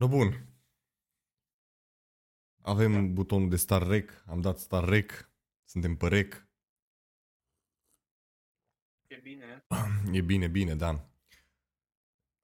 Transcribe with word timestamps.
No 0.00 0.08
bun. 0.08 0.28
Avem 2.62 3.14
butonul 3.14 3.48
de 3.48 3.56
start 3.56 3.86
rec, 3.86 4.24
am 4.26 4.40
dat 4.40 4.58
start 4.58 4.88
rec, 4.88 5.30
suntem 5.64 5.96
pe 5.96 6.08
rec. 6.08 6.48
E 9.06 9.16
bine. 9.16 9.66
E 10.18 10.20
bine, 10.22 10.48
bine, 10.48 10.74
da. 10.74 11.10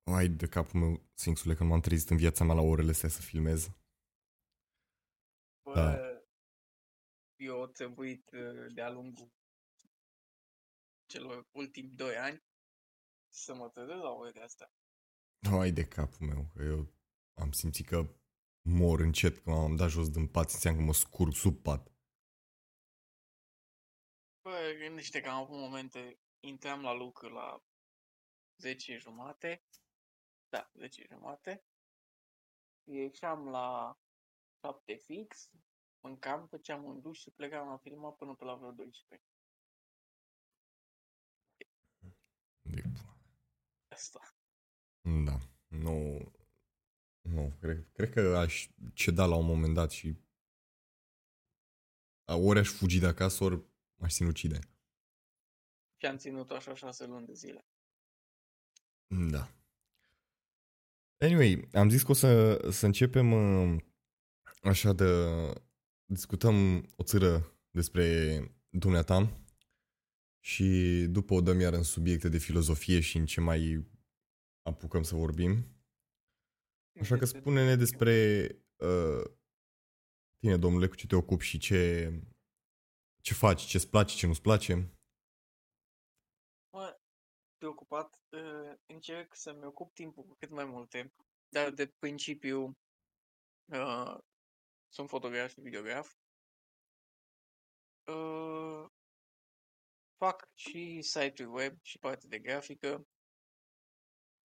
Ai 0.03 0.29
de 0.29 0.49
capul 0.49 0.81
meu, 0.81 1.11
Sfinxule, 1.15 1.55
că 1.55 1.63
nu 1.63 1.69
m-am 1.69 1.81
trezit 1.81 2.11
în 2.11 2.17
viața 2.17 2.45
mea 2.45 2.55
la 2.55 2.61
orele 2.61 2.91
astea 2.91 3.09
să 3.09 3.21
filmez. 3.21 3.71
Bă, 5.63 5.75
Da. 5.75 5.97
eu 7.37 7.61
au 7.61 7.67
trebuit 7.67 8.31
uh, 8.33 8.73
de-a 8.75 8.91
lungul 8.91 9.33
celor 11.07 11.47
ultimi 11.53 11.89
doi 11.89 12.17
ani 12.17 12.43
să 13.29 13.55
mă 13.55 13.69
trezesc 13.69 14.03
la 14.03 14.11
orele 14.11 14.43
astea. 14.43 14.73
Ai 15.61 15.73
de 15.73 15.85
capul 15.85 16.27
meu, 16.27 16.51
că 16.55 16.63
eu 16.63 16.96
am 17.37 17.53
simțit 17.53 17.87
că 17.87 18.15
mor 18.63 19.01
încet, 19.01 19.39
că 19.39 19.51
m-am 19.51 19.77
dat 19.77 19.91
jos 19.91 20.11
din 20.11 20.29
pat, 20.29 20.51
simțeam 20.51 20.77
că 20.77 20.83
mă 20.83 20.93
scurg 20.93 21.33
sub 21.33 21.63
pat. 21.63 21.93
Bă, 24.43 24.75
gândește 24.79 25.21
că 25.21 25.29
am 25.29 25.43
avut 25.43 25.59
momente, 25.59 26.21
intram 26.41 26.83
la 26.83 26.93
lucru 26.93 27.29
la 27.29 27.65
10 28.57 28.97
jumate, 28.97 29.65
da, 30.49 30.71
10 30.75 31.07
jumate, 31.09 31.65
ieșeam 32.85 33.49
la 33.49 33.99
7 34.65 34.95
fix, 34.95 35.51
mâncam, 36.01 36.47
făceam 36.47 36.85
un 36.85 37.01
duș 37.01 37.19
și 37.19 37.31
plecam 37.31 37.69
la 37.69 37.77
filmat 37.77 38.17
până 38.17 38.35
pe 38.35 38.45
la 38.45 38.55
vreo 38.55 38.71
12. 38.71 39.29
De 42.63 42.81
pula. 42.81 43.17
Asta. 43.89 44.35
Da, 45.25 45.39
nu, 45.67 46.19
nu, 47.29 47.57
cred, 47.61 47.87
cred 47.93 48.11
că 48.11 48.37
aș 48.37 48.69
ceda 48.93 49.27
la 49.27 49.37
un 49.37 49.47
moment 49.47 49.75
dat 49.75 49.91
și 49.91 50.17
ori 52.25 52.59
aș 52.59 52.69
fugi 52.69 52.99
de 52.99 53.07
acasă, 53.07 53.45
ori 53.45 53.63
m-aș 53.95 54.13
sinucide. 54.13 54.59
Și 55.97 56.07
am 56.07 56.17
ținut 56.17 56.51
așa 56.51 56.75
6 56.75 57.07
luni 57.07 57.27
de 57.27 57.35
zile. 57.35 57.67
Da. 59.07 59.51
Anyway, 61.19 61.69
am 61.73 61.89
zis 61.89 62.03
că 62.03 62.11
o 62.11 62.15
să, 62.15 62.61
să 62.71 62.87
începem 62.87 63.33
uh, 63.33 63.83
așa 64.63 64.93
de... 64.93 65.05
Discutăm 66.09 66.89
o 66.97 67.03
țără 67.03 67.53
despre 67.71 68.39
dumneata 68.69 69.41
și 70.41 70.65
după 71.11 71.35
o 71.35 71.41
dăm 71.41 71.61
iar 71.61 71.73
în 71.73 71.83
subiecte 71.83 72.29
de 72.29 72.39
filozofie 72.39 73.01
și 73.01 73.17
în 73.17 73.27
ce 73.27 73.41
mai 73.41 73.87
apucăm 74.63 75.03
să 75.03 75.15
vorbim. 75.15 75.76
Așa 77.01 77.17
că 77.17 77.25
spune-ne 77.25 77.77
despre 77.77 78.47
uh, 78.77 79.25
tine, 80.39 80.57
domnule, 80.57 80.89
cu 80.89 80.95
ce 80.95 81.07
te 81.07 81.17
ocupi 81.17 81.45
și 81.45 81.59
ce, 81.59 82.11
ce 83.23 83.35
faci, 83.35 83.63
ce-ți 83.63 83.91
place, 83.91 84.17
ce 84.17 84.27
nu-ți 84.27 84.41
place. 84.41 84.75
Mă, 86.73 87.01
preocupat, 87.57 88.21
uh, 88.31 88.79
încerc 88.87 89.35
să-mi 89.35 89.65
ocup 89.65 89.95
timpul 89.95 90.25
cu 90.25 90.35
cât 90.35 90.51
mai 90.51 90.65
multe, 90.65 91.13
dar 91.49 91.71
de 91.71 91.87
principiu 91.87 92.79
uh, 93.73 94.19
sunt 94.89 95.09
fotograf 95.09 95.51
și 95.51 95.61
videograf. 95.61 96.15
Uh, 98.07 98.87
fac 100.17 100.49
și 100.55 101.03
site-uri 101.03 101.53
web 101.53 101.79
și 101.83 101.99
parte 101.99 102.27
de 102.27 102.39
grafică 102.39 103.07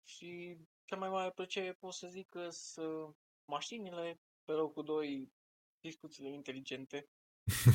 și 0.02 0.58
cea 0.90 0.96
mai 0.96 1.08
mare 1.08 1.30
plăcere 1.30 1.72
pot 1.72 1.92
să 1.92 2.08
zic 2.08 2.28
că 2.28 2.48
sunt 2.48 3.16
mașinile, 3.44 4.20
pe 4.44 4.52
locul 4.52 4.84
2 4.84 5.32
discuțiile 5.80 6.32
inteligente. 6.32 7.08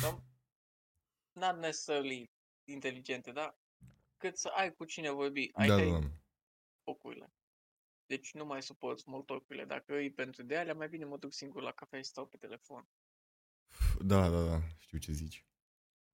Sau, 0.00 0.22
not 1.32 1.56
necessarily 1.56 2.30
inteligente, 2.64 3.32
dar 3.32 3.58
cât 4.16 4.36
să 4.36 4.48
ai 4.48 4.74
cu 4.74 4.84
cine 4.84 5.10
vorbi, 5.10 5.50
ai 5.52 5.68
da, 5.68 5.76
da, 5.76 5.84
da, 5.84 5.98
da. 5.98 6.06
focurile. 6.82 7.32
Deci 8.06 8.34
nu 8.34 8.44
mai 8.44 8.62
suport 8.62 8.98
small 8.98 9.22
talk-urile. 9.22 9.64
Dacă 9.64 9.94
îi 9.94 10.12
pentru 10.12 10.42
de 10.42 10.56
alea, 10.56 10.74
mai 10.74 10.88
bine 10.88 11.04
mă 11.04 11.16
duc 11.16 11.32
singur 11.32 11.62
la 11.62 11.72
cafea 11.72 11.98
și 11.98 12.08
stau 12.08 12.26
pe 12.26 12.36
telefon. 12.36 12.88
Da, 14.04 14.28
da, 14.28 14.44
da, 14.44 14.60
știu 14.78 14.98
ce 14.98 15.12
zici. 15.12 15.46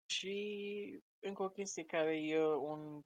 Și 0.06 1.02
încă 1.18 1.42
o 1.42 1.48
chestie 1.48 1.84
care 1.84 2.22
e 2.22 2.46
un 2.46 3.04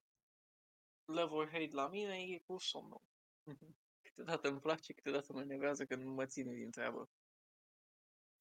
level 1.05 1.49
hate 1.51 1.71
la 1.73 1.89
mine 1.89 2.23
e 2.23 2.39
cu 2.39 2.59
somnul. 2.59 3.03
Câteodată 4.15 4.49
îmi 4.49 4.61
place, 4.61 4.93
câteodată 4.93 5.33
mă 5.33 5.41
enervează 5.41 5.85
când 5.85 6.03
nu 6.03 6.13
mă 6.13 6.27
ține 6.27 6.55
din 6.55 6.71
treabă. 6.71 7.09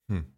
Hmm. 0.05 0.35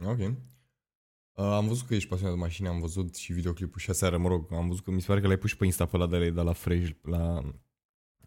Ok. 0.00 0.18
Uh, 0.18 1.44
am 1.44 1.66
văzut 1.66 1.86
că 1.86 1.94
ești 1.94 2.08
pasionat 2.08 2.34
de 2.34 2.40
mașini, 2.40 2.68
am 2.68 2.80
văzut 2.80 3.14
și 3.14 3.32
videoclipul 3.32 3.80
și 3.80 3.90
aseară, 3.90 4.18
mă 4.18 4.28
rog, 4.28 4.52
am 4.52 4.68
văzut 4.68 4.84
că 4.84 4.90
mi 4.90 5.00
se 5.00 5.06
pare 5.06 5.20
că 5.20 5.26
l-ai 5.26 5.38
pus 5.38 5.50
și 5.50 5.56
pe 5.56 5.64
Insta 5.64 5.86
pe 5.86 5.96
ăla 5.96 6.06
de 6.06 6.16
la, 6.16 6.30
de 6.30 6.40
la 6.40 6.52
Fresh, 6.52 6.90
la, 7.02 7.40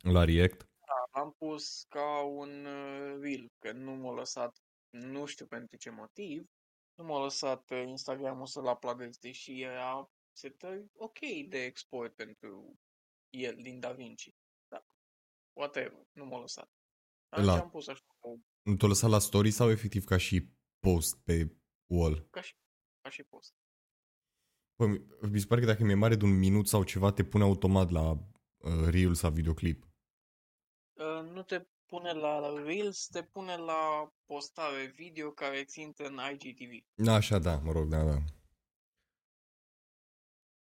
la 0.01 0.23
React. 0.23 0.59
Da, 0.59 1.21
am 1.21 1.35
pus 1.37 1.85
ca 1.89 2.21
un 2.23 2.65
uh, 2.65 3.17
reel, 3.21 3.51
că 3.59 3.71
nu 3.71 3.91
m-a 3.91 4.13
lăsat, 4.13 4.57
nu 4.89 5.25
știu 5.25 5.45
pentru 5.45 5.77
ce 5.77 5.89
motiv, 5.89 6.49
nu 6.95 7.03
m-a 7.03 7.23
lăsat 7.23 7.69
uh, 7.69 7.83
Instagram-ul 7.85 8.45
să-l 8.45 8.65
uploadez, 8.65 9.17
deși 9.17 9.61
era 9.61 10.09
setări 10.31 10.85
ok 10.93 11.19
de 11.47 11.63
export 11.63 12.15
pentru 12.15 12.79
el 13.29 13.55
din 13.61 13.79
DaVinci. 13.79 14.33
Da, 15.53 15.61
whatever, 15.61 16.07
nu 16.11 16.25
m-a 16.25 16.39
lăsat. 16.39 16.71
Atunci 17.29 17.47
La- 17.47 17.59
am 17.59 17.69
pus 17.69 17.87
așa, 17.87 18.03
o- 18.19 18.37
Nu 18.61 18.75
te-a 18.75 18.87
lăsat 18.87 19.09
la 19.09 19.19
story 19.19 19.51
sau 19.51 19.69
efectiv 19.69 20.03
ca 20.03 20.17
și 20.17 20.49
post 20.79 21.23
pe 21.23 21.55
wall? 21.91 22.27
ca 22.29 22.41
și, 22.41 22.53
ca 23.01 23.09
și 23.09 23.23
post. 23.23 23.53
Păi, 24.75 25.05
mi 25.29 25.39
se 25.39 25.45
pare 25.45 25.61
că 25.61 25.67
dacă 25.67 25.83
mi-e 25.83 25.95
mare 25.95 26.15
de 26.15 26.25
un 26.25 26.37
minut 26.37 26.67
sau 26.67 26.83
ceva, 26.83 27.11
te 27.11 27.23
pune 27.23 27.43
automat 27.43 27.89
la 27.89 28.09
uh, 28.11 28.87
reel 28.89 29.13
sau 29.13 29.31
videoclip. 29.31 29.83
Uh, 30.93 31.29
nu 31.29 31.43
te 31.43 31.67
pune 31.85 32.11
la 32.11 32.63
Reels, 32.63 33.07
te 33.07 33.23
pune 33.23 33.55
la 33.55 34.13
postare 34.25 34.85
video 34.85 35.31
care 35.31 35.63
ți 35.63 35.81
intră 35.81 36.07
în 36.07 36.19
IGTV. 36.31 36.85
Da, 36.93 37.13
așa, 37.13 37.39
da, 37.39 37.57
mă 37.57 37.71
rog, 37.71 37.87
da, 37.89 38.03
da. 38.03 38.17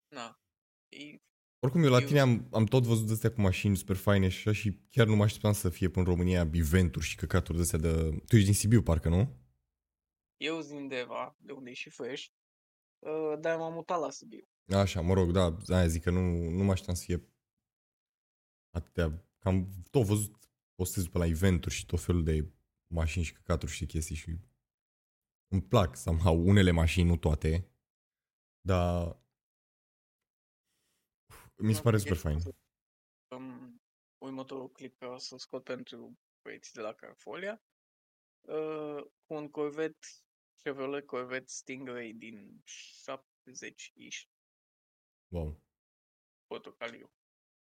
Na. 0.07 0.39
E, 0.89 1.17
Oricum, 1.63 1.83
eu 1.83 1.89
la 1.89 1.99
Eu- 1.99 2.07
tine 2.07 2.19
am, 2.19 2.47
am 2.51 2.65
tot 2.65 2.83
văzut 2.83 3.07
de 3.07 3.13
astea 3.13 3.31
cu 3.31 3.41
mașini 3.41 3.77
super 3.77 3.95
faine 3.95 4.27
și 4.29 4.47
așa 4.47 4.59
și 4.59 4.79
chiar 4.89 5.07
nu 5.07 5.15
mă 5.15 5.23
așteptam 5.23 5.53
să 5.53 5.69
fie 5.69 5.89
până 5.89 6.05
în 6.05 6.11
România 6.11 6.49
eventuri 6.53 7.05
și 7.05 7.15
căcaturi 7.15 7.57
de 7.57 7.63
astea 7.63 7.79
de... 7.79 8.21
Tu 8.27 8.35
ești 8.35 8.45
din 8.45 8.53
Sibiu, 8.53 8.81
parcă, 8.81 9.09
nu? 9.09 9.39
eu 10.37 10.61
sunt 10.61 10.77
din 10.77 10.87
Deva, 10.87 11.35
de 11.39 11.51
unde 11.51 11.69
e 11.69 11.73
și 11.73 11.89
Fresh, 11.89 12.25
uh, 12.99 13.39
dar 13.39 13.57
m-am 13.57 13.73
mutat 13.73 13.99
la 13.99 14.09
Sibiu. 14.09 14.47
Așa, 14.67 15.01
mă 15.01 15.13
rog, 15.13 15.31
da, 15.31 15.57
aia 15.67 15.87
zic 15.87 16.03
că 16.03 16.09
nu, 16.09 16.49
nu 16.49 16.63
mă 16.63 16.71
așteptam 16.71 16.95
să 16.95 17.03
fie 17.03 17.27
atâtea... 18.69 19.25
Că 19.39 19.47
am 19.47 19.67
tot 19.89 20.05
văzut 20.05 20.35
postez 20.75 21.07
pe 21.07 21.17
la 21.17 21.25
eventuri 21.25 21.73
și 21.73 21.85
tot 21.85 21.99
felul 21.99 22.23
de 22.23 22.51
mașini 22.87 23.23
și 23.23 23.33
căcaturi 23.33 23.71
și 23.71 23.85
chestii 23.85 24.15
și 24.15 24.37
îmi 25.47 25.61
plac 25.61 25.95
somehow 25.95 26.47
unele 26.47 26.71
mașini, 26.71 27.07
nu 27.07 27.17
toate, 27.17 27.71
dar 28.61 29.20
mi 31.61 31.71
se 31.73 31.77
Nu, 31.77 31.83
pare 31.83 31.95
e 31.95 31.99
super 31.99 32.17
fain. 32.17 32.37
Um, 33.35 33.81
următorul 34.17 34.71
clip 34.71 34.97
care 34.97 35.11
o 35.11 35.17
să 35.17 35.37
scot 35.37 35.63
pentru 35.63 36.17
băieții 36.43 36.73
de 36.73 36.81
la 36.81 36.93
Carfolia, 36.93 37.63
uh, 38.41 39.03
cu 39.25 39.33
un 39.33 39.49
Corvette, 39.49 40.07
Chevrolet 40.61 41.05
Corvette 41.05 41.47
Stingray 41.47 42.13
din 42.13 42.63
70-ish, 42.63 44.29
Wow. 45.33 45.61
portocaliu. 46.47 47.11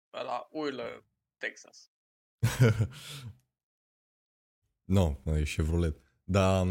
La 0.09 0.47
urlă, 0.51 1.06
Texas. 1.38 1.91
nu, 4.83 5.19
no, 5.25 5.38
e 5.38 5.44
Chevrolet. 5.44 6.01
Dar 6.24 6.65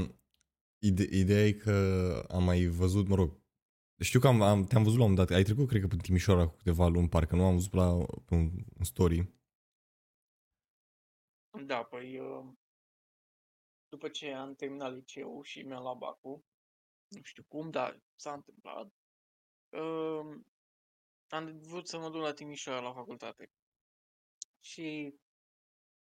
ide- 0.78 1.08
ideea 1.16 1.46
e 1.46 1.52
că 1.52 1.72
am 2.30 2.44
mai 2.44 2.64
văzut, 2.66 3.08
mă 3.08 3.14
rog, 3.14 3.39
știu 4.00 4.20
că 4.20 4.26
am, 4.26 4.42
am, 4.42 4.64
te-am 4.64 4.82
văzut 4.82 4.98
la 4.98 5.04
un 5.04 5.10
moment 5.10 5.28
dat, 5.28 5.36
ai 5.36 5.44
trecut, 5.44 5.68
cred 5.68 5.80
că, 5.80 5.86
prin 5.86 6.00
Timișoara 6.00 6.46
cu 6.46 6.56
câteva 6.56 6.86
luni, 6.86 7.08
parcă 7.08 7.36
nu 7.36 7.44
am 7.44 7.54
văzut 7.54 7.72
la 7.72 8.04
pe 8.24 8.34
un, 8.34 8.50
un 8.78 8.84
story. 8.84 9.38
Da, 11.66 11.82
păi 11.82 12.18
uh, 12.18 12.52
după 13.88 14.08
ce 14.08 14.32
am 14.32 14.54
terminat 14.54 14.92
liceul 14.92 15.44
și 15.44 15.62
mi-am 15.62 15.82
luat 15.82 15.96
bacul, 15.96 16.44
nu 17.08 17.22
știu 17.22 17.44
cum, 17.48 17.70
dar 17.70 18.00
s-a 18.16 18.32
întâmplat, 18.32 18.92
uh, 19.68 20.40
am 21.28 21.60
vrut 21.60 21.88
să 21.88 21.98
mă 21.98 22.10
duc 22.10 22.20
la 22.20 22.32
Timișoara 22.32 22.80
la 22.80 22.92
facultate. 22.92 23.50
Și, 24.60 25.14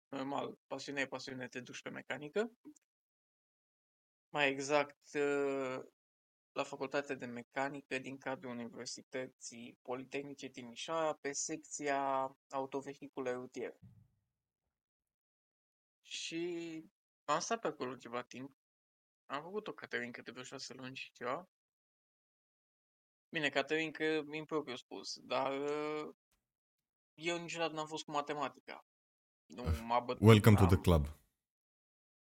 normal, 0.09 0.59
pasiune 0.67 1.01
e 1.01 1.07
pasiune, 1.07 1.49
te 1.49 1.61
duci 1.61 1.83
pe 1.83 1.91
mecanică. 1.91 2.53
Mai 4.29 4.49
exact, 4.51 5.15
uh, 5.15 5.85
la 6.53 6.63
facultatea 6.63 7.15
de 7.15 7.27
mecanică 7.27 7.99
din 7.99 8.19
cadrul 8.19 8.51
Universității 8.51 9.79
Politehnice 9.83 10.49
Timișoara, 10.49 11.15
pe 11.15 11.33
secția 11.33 12.31
autovehicule 12.51 13.33
rutiere. 13.33 13.79
Și 16.03 16.85
am 17.25 17.41
stat 17.41 17.61
pe 17.61 17.67
acolo 17.67 17.97
ceva 17.97 18.23
timp. 18.23 18.57
Am 19.27 19.43
făcut 19.43 19.67
o 19.67 19.73
caterincă 19.73 20.23
de 20.23 20.31
vreo 20.31 20.45
șase 20.45 20.75
luni 20.75 20.97
și 20.97 21.13
ceva. 21.13 21.49
Bine, 23.29 23.49
caterincă 23.49 24.05
impropriu 24.31 24.77
spus, 24.77 25.19
dar 25.19 25.61
uh, 25.61 26.15
eu 27.15 27.39
niciodată 27.39 27.73
n-am 27.73 27.87
fost 27.87 28.05
cu 28.05 28.11
matematica. 28.11 28.87
Nu 29.47 29.65
m-a 29.83 30.01
bătut. 30.01 30.27
Welcome 30.27 30.57
to 30.57 30.63
am, 30.63 30.69
the 30.69 30.81
club. 30.81 31.22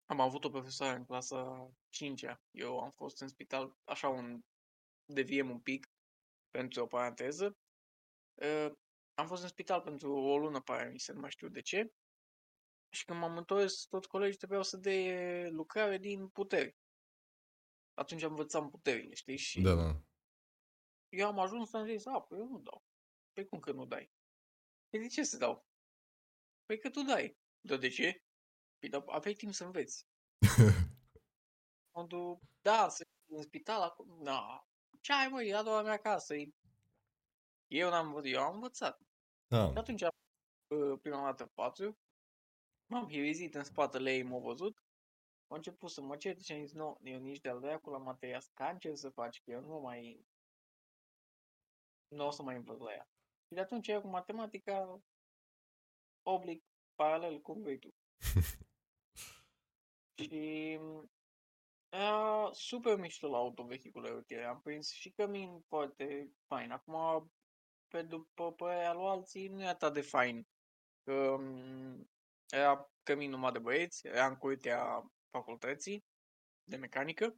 Am 0.07 0.21
avut 0.21 0.45
o 0.45 0.51
profesoară 0.51 0.97
în 0.97 1.05
clasa 1.05 1.71
5-a. 1.91 2.41
Eu 2.51 2.79
am 2.79 2.91
fost 2.91 3.21
în 3.21 3.29
spital, 3.29 3.77
așa 3.85 4.09
un 4.09 4.41
deviem 5.05 5.51
un 5.51 5.61
pic 5.61 5.87
pentru 6.51 6.83
o 6.83 6.87
paranteză. 6.87 7.57
Uh, 8.35 8.73
am 9.15 9.27
fost 9.27 9.43
în 9.43 9.49
spital 9.49 9.81
pentru 9.81 10.13
o 10.15 10.39
lună 10.39 10.61
paramise, 10.61 11.13
nu 11.13 11.21
mai 11.21 11.31
știu 11.31 11.49
de 11.49 11.61
ce. 11.61 11.93
Și 12.89 13.05
când 13.05 13.19
m-am 13.19 13.37
întors, 13.37 13.85
toți 13.85 14.09
colegii 14.09 14.37
trebuiau 14.37 14.63
să 14.63 14.77
dea 14.77 15.49
lucrare 15.51 15.99
din 15.99 16.29
puteri. 16.29 16.77
Atunci 17.95 18.23
am 18.23 18.31
învățat 18.31 18.71
puterile, 18.71 19.15
știi? 19.15 19.37
Și 19.37 19.61
Da, 19.61 19.75
da. 19.75 20.03
eu 21.09 21.27
am 21.27 21.39
ajuns 21.39 21.69
să-mi 21.69 21.91
zis, 21.91 22.07
a, 22.07 22.21
păi 22.21 22.39
eu 22.39 22.49
nu 22.49 22.59
dau. 22.59 22.85
Păi 23.33 23.47
cum 23.47 23.59
că 23.61 23.73
nu 23.73 23.87
dai? 23.87 24.11
Păi 24.89 25.01
de 25.01 25.07
ce 25.07 25.23
să 25.23 25.37
dau? 25.37 25.67
Păi 26.65 26.79
că 26.79 26.91
tu 26.91 27.03
dai. 27.03 27.39
Da, 27.61 27.77
de 27.77 27.89
ce? 27.89 28.26
Păi 28.89 29.01
dar 29.01 29.15
aveai 29.15 29.35
timp 29.35 29.53
să 29.53 29.65
înveți. 29.65 30.07
Fondul, 31.93 32.41
da, 32.61 32.89
să 32.89 33.07
în 33.29 33.43
spital 33.43 33.83
acum, 33.83 34.23
da. 34.23 34.69
Ce 35.01 35.13
ai, 35.13 35.29
măi, 35.29 35.49
ia 35.49 35.63
doar 35.63 35.85
mea 35.85 35.93
acasă. 35.93 36.35
E- 36.35 36.55
Eu 37.67 37.91
n-am 37.91 38.07
învățat, 38.07 38.33
eu 38.33 38.43
am 38.43 38.55
învățat. 38.55 39.01
Da. 39.47 39.71
Și 39.71 39.79
atunci, 39.79 40.03
uh, 40.03 40.99
prima 41.03 41.23
dată 41.25 41.47
patru, 41.47 41.99
m-am 42.87 43.09
hirizit 43.09 43.55
în 43.55 43.65
spatele 43.65 44.13
ei, 44.13 44.23
m-au 44.23 44.41
văzut, 44.41 44.85
au 45.47 45.57
început 45.57 45.91
să 45.91 46.01
mă 46.01 46.17
certe 46.17 46.43
și 46.43 46.53
am 46.53 46.61
zis, 46.61 46.73
nu, 46.73 46.99
eu 47.03 47.19
nici 47.19 47.41
de-al 47.41 47.61
dracu 47.61 47.91
la 47.91 47.99
materia 47.99 48.37
asta, 48.37 48.77
ce 48.79 48.95
să 48.95 49.09
faci, 49.09 49.43
că 49.43 49.51
eu 49.51 49.61
nu 49.61 49.81
mai, 49.81 50.27
nu 52.09 52.27
o 52.27 52.31
să 52.31 52.43
mai 52.43 52.57
învăț 52.57 52.79
la 52.79 52.93
ea. 52.93 53.09
Și 53.47 53.55
de 53.55 53.61
atunci 53.61 53.89
eu 53.89 54.01
cu 54.01 54.09
matematica, 54.09 55.01
oblic, 56.23 56.65
paralel, 56.95 57.41
cum 57.41 57.63
vrei 57.63 57.79
tu. 57.79 57.95
și 60.17 60.79
era 61.89 62.51
super 62.53 62.99
mișto 62.99 63.29
la 63.29 63.37
autovehicule 63.37 64.09
rutiere, 64.09 64.45
am 64.45 64.61
prins 64.61 64.91
și 64.91 65.11
cămin 65.11 65.61
foarte 65.69 66.31
fain. 66.47 66.71
Acum, 66.71 67.31
pe 67.89 68.03
după 68.03 68.53
părerea 68.53 68.93
lui 68.93 69.07
alții, 69.07 69.49
nu 69.49 69.63
e 69.63 69.67
atât 69.67 69.93
de 69.93 70.01
fain. 70.01 70.47
Că, 71.03 71.37
m, 71.39 72.11
era 72.49 72.91
cămin 73.03 73.31
numai 73.31 73.53
de 73.53 73.59
băieți, 73.59 74.07
era 74.07 74.27
în 74.27 74.37
curtea 74.37 75.11
facultății 75.31 76.05
de 76.65 76.77
mecanică 76.77 77.37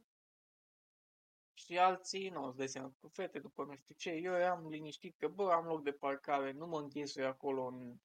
și 1.53 1.77
alții, 1.77 2.29
nu, 2.29 2.45
îți 2.45 2.57
dai 2.57 2.67
seama, 2.67 2.93
cu 2.99 3.07
fete 3.07 3.39
după 3.39 3.63
nu 3.63 3.75
știu 3.75 3.95
ce, 3.95 4.11
eu 4.11 4.33
eram 4.33 4.67
liniștit 4.67 5.17
că, 5.17 5.27
bă, 5.27 5.51
am 5.51 5.65
loc 5.65 5.83
de 5.83 5.91
parcare, 5.91 6.51
nu 6.51 6.67
mă 6.67 6.79
închesui 6.79 7.25
acolo 7.25 7.65
în 7.65 7.95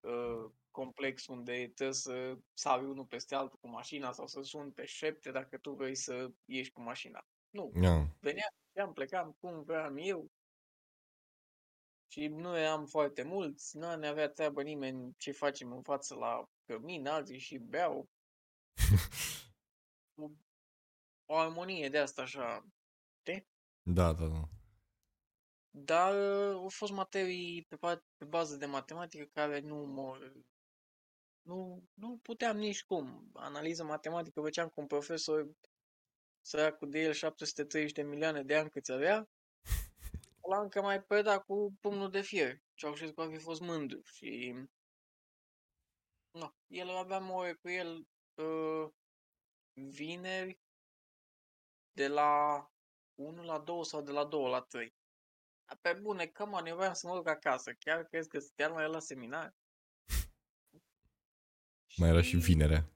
uh, 0.00 0.50
complex 0.72 1.26
unde 1.26 1.52
trebuie 1.52 1.92
să 1.92 2.38
sari 2.52 2.84
unul 2.84 3.06
peste 3.06 3.34
altul 3.34 3.58
cu 3.60 3.68
mașina 3.68 4.12
sau 4.12 4.26
să 4.26 4.40
suni 4.42 4.72
pe 4.72 4.84
șepte 4.84 5.30
dacă 5.30 5.58
tu 5.58 5.72
vrei 5.72 5.94
să 5.94 6.30
ieși 6.44 6.70
cu 6.70 6.80
mașina. 6.82 7.26
Nu, 7.50 7.70
Yeah. 7.74 8.06
veneam, 8.20 8.54
ieșeam, 8.72 8.92
plecam 8.92 9.36
cum 9.40 9.62
vreau 9.62 9.98
eu 9.98 10.30
și 12.12 12.26
nu 12.26 12.56
eram 12.56 12.86
foarte 12.86 13.22
mulți, 13.22 13.76
nu 13.76 13.96
ne 13.96 14.06
avea 14.06 14.28
treabă 14.28 14.62
nimeni 14.62 15.14
ce 15.16 15.32
facem 15.32 15.72
în 15.72 15.82
față 15.82 16.14
la 16.14 16.48
cămin, 16.64 17.06
alții 17.06 17.38
și 17.38 17.58
beau. 17.58 18.08
Cu 20.14 20.36
o 21.26 21.36
armonie 21.36 21.88
de 21.88 21.98
asta 21.98 22.22
așa. 22.22 22.66
Da, 23.82 24.12
da, 24.12 24.26
da. 24.26 24.48
Dar 25.70 26.14
uh, 26.14 26.54
au 26.54 26.68
fost 26.68 26.92
materii 26.92 27.64
pe, 27.68 27.76
ba- 27.76 28.04
pe 28.16 28.24
bază 28.24 28.56
de 28.56 28.66
matematică 28.66 29.24
care 29.24 29.60
nu 29.60 29.76
mă... 29.76 30.32
Nu, 31.42 31.82
nu 31.94 32.18
puteam 32.22 32.56
nici 32.56 32.84
cum. 32.84 33.30
Analiză 33.34 33.84
matematică 33.84 34.40
făceam 34.40 34.68
cu 34.68 34.80
un 34.80 34.86
profesor 34.86 35.50
săracul 36.40 36.90
de 36.90 36.98
el 36.98 37.12
730 37.12 37.92
de 37.92 38.02
milioane 38.02 38.42
de 38.42 38.56
ani 38.56 38.70
câți 38.70 38.92
avea. 38.92 39.28
La 40.50 40.60
încă 40.60 40.82
mai 40.82 41.02
preda 41.02 41.40
cu 41.40 41.74
pumnul 41.80 42.10
de 42.10 42.20
fier. 42.20 42.62
Ceaușescu 42.74 43.20
ar 43.20 43.28
fi 43.30 43.38
fost 43.38 43.60
mândru 43.60 44.00
și... 44.04 44.54
Nu, 46.30 46.54
el 46.66 46.96
aveam 46.96 47.30
o 47.30 47.34
ore 47.34 47.52
cu 47.52 47.68
el 47.68 48.06
uh, 48.34 48.90
vineri 49.72 50.60
de 51.92 52.08
la 52.08 52.66
1 53.14 53.42
la 53.42 53.58
2 53.58 53.84
sau 53.84 54.02
de 54.02 54.10
la 54.10 54.24
2 54.24 54.50
la 54.50 54.60
3. 54.60 54.94
Dar 55.66 55.78
Pe 55.80 55.92
bune, 55.92 56.26
come 56.26 56.56
on, 56.56 56.66
eu 56.66 56.76
vreau 56.76 56.94
să 56.94 57.06
mă 57.06 57.14
duc 57.14 57.28
acasă. 57.28 57.72
Chiar 57.72 58.04
crezi 58.04 58.28
că 58.28 58.38
stăteam 58.38 58.72
la 58.72 58.82
el 58.82 58.90
la 58.90 59.00
seminar? 59.00 59.54
Mai 61.96 62.08
era 62.08 62.22
și 62.22 62.36
vinerea. 62.36 62.92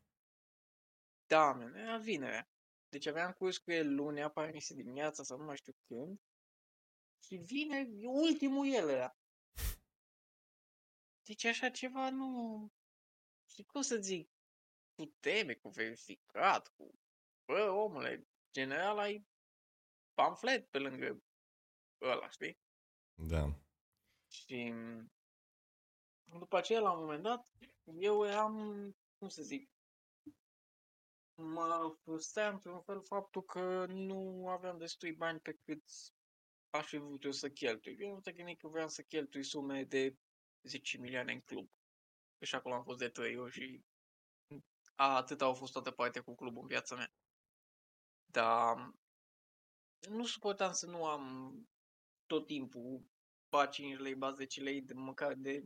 Da, 1.26 1.52
man, 1.52 1.74
era 1.74 1.98
vinerea. 1.98 2.50
Deci 2.88 3.06
aveam 3.06 3.32
curs 3.32 3.58
cu 3.58 3.70
el 3.70 3.94
luni, 3.94 4.22
apare 4.22 4.58
dimineața 4.68 5.22
sau 5.22 5.38
nu 5.38 5.44
mai 5.44 5.56
știu 5.56 5.76
când. 5.86 6.20
Și 7.22 7.36
vine, 7.36 7.88
ultimul 8.02 8.66
el 8.72 8.88
era. 8.88 9.16
Deci 11.26 11.44
așa 11.44 11.70
ceva 11.70 12.10
nu... 12.10 12.72
Și 13.50 13.62
cum 13.62 13.82
să 13.82 13.96
zic, 13.96 14.30
cu 14.94 15.04
teme, 15.20 15.54
cu 15.54 15.68
verificat, 15.68 16.68
cu... 16.68 16.98
Bă, 17.44 17.70
omule, 17.70 18.28
general 18.52 18.98
ai 18.98 19.26
pamflet 20.14 20.70
pe 20.70 20.78
lângă 20.78 21.22
ăla, 22.00 22.30
știi? 22.30 22.58
Da. 23.14 23.60
Și 24.28 24.74
după 26.38 26.56
aceea, 26.56 26.80
la 26.80 26.92
un 26.92 27.00
moment 27.00 27.22
dat, 27.22 27.52
eu 27.98 28.26
eram, 28.26 28.54
cum 29.18 29.28
să 29.28 29.42
zic, 29.42 29.70
mă 31.34 31.96
frustra 32.02 32.48
într-un 32.48 32.80
fel 32.80 33.02
faptul 33.02 33.42
că 33.42 33.86
nu 33.86 34.48
aveam 34.48 34.78
destui 34.78 35.12
bani 35.12 35.40
pe 35.40 35.52
cât 35.52 35.82
aș 36.70 36.86
fi 36.86 36.96
vrut 36.96 37.24
eu 37.24 37.32
să 37.32 37.50
cheltui. 37.50 37.96
Eu 37.98 38.14
nu 38.14 38.20
te 38.20 38.32
gândi 38.32 38.56
că 38.56 38.68
vreau 38.68 38.88
să 38.88 39.02
cheltui 39.02 39.44
sume 39.44 39.84
de 39.84 40.16
10 40.62 40.98
milioane 40.98 41.32
în 41.32 41.40
club. 41.40 41.70
Că 42.38 42.44
și 42.44 42.54
acolo 42.54 42.74
am 42.74 42.82
fost 42.82 42.98
de 42.98 43.08
3 43.08 43.36
ori 43.36 43.52
și 43.52 43.84
a, 44.94 45.16
atât 45.16 45.40
au 45.40 45.54
fost 45.54 45.72
toată 45.72 45.90
partea 45.90 46.22
cu 46.22 46.34
clubul 46.34 46.62
în 46.62 46.68
viața 46.68 46.96
mea. 46.96 47.12
Dar 48.26 48.94
nu 50.08 50.24
suportam 50.24 50.72
să 50.72 50.86
nu 50.86 51.04
am 51.04 51.54
tot 52.26 52.46
timpul 52.46 53.04
ba 53.48 53.66
5 53.66 53.98
lei, 53.98 54.14
ba 54.14 54.32
10 54.32 54.60
lei, 54.60 54.82
de 54.82 54.94
măcar 54.94 55.34
de, 55.34 55.64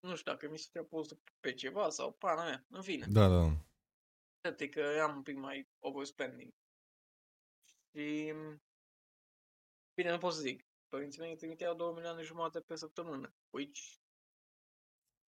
nu 0.00 0.16
știu 0.16 0.32
dacă 0.32 0.48
mi 0.48 0.58
se 0.58 0.82
fost 0.82 1.16
pe 1.40 1.54
ceva 1.54 1.88
sau 1.88 2.12
pana 2.12 2.44
mea, 2.44 2.66
în 2.68 2.82
fine. 2.82 3.06
Da, 3.10 3.28
da. 3.28 3.66
Poate 4.40 4.68
că 4.68 4.80
eram 4.80 5.16
un 5.16 5.22
pic 5.22 5.36
mai 5.36 5.68
overspending. 5.78 6.54
Și, 7.90 8.32
bine, 9.94 10.10
nu 10.10 10.18
pot 10.18 10.32
să 10.32 10.40
zic. 10.40 10.66
Părinții 10.88 11.20
mei 11.20 11.28
îmi 11.28 11.38
trimiteau 11.38 11.74
2 11.74 11.92
milioane 11.92 12.22
jumate 12.22 12.60
pe 12.60 12.76
săptămână. 12.76 13.34
Which 13.50 13.80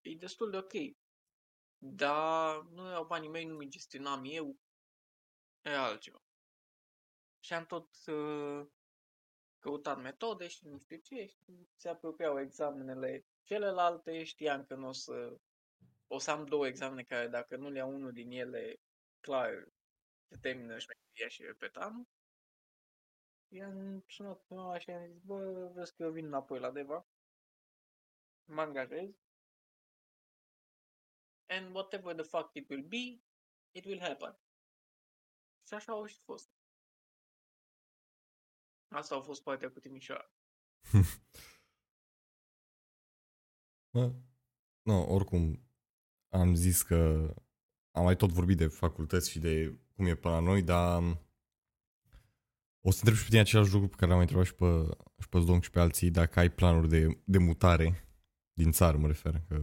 e 0.00 0.14
destul 0.14 0.50
de 0.50 0.56
ok. 0.56 0.72
Dar 1.78 2.62
nu 2.62 2.88
erau 2.88 3.06
banii 3.06 3.28
mei, 3.28 3.44
nu 3.44 3.54
mi 3.54 3.68
gestionam 3.68 4.24
eu. 4.24 4.58
Era 5.60 5.84
altceva. 5.84 6.22
Și 7.40 7.52
am 7.52 7.66
tot 7.66 7.88
uh, 8.06 8.66
căutat 9.58 10.00
metode 10.00 10.48
și 10.48 10.66
nu 10.66 10.78
știu 10.78 10.96
ce. 10.96 11.26
Și 11.26 11.68
se 11.76 11.88
apropiau 11.88 12.40
examenele 12.40 13.26
celelalte. 13.48 14.24
Știam 14.24 14.64
că 14.64 14.74
nu 14.74 14.88
o 14.88 14.92
să... 14.92 15.38
O 16.06 16.18
să 16.18 16.30
am 16.30 16.46
două 16.46 16.66
examene 16.66 17.02
care, 17.02 17.28
dacă 17.28 17.56
nu 17.56 17.70
le 17.70 17.78
iau 17.78 17.94
unul 17.94 18.12
din 18.12 18.30
ele, 18.30 18.80
clar, 19.20 19.68
se 20.28 20.36
termină 20.40 20.78
șmecheria 20.78 21.28
și 21.28 21.42
repet 21.42 21.76
anul. 21.76 22.06
I-am 23.48 24.04
sunat 24.08 24.40
pe 24.46 24.54
mama 24.54 24.78
și 24.78 24.90
am 24.90 25.06
zis, 25.06 25.20
bă, 25.22 25.70
vezi 25.74 25.94
că 25.94 26.02
eu 26.02 26.10
vin 26.10 26.24
înapoi 26.24 26.58
la 26.58 26.70
Deva, 26.70 27.06
mă 28.44 28.60
angajez, 28.60 29.10
and 31.46 31.74
whatever 31.74 32.14
the 32.14 32.22
fuck 32.22 32.54
it 32.54 32.68
will 32.68 32.82
be, 32.82 33.20
it 33.70 33.84
will 33.84 34.00
happen. 34.00 34.38
Și 35.66 35.74
așa 35.74 35.92
au 35.92 36.06
și 36.06 36.20
fost. 36.20 36.50
Asta 38.88 39.16
a 39.16 39.20
fost 39.20 39.42
partea 39.42 39.70
cu 39.70 39.80
Timișoara. 39.80 40.30
Bă, 43.90 44.12
nu, 44.82 45.12
oricum, 45.14 45.68
am 46.28 46.54
zis 46.54 46.82
că 46.82 47.30
am 47.90 48.04
mai 48.04 48.16
tot 48.16 48.30
vorbit 48.30 48.56
de 48.56 48.66
facultăți 48.66 49.30
și 49.30 49.38
de 49.38 49.78
cum 49.94 50.06
e 50.06 50.14
pe 50.14 50.28
la 50.28 50.40
noi, 50.40 50.62
dar 50.62 51.02
o 52.80 52.90
să 52.90 52.98
întreb 52.98 53.14
și 53.14 53.22
pe 53.22 53.28
tine 53.28 53.40
același 53.40 53.72
lucru 53.72 53.88
pe 53.88 53.96
care 53.96 54.06
l-am 54.06 54.20
mai 54.20 54.26
întrebat 54.26 54.46
și 54.46 54.54
pe, 54.54 54.98
și 55.22 55.28
pe 55.28 55.38
Zdonc 55.38 55.62
și 55.62 55.70
pe 55.70 55.80
alții, 55.80 56.10
dacă 56.10 56.38
ai 56.38 56.50
planuri 56.50 56.88
de, 56.88 57.22
de 57.24 57.38
mutare 57.38 58.08
din 58.52 58.70
țară, 58.72 58.96
mă 58.98 59.06
refer, 59.06 59.42
că 59.48 59.60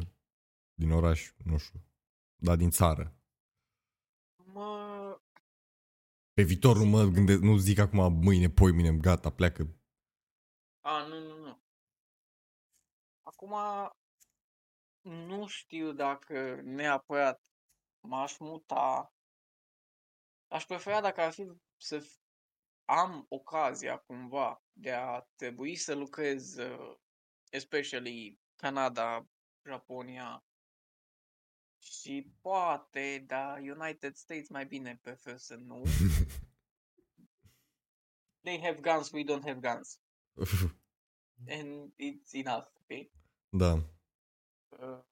din 0.73 0.91
oraș, 0.91 1.31
nu 1.43 1.57
știu, 1.57 1.79
dar 2.35 2.55
din 2.55 2.69
țară. 2.69 3.19
Pe 6.33 6.43
viitor 6.43 6.77
nu 6.77 6.85
mă 6.85 7.03
gândesc, 7.03 7.41
nu 7.41 7.57
zic 7.57 7.79
acum 7.79 8.13
mâine, 8.13 8.49
poi 8.49 8.71
mine, 8.71 8.97
gata, 8.97 9.29
pleacă. 9.29 9.75
A, 10.81 11.07
nu, 11.07 11.19
nu, 11.19 11.39
nu. 11.43 11.59
Acum, 13.21 13.53
nu 15.05 15.47
știu 15.47 15.91
dacă 15.91 16.59
neapărat 16.63 17.41
m-aș 17.99 18.37
muta. 18.37 19.13
Aș 20.47 20.65
prefera 20.65 21.01
dacă 21.01 21.21
ar 21.21 21.31
fi 21.31 21.51
să 21.77 21.99
f- 21.99 22.21
am 22.85 23.25
ocazia 23.29 23.97
cumva 23.97 24.63
de 24.71 24.91
a 24.91 25.19
trebui 25.35 25.75
să 25.75 25.93
lucrez, 25.93 26.55
uh, 26.55 26.95
especially 27.49 28.39
Canada, 28.55 29.27
Japonia 29.63 30.45
și 31.79 32.31
poate, 32.41 33.23
da, 33.27 33.55
United 33.59 34.15
States 34.15 34.49
mai 34.49 34.65
bine 34.65 34.99
prefer 35.01 35.37
să 35.37 35.55
nu. 35.55 35.83
They 38.41 38.61
have 38.61 38.79
guns, 38.79 39.11
we 39.11 39.23
don't 39.23 39.43
have 39.45 39.59
guns. 39.73 39.99
And 41.57 41.93
it's 41.97 42.33
enough, 42.33 42.67
ok? 42.73 43.09
da. 43.49 43.94
Uh, 44.79 45.03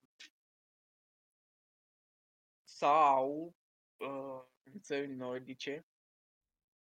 sau 2.63 3.55
uh, 3.97 4.43
în 4.63 4.79
țări 4.81 5.07
nordice, 5.07 5.85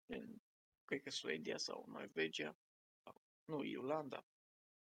în, 0.06 0.42
cred 0.84 1.02
că 1.02 1.10
Suedia 1.10 1.56
sau 1.56 1.84
Norvegia, 1.88 2.56
sau, 3.02 3.22
nu, 3.44 3.62
Irlanda, 3.62 4.26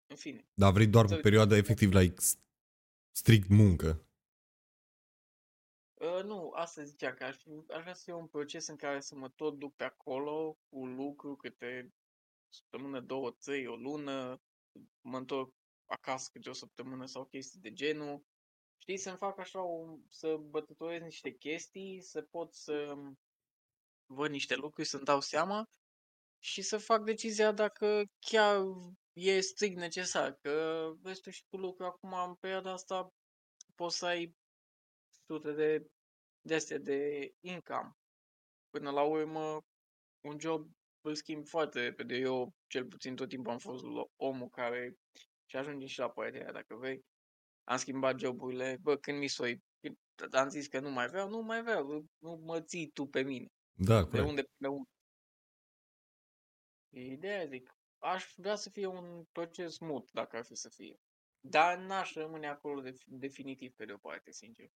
în 0.06 0.16
fine. 0.16 0.48
Dar 0.54 0.72
vrei 0.72 0.86
doar 0.86 1.06
pe 1.06 1.14
Țări- 1.14 1.22
perioada 1.22 1.56
efectiv, 1.56 1.92
like, 1.92 2.20
s- 2.20 2.38
strict 3.10 3.48
muncă. 3.48 4.04
Uh, 5.94 6.22
nu, 6.24 6.50
asta 6.50 6.82
zicea 6.82 7.14
că 7.14 7.24
aș, 7.24 7.36
fi- 7.36 7.72
aș 7.72 7.80
vrea 7.80 7.94
să 7.94 8.02
fie 8.04 8.12
un 8.12 8.26
proces 8.26 8.66
în 8.66 8.76
care 8.76 9.00
să 9.00 9.14
mă 9.14 9.28
tot 9.28 9.58
duc 9.58 9.76
pe 9.76 9.84
acolo 9.84 10.58
cu 10.68 10.86
lucru 10.86 11.36
câte 11.36 11.94
săptămână, 12.48 13.00
două, 13.00 13.30
trei, 13.30 13.66
o 13.66 13.76
lună, 13.76 14.42
mă 15.00 15.16
întorc 15.16 15.54
acasă 15.90 16.28
câte 16.32 16.48
o 16.48 16.52
săptămână 16.52 17.06
sau 17.06 17.24
chestii 17.24 17.60
de 17.60 17.72
genul. 17.72 18.22
Știi, 18.78 18.96
să-mi 18.96 19.16
fac 19.16 19.38
așa, 19.38 19.62
o, 19.62 19.98
să 20.08 20.36
bătătorez 20.36 21.00
niște 21.00 21.30
chestii, 21.30 22.00
să 22.00 22.22
pot 22.22 22.54
să 22.54 22.94
văd 24.06 24.30
niște 24.30 24.54
lucruri, 24.54 24.88
să-mi 24.88 25.04
dau 25.04 25.20
seama 25.20 25.64
și 26.38 26.62
să 26.62 26.78
fac 26.78 27.04
decizia 27.04 27.52
dacă 27.52 28.04
chiar 28.18 28.64
e 29.12 29.40
strict 29.40 29.76
necesar. 29.76 30.32
Că 30.40 30.86
vezi 31.00 31.20
tu 31.20 31.30
și 31.30 31.44
tu 31.48 31.56
lucru 31.56 31.84
acum 31.84 32.12
în 32.12 32.34
perioada 32.34 32.72
asta 32.72 33.08
poți 33.74 33.98
să 33.98 34.06
ai 34.06 34.34
sute 35.26 35.52
de, 35.52 35.86
de 36.40 36.54
astea 36.54 36.78
de 36.78 37.30
income. 37.40 37.90
Până 38.70 38.90
la 38.90 39.02
urmă, 39.02 39.58
un 40.20 40.40
job 40.40 40.70
îl 41.00 41.14
schimb 41.14 41.46
foarte 41.46 41.80
repede. 41.80 42.16
Eu, 42.16 42.54
cel 42.66 42.86
puțin, 42.86 43.16
tot 43.16 43.28
timpul 43.28 43.52
am 43.52 43.58
fost 43.58 43.84
lo- 43.84 44.12
omul 44.16 44.48
care 44.48 44.94
și 45.50 45.56
ajunge 45.56 45.86
și 45.86 45.98
la 45.98 46.10
părerea, 46.10 46.52
dacă 46.52 46.74
vrei. 46.74 47.04
Am 47.64 47.76
schimbat 47.76 48.18
joburile, 48.18 48.76
bă, 48.80 48.96
când 48.96 49.18
mi 49.18 49.28
soi, 49.28 49.62
când 49.80 50.34
am 50.34 50.48
zis 50.48 50.66
că 50.66 50.80
nu 50.80 50.90
mai 50.90 51.08
vreau, 51.08 51.28
nu 51.28 51.40
mai 51.40 51.62
vreau, 51.62 52.04
nu 52.18 52.34
mă 52.36 52.60
ții 52.62 52.90
tu 52.90 53.06
pe 53.06 53.22
mine. 53.22 53.46
Da, 53.72 54.02
De 54.02 54.08
corect. 54.08 54.28
unde 54.28 54.42
până 54.56 54.70
unde. 54.72 54.88
E 56.88 57.00
ideea, 57.00 57.46
zic, 57.46 57.74
aș 57.98 58.34
vrea 58.36 58.56
să 58.56 58.70
fie 58.70 58.86
un 58.86 59.24
proces 59.32 59.74
smooth, 59.74 60.10
dacă 60.12 60.36
ar 60.36 60.44
fi 60.44 60.54
să 60.54 60.68
fie. 60.68 60.96
Dar 61.40 61.78
n-aș 61.78 62.14
rămâne 62.14 62.48
acolo 62.48 62.80
de, 62.80 62.94
definitiv 63.06 63.72
pe 63.74 63.84
de-o 63.84 63.98
parte, 63.98 64.30
sincer. 64.32 64.70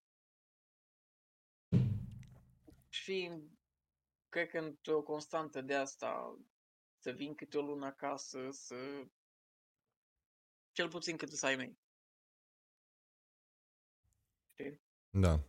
Și 2.89 3.43
cred 4.29 4.49
că 4.49 4.59
într-o 4.59 5.03
constantă 5.03 5.61
de 5.61 5.75
asta, 5.75 6.39
să 6.99 7.11
vin 7.11 7.35
câte 7.35 7.59
o 7.59 7.63
lună 7.63 7.87
acasă, 7.87 8.49
să... 8.51 8.77
Cel 10.75 10.89
puțin 10.89 11.17
cât 11.17 11.33
să 11.33 11.47
ai 11.47 11.57
mei. 11.57 11.79
Știi? 14.51 14.81
Da. 15.11 15.43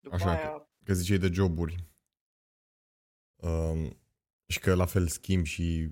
După 0.00 0.14
Așa 0.14 0.30
aia, 0.30 0.68
Că 0.84 0.92
ziceai 0.92 1.18
de 1.18 1.28
joburi. 1.32 1.84
Um, 3.36 4.00
și 4.46 4.58
că 4.60 4.74
la 4.74 4.86
fel 4.86 5.08
schimbi 5.08 5.48
și 5.48 5.90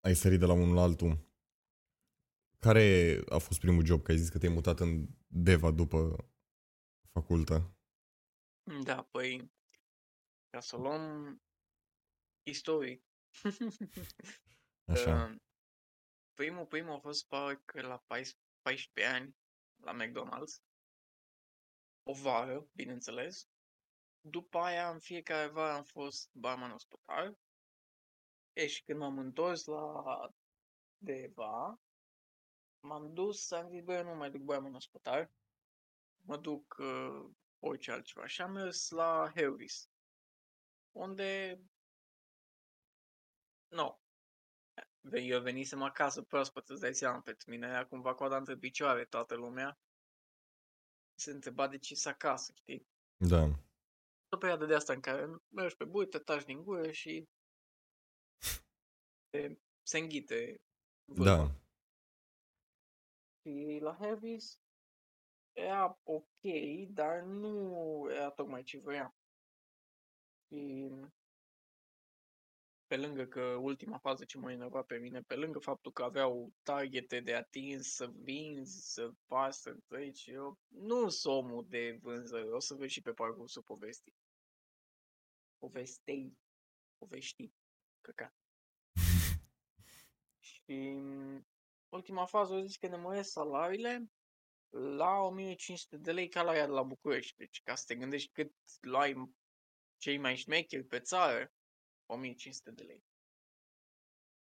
ai 0.00 0.14
sărit 0.14 0.38
de 0.38 0.44
la 0.46 0.52
unul 0.52 0.74
la 0.74 0.82
altul. 0.82 1.26
Care 2.58 3.20
a 3.28 3.38
fost 3.38 3.60
primul 3.60 3.84
job? 3.84 4.02
Că 4.02 4.10
ai 4.10 4.18
zis 4.18 4.28
că 4.28 4.38
te-ai 4.38 4.52
mutat 4.52 4.80
în 4.80 5.08
Deva 5.26 5.70
după 5.70 6.30
facultă. 7.12 7.76
da, 8.84 9.02
păi, 9.02 9.52
ca 10.50 10.60
să 10.60 10.76
o 10.76 10.80
luăm 10.80 11.42
istoric. 12.42 13.02
Așa. 14.84 15.36
Uh, 16.38 16.44
primul, 16.44 16.66
primul 16.66 16.94
a 16.94 16.98
fost 16.98 17.26
parcă 17.28 17.80
la 17.80 17.96
14 18.06 18.36
14 18.62 19.14
ani 19.14 19.36
la 19.76 19.92
McDonald's. 19.92 20.62
O 22.02 22.12
vară, 22.12 22.68
bineînțeles. 22.72 23.48
După 24.20 24.58
aia, 24.58 24.90
în 24.90 24.98
fiecare 24.98 25.48
vară 25.48 25.72
am 25.72 25.84
fost 25.84 26.30
barman 26.32 26.70
ospătar. 26.70 27.38
E, 28.52 28.66
și 28.66 28.82
când 28.84 28.98
m-am 28.98 29.18
întors 29.18 29.64
la 29.64 30.02
Deva, 30.98 31.80
m-am 32.80 33.12
dus, 33.12 33.50
am 33.50 33.68
zis, 33.68 33.82
bă, 33.82 33.92
eu 33.92 34.04
nu 34.04 34.14
mai 34.14 34.30
duc 34.30 34.40
barman 34.40 34.74
ospătar. 34.74 35.30
Mă 36.16 36.36
duc 36.36 36.76
uh, 36.78 37.30
orice 37.58 37.90
altceva. 37.90 38.26
Și 38.26 38.40
am 38.40 38.52
mers 38.52 38.90
la 38.90 39.32
Harris. 39.34 39.88
Unde... 40.92 41.60
Nu. 43.68 43.76
No. 43.76 43.98
Eu 45.12 45.40
venisem 45.40 45.82
acasă 45.82 46.22
proaspăt, 46.22 46.68
îți 46.68 46.80
dai 46.80 46.94
seama, 46.94 47.20
pentru 47.20 47.50
mine 47.50 47.66
era 47.66 47.86
cumva 47.86 48.14
coada 48.14 48.36
între 48.36 48.56
picioare 48.56 49.04
toată 49.04 49.34
lumea. 49.34 49.78
Se 51.14 51.30
întreba 51.30 51.68
de 51.68 51.78
ce 51.78 51.94
să 51.94 52.08
acasă, 52.08 52.52
știi? 52.54 52.86
Da. 53.16 53.42
o 54.28 54.36
perioadă 54.36 54.66
de 54.66 54.74
asta 54.74 54.92
în 54.92 55.00
care 55.00 55.26
mergi 55.48 55.76
pe 55.76 55.84
burtă, 55.84 56.18
taci 56.18 56.44
din 56.44 56.62
gură 56.62 56.90
și 56.90 57.28
se, 59.30 59.58
se 59.82 59.98
înghite 59.98 60.60
vârfa. 61.04 61.36
Da. 61.36 61.52
Și 63.40 63.78
la 63.80 63.96
Harvis 64.00 64.58
era 65.52 65.98
ok, 66.02 66.42
dar 66.88 67.22
nu 67.22 68.06
era 68.10 68.30
tocmai 68.30 68.62
ce 68.62 68.78
voiam. 68.78 69.14
Și 70.48 70.90
pe 72.88 72.96
lângă 72.96 73.26
că 73.26 73.40
ultima 73.40 73.98
fază 73.98 74.24
ce 74.24 74.38
mă 74.38 74.52
enerva 74.52 74.82
pe 74.82 74.96
mine, 74.96 75.22
pe 75.22 75.34
lângă 75.34 75.58
faptul 75.58 75.92
că 75.92 76.02
aveau 76.02 76.52
targete 76.62 77.20
de 77.20 77.34
atins, 77.34 77.94
să 77.94 78.06
vinzi, 78.06 78.92
să 78.92 79.10
faci, 79.26 79.52
să 79.52 79.76
treci, 79.86 80.26
eu 80.26 80.58
nu 80.68 81.08
sunt 81.08 81.34
omul 81.34 81.66
de 81.68 81.98
vânzări, 82.02 82.50
o 82.50 82.58
să 82.58 82.74
vezi 82.74 82.92
și 82.92 83.02
pe 83.02 83.12
parcursul 83.12 83.62
povestii. 83.62 84.14
Povestei, 85.58 86.38
povești, 86.98 87.52
căcat. 88.00 88.34
Și 90.48 91.00
ultima 91.88 92.24
fază 92.24 92.52
au 92.52 92.60
zis 92.60 92.76
că 92.76 92.86
ne 92.88 92.96
măresc 92.96 93.30
salariile 93.30 94.10
la 94.70 95.20
1500 95.20 95.96
de 95.96 96.12
lei 96.12 96.28
ca 96.28 96.42
la 96.42 96.56
ea 96.56 96.66
de 96.66 96.72
la 96.72 96.82
București. 96.82 97.36
Deci 97.36 97.62
ca 97.62 97.74
să 97.74 97.84
te 97.86 97.94
gândești 97.94 98.32
cât 98.32 98.52
luai 98.80 99.34
cei 99.96 100.18
mai 100.18 100.36
șmecheri 100.36 100.84
pe 100.84 101.00
țară, 101.00 101.52
1500 102.08 102.70
de 102.70 102.82
lei. 102.82 103.04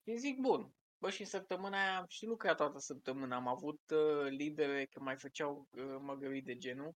Și 0.03 0.17
zic, 0.17 0.39
bun. 0.39 0.73
Bă, 0.97 1.09
și 1.09 1.25
săptămâna 1.25 1.79
aia 1.81 1.97
am 1.97 2.05
și 2.07 2.25
lucrat 2.25 2.57
toată 2.57 2.79
săptămâna. 2.79 3.35
Am 3.35 3.47
avut 3.47 3.89
uh, 3.89 4.29
libere, 4.29 4.85
că 4.85 4.99
mai 4.99 5.17
făceau 5.17 5.67
uh, 5.71 5.97
măgării 5.99 6.41
de 6.41 6.57
genul. 6.57 6.95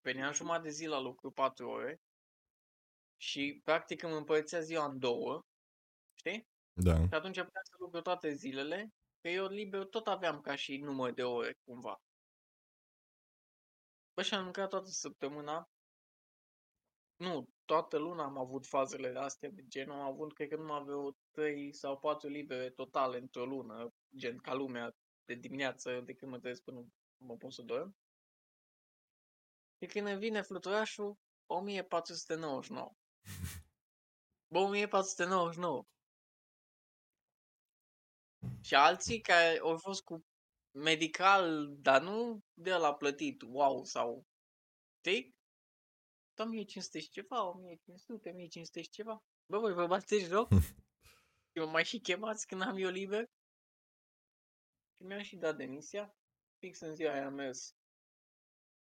Veneam 0.00 0.32
jumătate 0.32 0.62
de 0.62 0.70
zi 0.70 0.86
la 0.86 1.00
lucru, 1.00 1.30
4 1.30 1.68
ore. 1.68 2.00
Și 3.16 3.60
practic 3.64 4.02
îmi 4.02 4.16
împărțea 4.16 4.60
ziua 4.60 4.84
în 4.84 4.98
două. 4.98 5.44
Știi? 6.14 6.48
Da. 6.72 6.94
Și 6.94 7.14
atunci 7.14 7.36
puteam 7.36 7.64
să 7.64 7.76
lucru 7.78 8.00
toate 8.00 8.32
zilele, 8.32 8.88
că 9.20 9.28
eu 9.28 9.46
liber 9.46 9.84
tot 9.84 10.06
aveam 10.06 10.40
ca 10.40 10.54
și 10.54 10.76
număr 10.76 11.12
de 11.12 11.22
ore, 11.22 11.58
cumva. 11.64 12.02
Bă, 14.14 14.22
și 14.22 14.34
am 14.34 14.44
lucrat 14.44 14.68
toată 14.68 14.88
săptămâna. 14.88 15.68
Nu, 17.16 17.48
toată 17.64 17.98
luna 17.98 18.24
am 18.24 18.38
avut 18.38 18.66
fazele 18.66 19.18
astea 19.18 19.50
de 19.50 19.64
gen, 19.68 19.90
am 19.90 20.00
avut, 20.00 20.34
cred 20.34 20.48
că 20.48 20.56
numai 20.56 20.82
vreo 20.82 21.10
3 21.30 21.72
sau 21.72 21.98
4 21.98 22.28
libere 22.28 22.70
totale 22.70 23.18
într-o 23.18 23.44
lună, 23.44 23.88
gen 24.16 24.36
ca 24.36 24.54
lumea 24.54 24.94
de 25.24 25.34
dimineață, 25.34 26.00
de 26.00 26.14
când 26.14 26.30
mă 26.30 26.38
trezesc 26.38 26.62
până 26.62 26.86
mă 27.16 27.36
pun 27.36 27.50
să 27.50 27.62
dorm. 27.62 27.96
Și 29.80 29.86
când 29.86 30.06
îmi 30.06 30.18
vine 30.18 30.42
fluturașul, 30.42 31.16
1499. 31.46 32.92
Bă, 34.52 34.58
1499. 34.58 35.82
Și 38.62 38.74
alții 38.74 39.20
care 39.20 39.58
au 39.58 39.78
fost 39.78 40.02
cu 40.02 40.24
medical, 40.70 41.74
dar 41.78 42.02
nu 42.02 42.40
de 42.52 42.74
la 42.74 42.94
plătit, 42.94 43.42
wow, 43.42 43.84
sau, 43.84 44.22
știi? 44.98 45.34
Tot 46.34 46.46
1500 46.46 47.00
și 47.00 47.10
ceva, 47.10 47.48
1500, 47.48 48.28
1500 48.28 48.82
și 48.82 48.90
ceva. 48.90 49.24
Bă, 49.46 49.58
voi 49.58 49.72
vă 49.72 49.86
bateți 49.86 50.24
joc? 50.24 50.48
și 51.50 51.58
mă 51.58 51.66
mai 51.66 51.84
și 51.84 52.00
chemați 52.00 52.46
când 52.46 52.62
am 52.62 52.76
eu 52.76 52.90
liber? 52.90 53.30
Și 54.96 55.02
mi-am 55.02 55.22
și 55.22 55.36
dat 55.36 55.56
demisia. 55.56 56.14
Fix 56.58 56.80
în 56.80 56.94
ziua 56.94 57.12
aia 57.12 57.26
am 57.26 57.34
mers 57.34 57.74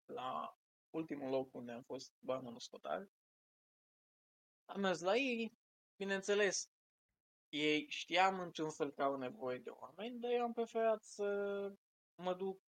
la 0.04 0.58
ultimul 0.90 1.30
loc 1.30 1.54
unde 1.54 1.72
am 1.72 1.82
fost 1.82 2.12
barmanul 2.18 2.60
scotar. 2.60 3.08
Am 4.64 4.80
mers 4.80 5.00
la 5.00 5.16
ei, 5.16 5.52
bineînțeles, 5.96 6.70
ei 7.48 7.86
știam 7.88 8.40
într-un 8.40 8.70
fel 8.70 8.90
că 8.90 9.02
au 9.02 9.16
nevoie 9.16 9.58
de 9.58 9.70
oameni, 9.70 10.20
dar 10.20 10.30
eu 10.30 10.42
am 10.42 10.52
preferat 10.52 11.02
să 11.02 11.26
mă 12.14 12.34
duc 12.34 12.60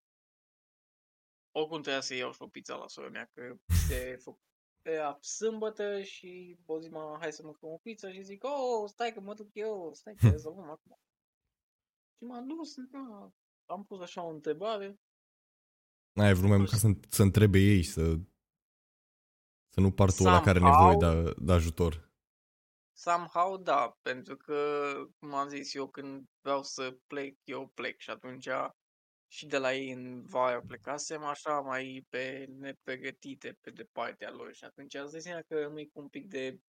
oricum 1.51 1.83
trebuia 1.83 2.01
să 2.01 2.15
iau 2.15 2.33
și 2.33 2.43
o 2.43 2.49
pizza 2.49 2.77
la 2.77 2.89
sora 2.89 3.09
mea, 3.09 3.31
că 3.35 3.57
se 3.89 4.17
făcut 4.17 4.48
era 4.91 5.19
sâmbătă 5.21 6.03
și 6.03 6.59
o 6.67 6.81
zi 6.81 6.89
mă, 6.89 7.17
hai 7.21 7.33
să 7.33 7.43
mâncăm 7.43 7.69
o 7.69 7.77
pizza 7.77 8.13
și 8.13 8.23
zic, 8.23 8.45
oh, 8.45 8.89
stai 8.89 9.13
că 9.13 9.21
mă 9.21 9.35
duc 9.35 9.49
eu, 9.53 9.91
stai 9.95 10.15
că 10.15 10.29
rezolvăm 10.29 10.71
acum. 10.71 10.99
Și 12.17 12.25
m-am 12.25 12.47
dus, 12.47 12.75
da, 12.75 13.33
am 13.67 13.85
pus 13.85 14.01
așa 14.01 14.23
o 14.23 14.29
întrebare. 14.29 15.01
Ai 16.15 16.35
vrut 16.35 16.49
mai 16.49 16.59
mult 16.59 16.71
ca 16.71 16.77
să, 16.77 16.89
să 17.09 17.23
întrebe 17.23 17.59
ei 17.59 17.83
și 17.83 17.91
să, 17.91 18.15
să 19.69 19.81
nu 19.81 19.93
partul 19.93 20.27
ăla 20.27 20.41
care 20.41 20.59
are 20.59 20.71
nevoie 20.71 20.97
de, 20.97 21.35
de 21.39 21.53
ajutor. 21.53 22.07
Somehow, 22.93 23.57
da, 23.57 23.99
pentru 24.03 24.37
că, 24.37 24.91
cum 25.19 25.35
am 25.35 25.49
zis 25.49 25.75
eu, 25.75 25.89
când 25.89 26.29
vreau 26.41 26.63
să 26.63 26.99
plec, 27.07 27.39
eu 27.45 27.67
plec 27.67 28.01
și 28.01 28.11
atunci 28.11 28.49
și 29.31 29.47
de 29.47 29.59
la 29.59 29.75
ei 29.75 29.91
în 29.91 30.23
vară 30.23 30.61
plecasem 30.67 31.23
așa 31.23 31.61
mai 31.61 32.07
pe 32.09 32.47
nepregătite 32.49 33.59
pe 33.61 33.71
de 33.71 33.85
partea 33.85 34.31
lor 34.31 34.55
și 34.55 34.65
atunci 34.65 34.95
îți 34.95 35.13
dai 35.13 35.21
seama 35.21 35.43
că 35.43 35.61
rămâi 35.61 35.89
cu 35.89 36.01
un 36.01 36.09
pic 36.09 36.27
de 36.27 36.61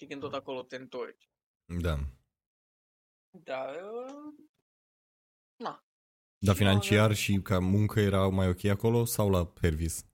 și 0.00 0.06
când 0.06 0.20
tot 0.20 0.34
acolo 0.34 0.62
te 0.62 0.76
întorci. 0.76 1.30
Da. 1.64 1.98
Dar, 3.30 3.74
uh, 3.74 4.34
na. 5.56 5.84
Dar 6.38 6.54
financiar 6.54 7.14
și 7.14 7.40
ca 7.42 7.58
muncă 7.58 8.00
era 8.00 8.28
mai 8.28 8.48
ok 8.48 8.64
acolo 8.64 9.04
sau 9.04 9.30
la 9.30 9.46
Pervis? 9.46 10.06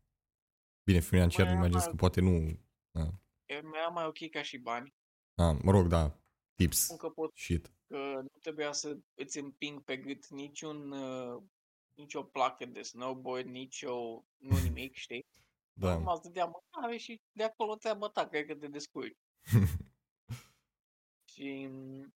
Bine, 0.84 1.00
financiar 1.00 1.46
mai 1.46 1.54
imaginez 1.54 1.84
că 1.84 1.94
poate 1.94 2.20
nu... 2.20 2.60
Da. 2.90 3.10
Era 3.44 3.88
mai 3.92 4.04
ok 4.04 4.30
ca 4.30 4.42
și 4.42 4.58
bani. 4.58 4.94
Ah, 5.34 5.56
mă 5.62 5.70
rog, 5.70 5.86
da. 5.86 6.20
Tips. 6.54 6.88
Încă 6.88 7.08
pot, 7.08 7.36
Shit. 7.36 7.72
Că 7.92 8.20
nu 8.20 8.38
trebuia 8.40 8.72
să 8.72 8.96
îți 9.14 9.38
împing 9.38 9.82
pe 9.82 9.96
gât 9.96 10.28
niciun, 10.28 10.90
uh, 10.90 11.42
nicio 11.94 12.22
placă 12.22 12.66
de 12.66 12.82
snowboard, 12.82 13.46
nicio, 13.46 14.24
nu 14.36 14.58
nimic, 14.62 14.94
știi? 15.04 15.26
Da. 15.72 15.90
Acum 15.90 16.06
îți 16.06 16.22
dădea 16.22 16.44
mâncare 16.44 16.96
și 16.96 17.20
de 17.32 17.42
acolo 17.42 17.74
treaba 17.74 18.08
ta, 18.08 18.28
cred 18.28 18.46
că 18.46 18.54
te 18.54 18.68
descurci. 18.68 19.16
și 21.32 21.66
mm, 21.70 22.14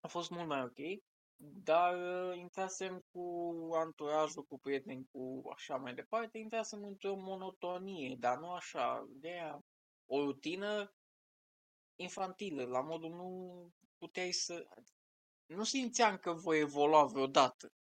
a 0.00 0.08
fost 0.08 0.30
mult 0.30 0.46
mai 0.46 0.62
ok, 0.62 1.02
dar 1.36 1.94
uh, 1.94 2.38
intrasem 2.38 3.04
cu 3.10 3.54
anturajul, 3.74 4.44
cu 4.44 4.58
prieteni, 4.58 5.08
cu 5.12 5.42
așa 5.52 5.76
mai 5.76 5.94
departe, 5.94 6.38
intrasem 6.38 6.84
într-o 6.84 7.14
monotonie, 7.14 8.16
dar 8.18 8.38
nu 8.38 8.50
așa, 8.50 9.06
de 9.08 9.28
aia, 9.28 9.64
o 10.06 10.24
rutină 10.24 10.92
infantilă, 11.96 12.64
la 12.64 12.80
modul 12.80 13.10
nu 13.10 13.72
puteai 13.98 14.32
să... 14.32 14.68
Nu 15.46 15.64
simțeam 15.64 16.16
că 16.16 16.32
voi 16.32 16.60
evolua 16.60 17.04
vreodată 17.04 17.72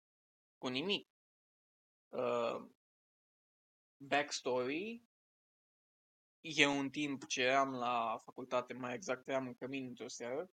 cu 0.58 0.68
nimic. 0.68 1.10
Uh, 2.10 2.70
backstory, 3.98 5.04
eu 6.42 6.80
în 6.80 6.90
timp 6.90 7.26
ce 7.26 7.42
eram 7.42 7.74
la 7.74 8.18
facultate, 8.18 8.74
mai 8.74 8.94
exact 8.94 9.28
eram 9.28 9.48
în 9.48 9.56
cămin 9.56 9.86
într-o 9.88 10.08
seară, 10.08 10.52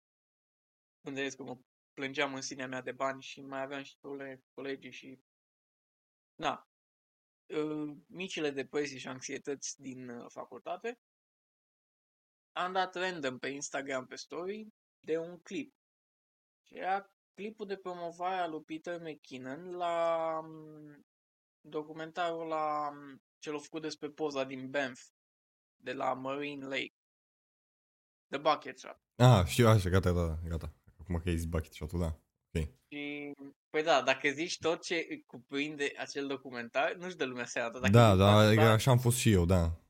când 1.01 1.33
că 1.33 1.43
mă 1.43 1.57
plângeam 1.93 2.33
în 2.33 2.41
sinea 2.41 2.67
mea 2.67 2.81
de 2.81 2.91
bani 2.91 3.21
și 3.21 3.41
mai 3.41 3.61
aveam 3.61 3.83
și 3.83 3.97
probleme 3.97 4.35
cu 4.35 4.47
colegii 4.53 4.91
și... 4.91 5.19
Na, 6.35 6.67
uh, 7.45 7.97
micile 8.07 8.49
depresii 8.49 8.99
și 8.99 9.07
anxietăți 9.07 9.81
din 9.81 10.09
uh, 10.09 10.25
facultate, 10.29 10.99
am 12.51 12.73
dat 12.73 12.95
random 12.95 13.37
pe 13.37 13.47
Instagram 13.47 14.05
pe 14.05 14.15
story 14.15 14.73
de 15.05 15.17
un 15.17 15.39
clip. 15.39 15.73
Și 16.67 16.77
era 16.77 17.11
clipul 17.33 17.65
de 17.65 17.77
promovare 17.77 18.35
al 18.35 18.49
lui 18.51 18.61
Peter 18.61 19.01
McKinnon 19.01 19.71
la 19.71 20.39
mm, 20.43 21.05
documentarul 21.61 22.47
la 22.47 22.89
mm, 22.93 23.21
cel 23.39 23.59
făcut 23.59 23.81
despre 23.81 24.09
poza 24.09 24.43
din 24.43 24.69
Banff, 24.69 25.01
de 25.75 25.93
la 25.93 26.13
Marine 26.13 26.65
Lake. 26.65 26.95
The 28.27 28.39
Bucket 28.39 28.79
Shot. 28.79 29.01
Ah, 29.15 29.45
știu, 29.45 29.67
așa, 29.67 29.89
gata, 29.89 30.11
gata, 30.11 30.39
gata. 30.47 30.73
Acum 30.99 31.15
că 31.15 31.29
ai 31.29 31.35
zis 31.35 31.45
Bucket 31.45 31.73
Shot-ul, 31.73 31.99
da. 31.99 32.19
Ok. 32.53 32.67
Și, 32.87 33.31
păi 33.69 33.83
da, 33.83 34.01
dacă 34.01 34.29
zici 34.29 34.57
tot 34.57 34.83
ce 34.83 35.23
cuprinde 35.25 35.93
acel 35.97 36.27
documentar, 36.27 36.93
nu-și 36.93 37.15
dă 37.15 37.25
lumea 37.25 37.45
seama. 37.45 37.79
Dacă 37.79 37.91
da, 37.91 38.15
da, 38.15 38.53
da, 38.53 38.71
așa 38.71 38.91
am 38.91 38.99
fost 38.99 39.17
și 39.17 39.31
eu, 39.31 39.45
da. 39.45 39.81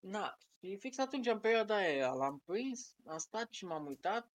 Na, 0.00 0.38
și 0.60 0.76
fix 0.76 0.98
atunci, 0.98 1.26
în 1.26 1.40
perioada 1.40 1.76
aia, 1.76 2.12
l-am 2.12 2.38
prins, 2.38 2.94
am 3.04 3.18
stat 3.18 3.52
și 3.52 3.64
m-am 3.64 3.86
uitat. 3.86 4.32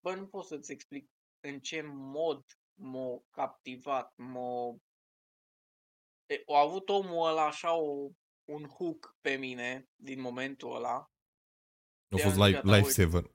Bă, 0.00 0.14
nu 0.14 0.26
pot 0.26 0.44
să-ți 0.44 0.72
explic 0.72 1.10
în 1.40 1.60
ce 1.60 1.80
mod 1.82 2.44
m-a 2.74 3.22
captivat, 3.30 4.16
m-a... 4.16 4.76
A 6.46 6.60
avut 6.60 6.88
omul 6.88 7.26
ăla 7.26 7.46
așa 7.46 7.74
o, 7.74 8.10
un 8.44 8.68
hook 8.68 9.16
pe 9.20 9.36
mine 9.36 9.88
din 9.94 10.20
momentul 10.20 10.74
ăla. 10.74 11.10
A 12.10 12.16
fost 12.16 12.36
life, 12.36 12.60
lifesaver. 12.64 13.30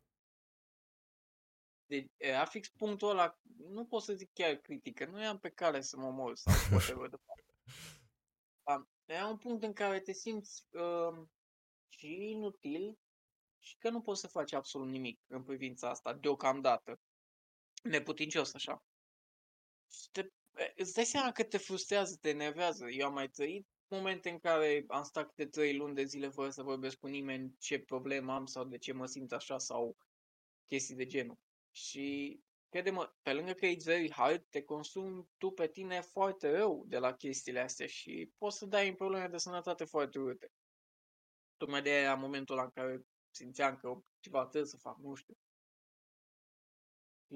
Deci, 1.86 2.12
a 2.40 2.46
fix 2.46 2.70
punctul 2.70 3.10
ăla, 3.10 3.40
nu 3.58 3.86
pot 3.86 4.02
să 4.02 4.14
zic 4.14 4.34
chiar 4.34 4.56
critică, 4.56 5.06
nu 5.06 5.22
eram 5.22 5.40
pe 5.40 5.50
care 5.50 5.82
să 5.82 5.98
mă 5.98 6.12
mor 6.12 6.36
sau 6.36 6.54
whatever 6.72 7.10
de 7.10 7.18
Era 9.06 9.28
un 9.28 9.38
punct 9.38 9.64
în 9.64 9.74
care 9.74 10.00
te 10.00 10.12
simți 10.12 10.68
uh, 10.72 11.28
și 11.98 12.30
inutil 12.30 12.98
și 13.60 13.78
că 13.78 13.90
nu 13.90 14.02
poți 14.02 14.22
să 14.22 14.28
faci 14.28 14.54
absolut 14.54 14.88
nimic 14.88 15.20
în 15.28 15.44
privința 15.44 15.90
asta, 15.90 16.14
deocamdată. 16.14 17.00
Neputincios 17.84 18.54
așa. 18.54 18.84
Și 19.92 20.10
te, 20.12 20.30
îți 20.76 20.94
dai 20.94 21.06
seama 21.06 21.32
că 21.32 21.44
te 21.44 21.58
frustrează, 21.58 22.18
te 22.22 22.30
enervează. 22.30 22.88
Eu 22.90 23.08
am 23.08 23.14
mai 23.14 23.30
trăit 23.30 23.68
momente 23.88 24.30
în 24.30 24.40
care 24.40 24.84
am 24.88 25.04
stat 25.04 25.36
de 25.36 25.46
trei 25.46 25.76
luni 25.76 25.96
de 25.96 26.04
zile 26.04 26.30
fără 26.30 26.50
să 26.50 26.64
vorbesc 26.64 26.98
cu 26.98 27.08
nimeni 27.08 27.56
ce 27.60 27.80
problemă 27.80 28.34
am 28.34 28.46
sau 28.46 28.66
de 28.66 28.78
ce 28.78 28.94
mă 28.94 29.06
simt 29.06 29.32
așa 29.32 29.58
sau 29.58 29.98
chestii 30.66 30.96
de 30.96 31.06
genul. 31.06 31.38
Și 31.72 32.40
crede-mă, 32.70 33.14
pe 33.22 33.34
lângă 33.34 33.54
că 33.54 33.66
e 33.66 33.78
very 33.84 34.12
hard, 34.12 34.46
te 34.50 34.62
consumi 34.62 35.28
tu 35.38 35.52
pe 35.52 35.68
tine 35.68 36.02
foarte 36.02 36.52
rău 36.52 36.84
de 36.88 36.98
la 36.98 37.14
chestiile 37.14 37.60
astea 37.60 37.88
și 37.88 38.32
poți 38.38 38.58
să 38.58 38.66
dai 38.66 38.88
în 38.88 38.96
probleme 38.96 39.28
de 39.28 39.38
sănătate 39.38 39.86
foarte 39.86 40.20
urâte. 40.20 40.52
Tocmai 41.58 41.82
de 41.82 41.90
aia, 41.90 42.14
în 42.14 42.20
momentul 42.20 42.56
ăla 42.56 42.64
în 42.64 42.72
care 42.72 43.06
simțeam 43.30 43.78
că 43.78 44.02
ceva 44.20 44.42
trebuie 44.42 44.70
să 44.70 44.78
fac, 44.78 44.98
nu 44.98 45.16
știu. 45.16 45.38
Și 47.28 47.36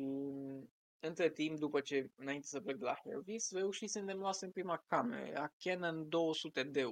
între 1.00 1.32
timp, 1.32 1.60
după 1.60 1.82
ce, 1.82 2.12
înainte 2.16 2.48
să 2.48 2.62
plec 2.62 2.76
de 2.78 2.86
la 2.86 2.96
Hervis, 3.04 3.52
reușisem 3.52 4.06
de 4.06 4.14
luasem 4.14 4.52
prima 4.52 4.84
cameră. 4.88 5.26
Era 5.26 5.54
Canon 5.58 6.08
200D. 6.08 6.84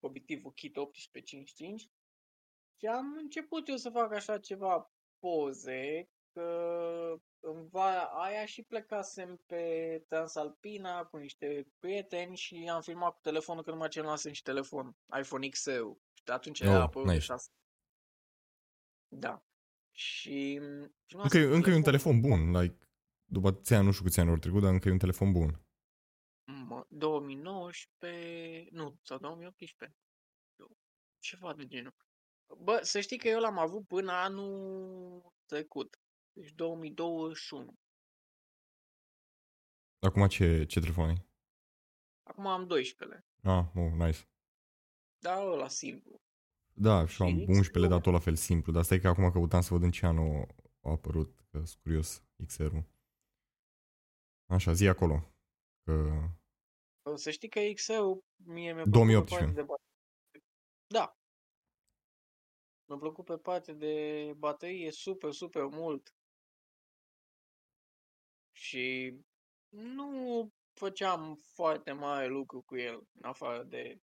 Obiectivul 0.00 0.52
kit 0.52 0.76
1855. 0.76 1.90
Și 2.76 2.86
am 2.86 3.16
început 3.16 3.68
eu 3.68 3.76
să 3.76 3.90
fac 3.90 4.12
așa 4.12 4.38
ceva 4.38 4.92
poze, 5.18 6.08
că 6.36 7.16
în 7.40 7.68
vara 7.68 8.04
aia 8.04 8.46
și 8.46 8.62
plecasem 8.62 9.42
pe 9.46 10.04
Transalpina 10.08 11.04
cu 11.04 11.16
niște 11.16 11.66
prieteni 11.78 12.36
și 12.36 12.68
am 12.72 12.80
filmat 12.80 13.12
cu 13.12 13.20
telefonul 13.22 13.62
că 13.62 13.70
numai 13.70 13.88
ce 13.88 14.00
luasem 14.00 14.32
și 14.32 14.42
telefon, 14.42 14.96
iPhone 15.18 15.48
XR. 15.48 15.70
Și 16.14 16.22
atunci 16.24 16.60
oh, 16.60 16.66
era 16.66 16.82
apărut 16.82 17.08
nice. 17.08 17.20
6. 17.20 17.50
Da. 19.08 19.44
Și... 19.90 20.60
Încă, 21.08 21.38
încă 21.38 21.70
e 21.70 21.74
un 21.74 21.82
telefon 21.82 22.20
bun, 22.20 22.50
like, 22.50 22.88
după 23.24 23.52
ți 23.52 23.74
nu 23.74 23.90
știu 23.90 24.04
câți 24.04 24.20
ani 24.20 24.30
ori 24.30 24.40
trecut, 24.40 24.62
dar 24.62 24.72
încă 24.72 24.88
e 24.88 24.92
un 24.92 24.98
telefon 24.98 25.32
bun. 25.32 25.60
2019, 26.88 28.68
nu, 28.70 28.98
sau 29.02 29.18
2018. 29.18 29.98
Ceva 31.18 31.54
de 31.54 31.66
genul. 31.66 31.94
Bă, 32.58 32.78
să 32.82 33.00
știi 33.00 33.18
că 33.18 33.28
eu 33.28 33.40
l-am 33.40 33.58
avut 33.58 33.86
până 33.86 34.12
anul 34.12 35.32
trecut. 35.46 36.00
Deci 36.36 36.52
2021. 36.52 37.74
Acum 39.98 40.26
ce, 40.26 40.64
ce 40.64 40.80
telefon 40.80 41.08
ai? 41.08 41.26
Acum 42.22 42.46
am 42.46 42.66
12 42.66 43.24
Ah, 43.42 43.64
oh, 43.74 43.92
nice. 43.92 44.28
Da, 45.18 45.42
ăla 45.42 45.68
simplu. 45.68 46.20
Da, 46.72 47.06
și 47.06 47.22
am 47.22 47.44
11 47.48 47.92
dar 47.92 48.00
tot 48.00 48.12
la 48.12 48.18
fel 48.18 48.34
simplu. 48.34 48.72
Dar 48.72 48.82
stai 48.82 49.00
că 49.00 49.08
acum 49.08 49.30
căutam 49.30 49.60
să 49.60 49.72
văd 49.72 49.82
în 49.82 49.90
ce 49.90 50.06
an 50.06 50.18
a 50.18 50.90
apărut, 50.90 51.40
că 51.50 51.64
sunt 51.64 51.82
curios, 51.82 52.22
XR-ul. 52.46 52.84
Așa, 54.46 54.72
zi 54.72 54.88
acolo. 54.88 55.34
Că... 55.84 56.22
Să 57.14 57.30
știi 57.30 57.48
că 57.48 57.60
XR-ul 57.74 58.24
mie 58.36 58.72
mi-a 58.72 58.82
plăcut 58.82 58.92
2018. 58.92 59.52
pe 59.52 59.54
partea 59.54 59.62
de 59.62 59.66
baterie. 59.66 60.46
Da. 60.86 61.18
Mi-a 62.88 62.98
plăcut 62.98 63.24
pe 63.24 63.36
partea 63.36 63.74
de 63.74 64.32
baterie 64.36 64.90
super, 64.90 65.32
super 65.32 65.64
mult. 65.64 66.14
Și 68.56 69.16
nu 69.68 70.50
făceam 70.72 71.34
foarte 71.34 71.92
mare 71.92 72.26
lucru 72.26 72.62
cu 72.62 72.76
el, 72.76 73.06
în 73.12 73.28
afară 73.28 73.62
de 73.62 74.00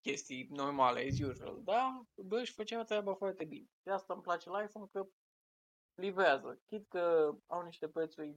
chestii 0.00 0.46
normale, 0.50 1.06
as 1.06 1.18
usual, 1.18 1.62
da, 1.62 2.06
bă, 2.14 2.44
și 2.44 2.52
făcea 2.52 2.84
treaba 2.84 3.14
foarte 3.14 3.44
bine. 3.44 3.66
De 3.82 3.90
asta 3.90 4.12
îmi 4.12 4.22
place 4.22 4.48
la 4.48 4.62
iPhone 4.62 4.86
că 4.92 5.08
livrează. 5.94 6.60
Chit 6.66 6.88
că 6.88 7.34
au 7.46 7.62
niște 7.62 7.88
prețuri 7.88 8.36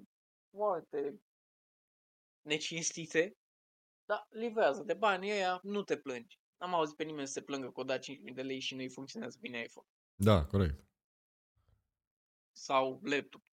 foarte 0.50 1.22
necinstite, 2.42 3.38
dar 4.06 4.28
livrează. 4.30 4.84
De 4.84 4.94
bani 4.94 5.32
ăia 5.32 5.60
nu 5.64 5.84
te 5.84 5.98
plângi. 5.98 6.40
N-am 6.58 6.74
auzit 6.74 6.96
pe 6.96 7.04
nimeni 7.04 7.28
să 7.28 7.34
se 7.34 7.42
plângă 7.42 7.72
că 7.72 7.80
o 7.80 7.84
da 7.84 7.98
5.000 7.98 8.02
de 8.34 8.42
lei 8.42 8.60
și 8.60 8.76
nu-i 8.76 8.90
funcționează 8.90 9.38
bine 9.42 9.62
iPhone. 9.62 9.88
Da, 10.16 10.46
corect. 10.46 10.86
Sau 12.52 13.00
laptop, 13.04 13.44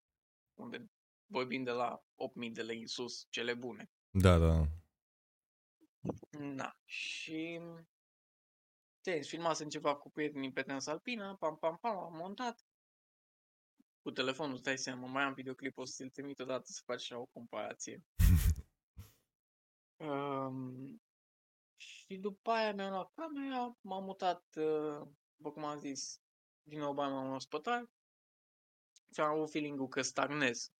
unde 0.54 0.90
vorbim 1.28 1.62
de 1.62 1.70
la 1.70 2.02
8.000 2.46 2.52
de 2.52 2.62
lei 2.62 2.80
în 2.80 2.86
sus, 2.86 3.26
cele 3.30 3.54
bune. 3.54 3.90
Da, 4.10 4.38
da. 4.38 4.64
Na, 6.30 6.76
și 6.84 7.60
tenis, 9.00 9.28
filmasem 9.28 9.68
ceva 9.68 9.96
cu 9.96 10.10
prietenii 10.10 10.52
pe 10.52 10.62
Transalpina, 10.62 11.36
pam, 11.36 11.56
pam, 11.56 11.76
pam, 11.76 11.98
am 11.98 12.16
montat. 12.16 12.66
Cu 14.02 14.10
telefonul, 14.10 14.54
îți 14.54 14.62
dai 14.62 14.78
seama, 14.78 15.06
mai 15.06 15.22
am 15.22 15.34
videoclip, 15.34 15.78
o 15.78 15.84
să 15.84 15.92
ți-l 15.94 16.10
trimit 16.10 16.38
odată 16.38 16.64
să 16.64 16.82
faci 16.84 17.00
așa 17.00 17.18
o 17.18 17.24
comparație. 17.24 18.04
Um, 20.00 21.02
și 21.76 22.16
după 22.16 22.50
aia 22.50 22.72
mi-am 22.72 22.90
luat 22.90 23.12
camera, 23.14 23.76
m-am 23.80 24.04
mutat, 24.04 24.44
uh, 24.56 25.08
după 25.36 25.50
cum 25.52 25.64
am 25.64 25.78
zis, 25.78 26.20
din 26.62 26.78
nou 26.78 26.94
bani 26.94 27.12
m-am 27.12 27.28
luat 27.28 27.40
spătar 27.40 27.90
și 29.12 29.20
am 29.20 29.30
avut 29.30 29.50
feeling-ul 29.50 29.88
că 29.88 30.02
stagnez. 30.02 30.72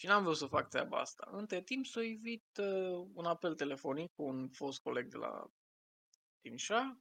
Și 0.00 0.06
n-am 0.06 0.22
vrut 0.22 0.36
să 0.36 0.46
fac 0.46 0.68
treaba 0.68 1.00
asta. 1.00 1.28
Între 1.32 1.62
timp 1.62 1.86
s-a 1.86 2.02
evit 2.02 2.56
uh, 2.58 3.08
un 3.14 3.24
apel 3.24 3.54
telefonic 3.54 4.12
cu 4.12 4.22
un 4.22 4.48
fost 4.48 4.80
coleg 4.80 5.06
de 5.06 5.16
la 5.16 5.50
Timișoara, 6.40 7.00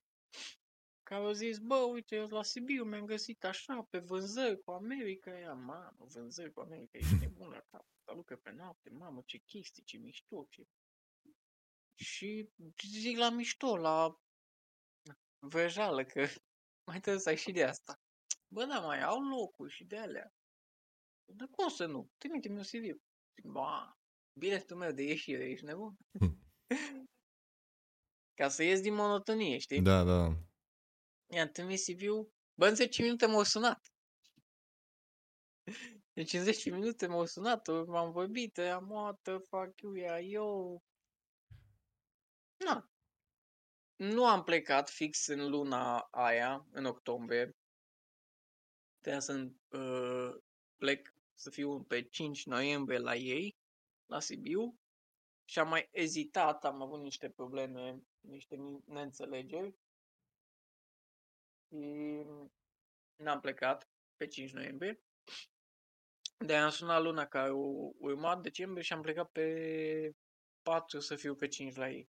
care 1.03 1.23
a 1.23 1.31
zis, 1.31 1.57
bă, 1.57 1.75
uite, 1.75 2.15
eu 2.15 2.27
la 2.27 2.43
Sibiu 2.43 2.83
mi-am 2.83 3.05
găsit 3.05 3.43
așa, 3.43 3.87
pe 3.89 3.99
vânzări 3.99 4.61
cu 4.63 4.71
America. 4.71 5.39
Ea, 5.39 5.53
mamă, 5.53 5.95
vânzări 5.97 6.53
cu 6.53 6.59
America, 6.59 6.97
ești 6.97 7.15
nebun 7.19 7.47
la 7.47 7.59
cap, 7.71 7.85
dar 8.05 8.15
lucră 8.15 8.37
pe 8.37 8.51
noapte, 8.51 8.89
mamă, 8.89 9.21
ce 9.25 9.37
chestii, 9.37 9.83
ce 9.83 9.97
mișto, 9.97 10.45
ce... 10.49 10.63
Și 11.95 12.49
zic 12.87 13.17
la 13.17 13.29
mișto, 13.29 13.77
la 13.77 14.19
vrăjală, 15.39 16.03
că 16.03 16.25
mai 16.87 16.99
trebuie 16.99 17.21
să 17.21 17.29
ai 17.29 17.37
și 17.37 17.51
de 17.51 17.63
asta. 17.63 17.99
Bă, 18.47 18.65
da, 18.65 18.79
mai 18.79 19.01
au 19.01 19.21
locuri 19.21 19.71
și 19.71 19.83
de 19.83 19.97
alea. 19.97 20.33
Dar 21.35 21.47
cum 21.47 21.69
să 21.69 21.85
nu? 21.85 22.09
Trimite-mi 22.17 22.57
un 22.57 22.63
CV. 22.63 23.01
Zic, 23.35 23.45
ba, 23.45 23.99
biletul 24.33 24.77
meu 24.77 24.91
de 24.91 25.03
ieșire, 25.03 25.49
ești 25.49 25.65
nebun? 25.65 25.97
Ca 28.39 28.49
să 28.49 28.63
ies 28.63 28.81
din 28.81 28.93
monotonie, 28.93 29.57
știi? 29.57 29.81
Da, 29.81 30.03
da. 30.03 30.33
I-am 31.31 31.49
trimis 31.49 31.85
CV-ul, 31.85 32.31
bă, 32.53 32.67
în 32.67 32.75
10 32.75 33.01
minute 33.01 33.25
m-au 33.25 33.43
sunat. 33.43 33.93
Deci 36.13 36.33
în 36.33 36.43
10 36.43 36.69
minute 36.69 37.07
m-au 37.07 37.25
sunat, 37.25 37.67
m-am 37.67 38.11
vorbit, 38.11 38.57
am 38.57 38.89
what 38.89 39.21
the 39.21 39.37
fuck 39.37 39.81
you, 39.81 39.93
ia 39.93 40.19
eu. 40.19 40.83
Na. 42.57 42.89
Nu 43.95 44.25
am 44.25 44.43
plecat 44.43 44.89
fix 44.89 45.27
în 45.27 45.49
luna 45.49 45.99
aia, 45.99 46.67
în 46.71 46.85
octombrie. 46.85 47.55
Trebuia 48.99 49.21
să 49.21 49.51
uh, 49.77 50.35
plec 50.75 51.13
să 51.39 51.49
fiu 51.49 51.83
pe 51.83 52.01
5 52.01 52.45
noiembrie 52.45 52.97
la 52.97 53.15
ei, 53.15 53.57
la 54.05 54.19
Sibiu. 54.19 54.79
Și 55.45 55.59
am 55.59 55.67
mai 55.69 55.87
ezitat, 55.91 56.65
am 56.65 56.81
avut 56.81 57.01
niște 57.01 57.29
probleme, 57.29 58.01
niște 58.19 58.55
neînțelegeri. 58.85 59.75
Și 61.67 62.23
n-am 63.15 63.39
plecat 63.39 63.89
pe 64.15 64.27
5 64.27 64.51
noiembrie. 64.51 65.01
De 66.37 66.55
am 66.55 66.69
sunat 66.69 67.01
luna 67.01 67.25
care 67.25 67.49
a 67.49 67.53
urmat, 67.97 68.41
decembrie, 68.41 68.83
și 68.83 68.93
am 68.93 69.01
plecat 69.01 69.31
pe 69.31 70.15
4 70.61 70.99
să 70.99 71.15
fiu 71.15 71.35
pe 71.35 71.47
5 71.47 71.75
la 71.75 71.89
ei. 71.89 72.09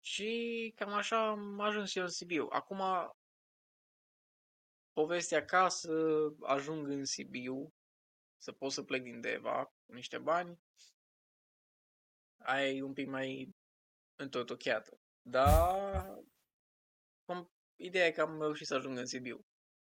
Și 0.00 0.72
cam 0.76 0.92
așa 0.92 1.28
am 1.28 1.60
ajuns 1.60 1.94
eu 1.94 2.02
în 2.02 2.08
Sibiu. 2.08 2.46
Acum, 2.50 2.82
povestea 4.92 5.44
ca 5.44 5.68
să 5.68 5.92
ajung 6.40 6.88
în 6.88 7.04
Sibiu, 7.04 7.72
să 8.36 8.52
pot 8.52 8.72
să 8.72 8.82
plec 8.82 9.02
din 9.02 9.20
Deva 9.20 9.64
cu 9.64 9.92
niște 9.92 10.18
bani, 10.18 10.58
aia 12.38 12.68
e 12.68 12.82
un 12.82 12.92
pic 12.92 13.08
mai 13.08 13.54
întortocheată. 14.18 15.00
Dar 15.22 16.04
cum, 17.24 17.50
ideea 17.76 18.06
e 18.06 18.10
că 18.10 18.20
am 18.20 18.40
reușit 18.40 18.66
să 18.66 18.74
ajung 18.74 18.98
în 18.98 19.06
Sibiu. 19.06 19.44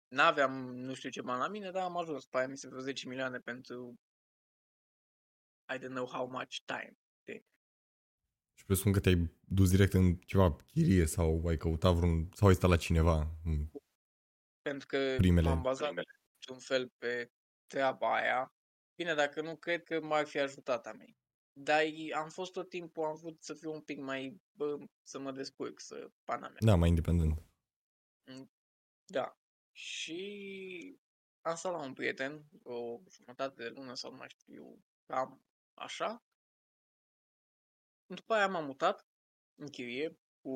N-aveam 0.08 0.76
nu 0.76 0.94
știu 0.94 1.10
ce 1.10 1.22
bani 1.22 1.40
la 1.40 1.48
mine, 1.48 1.70
dar 1.70 1.82
am 1.82 1.96
ajuns. 1.96 2.26
Pe 2.26 2.38
aia 2.38 2.48
mi 2.48 2.56
se 2.56 2.68
vreo 2.68 2.80
10 2.80 3.08
milioane 3.08 3.38
pentru 3.38 3.94
I 5.74 5.78
don't 5.78 5.94
know 5.94 6.06
how 6.06 6.26
much 6.26 6.56
time. 6.64 6.96
Și 8.54 8.64
presupun 8.64 8.92
că 8.92 9.00
te-ai 9.00 9.30
dus 9.40 9.70
direct 9.70 9.92
în 9.92 10.16
ceva 10.16 10.56
chirie 10.56 11.06
sau 11.06 11.46
ai 11.46 11.56
căutat 11.56 11.94
vreun... 11.94 12.28
sau 12.32 12.48
ai 12.48 12.54
stat 12.54 12.70
la 12.70 12.76
cineva? 12.76 13.30
Pentru 14.62 14.86
că 14.86 15.14
Primele. 15.16 15.48
m-am 15.48 15.62
bazat 15.62 15.92
un 16.50 16.58
fel 16.58 16.92
pe 16.98 17.32
treaba 17.66 18.14
aia. 18.14 18.54
Bine, 18.94 19.14
dacă 19.14 19.40
nu, 19.40 19.56
cred 19.56 19.82
că 19.82 20.00
m-ar 20.00 20.26
fi 20.26 20.38
ajutat 20.38 20.86
a 20.86 20.92
mei. 20.92 21.16
Dar 21.52 21.82
am 22.14 22.28
fost 22.28 22.52
tot 22.52 22.68
timpul, 22.68 23.04
am 23.04 23.16
vrut 23.16 23.42
să 23.42 23.54
fiu 23.54 23.72
un 23.72 23.80
pic 23.80 23.98
mai, 23.98 24.40
bă, 24.56 24.76
să 25.02 25.18
mă 25.18 25.32
descurc, 25.32 25.80
să 25.80 26.10
pana 26.24 26.48
mea. 26.48 26.58
Da, 26.60 26.74
mai 26.74 26.88
independent. 26.88 27.42
Da. 29.04 29.38
Și 29.72 31.00
am 31.40 31.54
stat 31.54 31.72
la 31.72 31.82
un 31.82 31.92
prieten, 31.92 32.48
o 32.62 33.00
jumătate 33.10 33.62
de 33.62 33.68
lună 33.68 33.94
sau 33.94 34.10
nu 34.10 34.16
mai 34.16 34.28
știu, 34.28 34.84
cam 35.06 35.44
așa. 35.74 36.24
După 38.06 38.34
aia 38.34 38.48
m-am 38.48 38.64
mutat 38.64 39.06
în 39.54 39.68
chirie 39.68 40.18
cu 40.40 40.50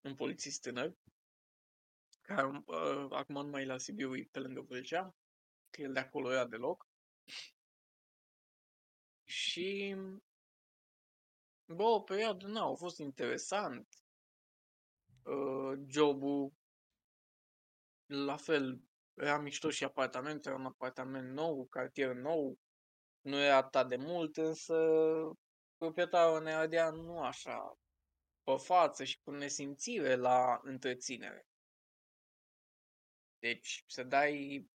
un 0.00 0.14
polițist 0.16 0.60
tânăr, 0.60 0.96
care 2.34 2.62
uh, 2.66 3.06
acum 3.10 3.34
nu 3.34 3.50
mai 3.50 3.62
e 3.62 3.66
la 3.66 3.78
Sibiu, 3.78 4.16
e 4.16 4.28
pe 4.30 4.38
lângă 4.38 4.60
Vâlcea, 4.60 5.14
că 5.70 5.82
el 5.82 5.92
de 5.92 5.98
acolo 5.98 6.32
era 6.32 6.46
deloc. 6.46 6.86
Și 9.24 9.96
bă, 11.64 11.82
o 11.82 12.00
perioadă, 12.00 12.46
nu, 12.46 12.70
a 12.70 12.74
fost 12.74 12.98
interesant. 12.98 13.88
Uh, 15.22 15.78
jobul 15.86 16.52
la 18.06 18.36
fel, 18.36 18.82
era 19.14 19.38
mișto 19.38 19.70
și 19.70 19.84
apartament, 19.84 20.46
era 20.46 20.54
un 20.54 20.66
apartament 20.66 21.32
nou, 21.32 21.66
cartier 21.66 22.14
nou, 22.14 22.58
nu 23.20 23.36
era 23.36 23.56
atât 23.56 23.88
de 23.88 23.96
mult, 23.96 24.36
însă 24.36 24.74
proprietarul 25.76 26.42
ne 26.42 26.52
adea 26.52 26.90
nu 26.90 27.20
așa 27.20 27.78
pe 28.42 28.56
față 28.56 29.04
și 29.04 29.20
cu 29.20 29.30
nesimțire 29.30 30.14
la 30.14 30.60
întreținere. 30.62 31.46
Deci 33.42 33.84
să 33.86 34.02
dai 34.02 34.66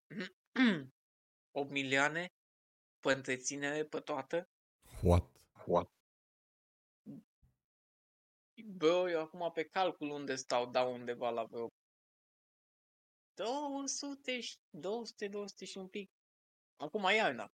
8 1.52 1.70
milioane 1.70 2.28
pe 3.00 3.12
întreținere 3.12 3.86
pe 3.86 4.00
toată? 4.00 4.50
What? 5.04 5.26
What? 5.66 5.88
Bă, 8.78 9.10
eu 9.10 9.20
acum 9.22 9.52
pe 9.52 9.64
calcul 9.64 10.10
unde 10.10 10.36
stau, 10.36 10.72
dau 10.72 10.94
undeva 10.94 11.30
la 11.30 11.44
vreo 11.44 11.68
200 13.34 14.40
și 14.40 14.56
200, 14.70 15.28
200 15.28 15.66
și 15.66 15.78
un 15.78 15.88
pic. 15.88 16.12
Acum 16.76 17.04
iarna. 17.04 17.48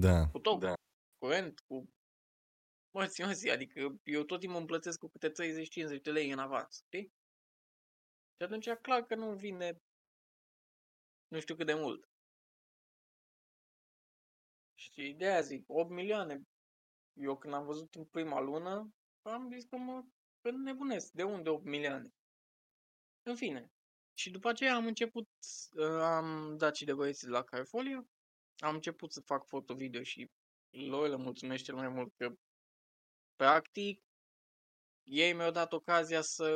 Da. 0.00 0.28
Cu 0.32 0.38
tot, 0.38 0.60
Da. 0.60 0.74
curent, 1.18 1.60
cu 1.60 1.84
mărți, 2.94 3.20
mărți, 3.20 3.50
adică 3.50 3.98
eu 4.02 4.22
tot 4.22 4.40
timpul 4.40 4.58
îmi 4.58 4.66
plătesc 4.66 4.98
cu 4.98 5.08
câte 5.08 5.30
30-50 5.30 6.02
de 6.02 6.10
lei 6.10 6.30
în 6.30 6.38
avans, 6.38 6.82
știi? 6.86 7.12
Și 8.36 8.42
atunci 8.42 8.68
clar 8.70 9.02
că 9.02 9.14
nu 9.14 9.36
vine 9.36 9.82
nu 11.34 11.40
știu 11.40 11.54
cât 11.54 11.66
de 11.66 11.74
mult. 11.74 12.08
Și 14.74 15.14
de 15.18 15.26
aia 15.26 15.40
zic, 15.40 15.64
8 15.66 15.90
milioane. 15.90 16.42
Eu 17.12 17.38
când 17.38 17.54
am 17.54 17.64
văzut 17.64 17.94
în 17.94 18.04
prima 18.04 18.40
lună, 18.40 18.90
am 19.22 19.50
zis 19.52 19.64
că 19.64 19.76
mă 19.76 20.04
că 20.40 20.50
nebunesc. 20.50 21.12
De 21.12 21.22
unde 21.22 21.48
8 21.48 21.64
milioane? 21.64 22.08
În 23.22 23.36
fine. 23.36 23.72
Și 24.14 24.30
după 24.30 24.48
aceea 24.48 24.74
am 24.74 24.86
început, 24.86 25.28
uh, 25.76 26.00
am 26.00 26.56
dat 26.56 26.76
și 26.76 26.84
de 26.84 26.94
băieții 26.94 27.26
de 27.26 27.32
la 27.32 27.42
Carefolio, 27.42 28.06
am 28.58 28.74
început 28.74 29.12
să 29.12 29.20
fac 29.20 29.46
foto-video 29.46 30.02
și 30.02 30.30
lor 30.70 31.08
le 31.08 31.16
mulțumesc 31.16 31.64
cel 31.64 31.74
mai 31.74 31.88
mult 31.88 32.12
că 32.16 32.34
practic, 33.36 34.02
ei 35.02 35.32
mi-au 35.32 35.50
dat 35.50 35.72
ocazia 35.72 36.20
să 36.20 36.48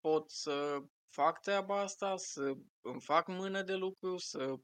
pot 0.00 0.30
să 0.30 0.82
fac 1.10 1.40
treaba 1.40 1.80
asta, 1.80 2.16
să 2.16 2.54
îmi 2.80 3.00
fac 3.00 3.26
mână 3.26 3.62
de 3.62 3.74
lucru, 3.74 4.16
să 4.16 4.54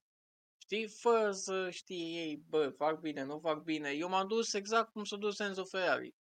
știi, 0.59 0.88
fără 0.88 1.32
să 1.32 1.70
știe 1.70 2.22
ei, 2.22 2.37
bă, 2.37 2.68
fac 2.68 3.00
bine, 3.00 3.22
nu 3.22 3.38
fac 3.38 3.62
bine. 3.62 3.90
Eu 3.90 4.09
m-am 4.09 4.28
dus 4.28 4.52
exact 4.52 4.92
cum 4.92 5.04
s-a 5.04 5.16
dus 5.16 5.38
Enzo 5.38 5.64
Ferrari. 5.64 6.14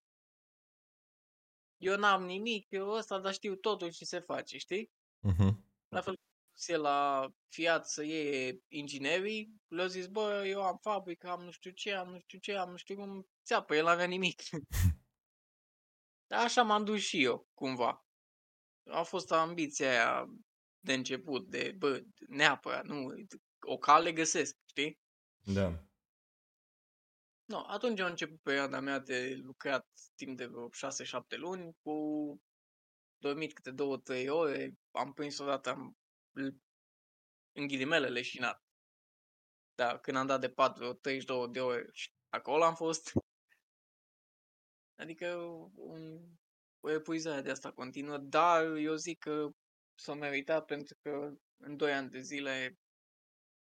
Eu 1.76 1.96
n-am 1.96 2.24
nimic, 2.24 2.70
eu 2.70 2.88
ăsta, 2.88 3.18
dar 3.18 3.32
știu 3.32 3.56
totul 3.56 3.90
și 3.90 4.04
se 4.04 4.18
face, 4.18 4.58
știi? 4.58 4.90
Uh-huh. 5.28 5.54
La 5.88 6.00
fel 6.00 6.18
cum 6.54 6.76
la 6.76 7.28
Fiat 7.48 7.88
să 7.88 8.02
iei 8.04 8.64
inginerii, 8.68 9.54
le-au 9.68 9.88
zis, 9.88 10.06
bă, 10.06 10.44
eu 10.46 10.62
am 10.62 10.78
fabrică, 10.82 11.28
am 11.28 11.42
nu 11.42 11.50
știu 11.50 11.70
ce, 11.70 11.92
am 11.92 12.08
nu 12.08 12.18
știu 12.18 12.38
ce, 12.38 12.52
am 12.52 12.70
nu 12.70 12.76
știu 12.76 12.96
cum, 12.96 13.28
țeapă, 13.44 13.74
el 13.74 13.86
avea 13.86 14.06
nimic. 14.06 14.42
Dar 16.26 16.44
așa 16.44 16.62
m-am 16.62 16.84
dus 16.84 17.00
și 17.00 17.22
eu, 17.22 17.48
cumva. 17.54 18.05
A 18.90 19.02
fost 19.02 19.32
ambiția 19.32 19.88
aia 19.88 20.26
de 20.80 20.92
început, 20.92 21.48
de, 21.48 21.74
bă, 21.78 22.02
neapărat, 22.28 22.84
nu, 22.84 23.14
o 23.60 23.78
cale 23.78 24.12
găsesc, 24.12 24.56
știi? 24.66 25.00
Da. 25.44 25.86
No, 27.44 27.64
atunci 27.66 28.00
a 28.00 28.06
început 28.06 28.40
perioada 28.40 28.80
mea 28.80 28.98
de 28.98 29.34
lucrat 29.42 29.86
timp 30.14 30.36
de 30.36 30.46
vreo 30.46 30.68
6-7 30.68 31.36
luni, 31.36 31.76
cu 31.82 31.94
dormit 33.18 33.52
câte 33.52 33.74
2-3 34.24 34.28
ore, 34.28 34.72
am 34.90 35.12
prins 35.12 35.38
odată, 35.38 35.70
am, 35.70 35.96
în 37.52 37.66
ghilimele, 37.66 38.08
leșinat. 38.08 38.62
Da, 39.74 39.98
când 39.98 40.16
am 40.16 40.26
dat 40.26 40.40
de 40.40 40.50
4 40.50 40.92
32 40.92 41.48
de 41.48 41.60
ore, 41.60 41.90
acolo 42.28 42.64
am 42.64 42.74
fost. 42.74 43.12
Adică 44.94 45.34
un, 45.74 46.20
o 46.80 46.90
epuizare 46.90 47.40
de 47.40 47.50
asta 47.50 47.72
continuă, 47.72 48.18
dar 48.18 48.76
eu 48.76 48.94
zic 48.94 49.18
că 49.18 49.48
s-a 49.94 50.14
meritat 50.14 50.64
pentru 50.64 50.96
că 51.02 51.36
în 51.56 51.76
2 51.76 51.92
ani 51.92 52.10
de 52.10 52.20
zile, 52.20 52.78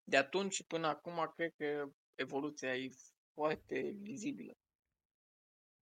de 0.04 0.16
atunci 0.16 0.64
până 0.66 0.86
acum, 0.86 1.32
cred 1.34 1.54
că 1.56 1.92
evoluția 2.14 2.76
e 2.76 2.90
foarte 3.34 3.80
vizibilă. 4.00 4.52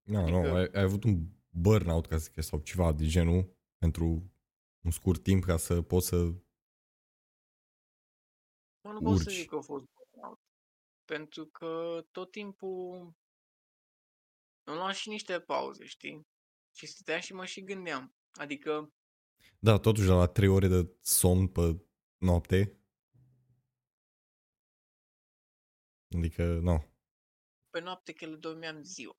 Nu, 0.02 0.18
adică... 0.18 0.38
nu, 0.38 0.54
ai, 0.54 0.68
ai 0.72 0.83
avut 0.83 1.04
un 1.04 1.26
burnout, 1.48 2.06
ca 2.06 2.18
să 2.18 2.24
zic, 2.24 2.42
sau 2.42 2.61
ceva 2.61 2.92
de 2.92 3.06
genul, 3.06 3.56
pentru 3.78 4.04
un 4.85 4.90
scurt 4.90 5.22
timp 5.22 5.44
ca 5.44 5.56
să 5.56 5.83
poți 5.83 6.06
să 6.06 6.16
Mă, 8.83 8.92
nu 8.92 9.00
pot 9.00 9.18
să 9.18 9.30
zic 9.30 9.48
că 9.48 9.56
a 9.56 9.61
fost 9.61 9.85
burnout. 9.85 10.40
Pentru 11.04 11.46
că 11.46 12.00
tot 12.11 12.30
timpul 12.30 13.14
îmi 14.62 14.76
luam 14.76 14.92
și 14.92 15.09
niște 15.09 15.40
pauze, 15.40 15.85
știi? 15.85 16.26
Și 16.72 16.87
stăteam 16.87 17.20
și 17.20 17.33
mă 17.33 17.44
și 17.44 17.64
gândeam. 17.64 18.14
Adică... 18.33 18.92
Da, 19.59 19.78
totuși 19.78 20.06
la 20.06 20.26
3 20.26 20.48
ore 20.48 20.68
de 20.68 20.96
somn 21.00 21.48
pe 21.48 21.85
noapte. 22.16 22.80
Adică, 26.16 26.44
nu. 26.44 26.61
No. 26.61 26.78
Pe 27.70 27.80
noapte 27.80 28.12
că 28.12 28.26
le 28.26 28.37
dormeam 28.37 28.83
ziua. 28.83 29.16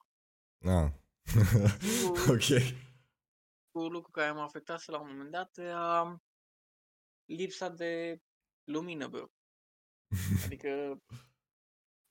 Ah. 0.60 0.92
ok. 2.34 2.78
Cu 3.72 3.80
lucru 3.80 4.12
care 4.12 4.32
m-a 4.32 4.44
afectat 4.44 4.86
la 4.86 5.00
un 5.00 5.08
moment 5.08 5.32
dat 5.32 5.58
era 5.58 6.22
lipsa 7.26 7.70
de 7.70 8.22
lumină, 8.64 9.08
bro. 9.08 9.32
Adică 10.46 11.02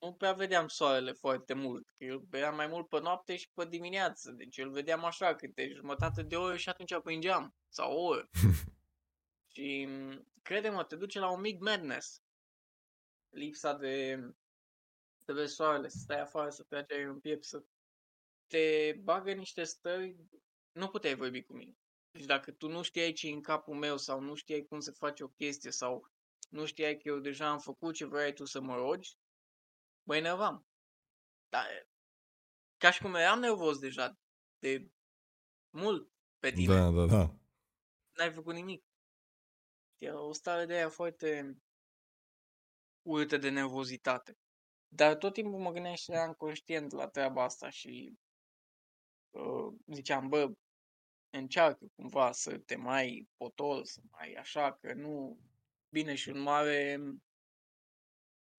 nu 0.00 0.12
prea 0.12 0.32
vedeam 0.32 0.68
soarele 0.68 1.12
foarte 1.12 1.54
mult, 1.54 1.88
că 1.96 2.04
eu 2.04 2.18
vedeam 2.18 2.54
mai 2.54 2.66
mult 2.66 2.88
pe 2.88 3.00
noapte 3.00 3.36
și 3.36 3.50
pe 3.54 3.66
dimineață, 3.66 4.30
deci 4.30 4.56
eu 4.56 4.66
îl 4.66 4.72
vedeam 4.72 5.04
așa 5.04 5.34
câte 5.34 5.72
jumătate 5.74 6.22
de 6.22 6.36
oră 6.36 6.56
și 6.56 6.68
atunci 6.68 6.92
apringeam, 6.92 7.54
sau 7.68 7.92
o 7.92 8.04
oră. 8.04 8.30
și 9.52 9.88
crede-mă, 10.42 10.84
te 10.84 10.96
duce 10.96 11.18
la 11.18 11.30
un 11.30 11.40
mic 11.40 11.60
madness. 11.60 12.22
Lipsa 13.28 13.74
de 13.74 14.18
să 15.24 15.32
vezi 15.32 15.54
soarele, 15.54 15.88
să 15.88 15.98
stai 15.98 16.20
afară, 16.20 16.50
să 16.50 16.62
tragi 16.62 16.94
în 16.94 17.20
piept, 17.20 17.44
să 17.44 17.62
te 18.46 18.92
bagă 19.02 19.32
niște 19.32 19.64
stări, 19.64 20.16
nu 20.72 20.88
puteai 20.88 21.14
vorbi 21.14 21.42
cu 21.42 21.52
mine. 21.52 21.76
Deci 22.10 22.24
dacă 22.24 22.52
tu 22.52 22.68
nu 22.68 22.82
știai 22.82 23.12
ce 23.12 23.28
în 23.28 23.40
capul 23.40 23.74
meu 23.74 23.96
sau 23.96 24.20
nu 24.20 24.34
știai 24.34 24.66
cum 24.68 24.80
se 24.80 24.90
face 24.90 25.24
o 25.24 25.28
chestie 25.28 25.70
sau 25.70 26.10
nu 26.48 26.64
știai 26.64 26.96
că 26.96 27.08
eu 27.08 27.18
deja 27.18 27.48
am 27.48 27.58
făcut 27.58 27.94
ce 27.94 28.04
vrei 28.04 28.32
tu 28.32 28.44
să 28.44 28.60
mă 28.60 28.74
rogi, 28.74 29.16
mă 30.02 30.16
enervam. 30.16 30.66
Dar 31.48 31.66
ca 32.76 32.90
și 32.90 33.02
cum 33.02 33.14
eram 33.14 33.38
nervos 33.38 33.78
deja 33.78 34.18
de 34.58 34.90
mult 35.70 36.12
pe 36.38 36.50
tine. 36.50 36.74
Da, 36.74 36.90
da, 36.90 37.06
da. 37.06 37.34
N-ai 38.12 38.32
făcut 38.32 38.54
nimic. 38.54 38.84
E 39.98 40.10
o 40.10 40.32
stare 40.32 40.66
de 40.66 40.74
aia 40.74 40.88
foarte 40.88 41.56
urâtă 43.02 43.36
de 43.36 43.48
nervozitate. 43.48 44.38
Dar 44.88 45.16
tot 45.16 45.32
timpul 45.32 45.60
mă 45.60 45.70
gândeam 45.70 45.94
și 45.94 46.12
eram 46.12 46.32
conștient 46.32 46.92
la 46.92 47.08
treaba 47.08 47.42
asta 47.42 47.70
și 47.70 48.18
uh, 49.30 49.74
ziceam, 49.92 50.28
bă, 50.28 50.52
încearcă 51.30 51.86
cumva 51.94 52.32
să 52.32 52.58
te 52.58 52.76
mai 52.76 53.28
potol, 53.36 53.84
să 53.84 54.00
mai 54.10 54.32
așa, 54.32 54.72
că 54.72 54.92
nu... 54.92 55.38
Bine, 55.92 56.14
și 56.14 56.28
un 56.28 56.40
mare, 56.40 56.98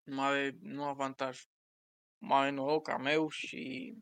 mare, 0.04 0.58
nu 0.60 0.84
avantaj, 0.84 1.46
mare 2.18 2.50
noroc 2.50 2.88
a 2.88 2.98
meu 2.98 3.30
și 3.30 3.94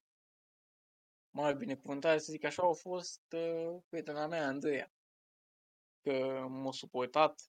mare 1.30 1.56
binecuvântare, 1.56 2.18
să 2.18 2.32
zic 2.32 2.44
așa, 2.44 2.64
au 2.64 2.74
fost 2.74 3.22
uh, 3.32 3.82
prietena 3.90 4.28
mea, 4.28 4.48
Andreea. 4.48 4.92
Că 6.02 6.46
m-a 6.50 6.72
suportat 6.72 7.42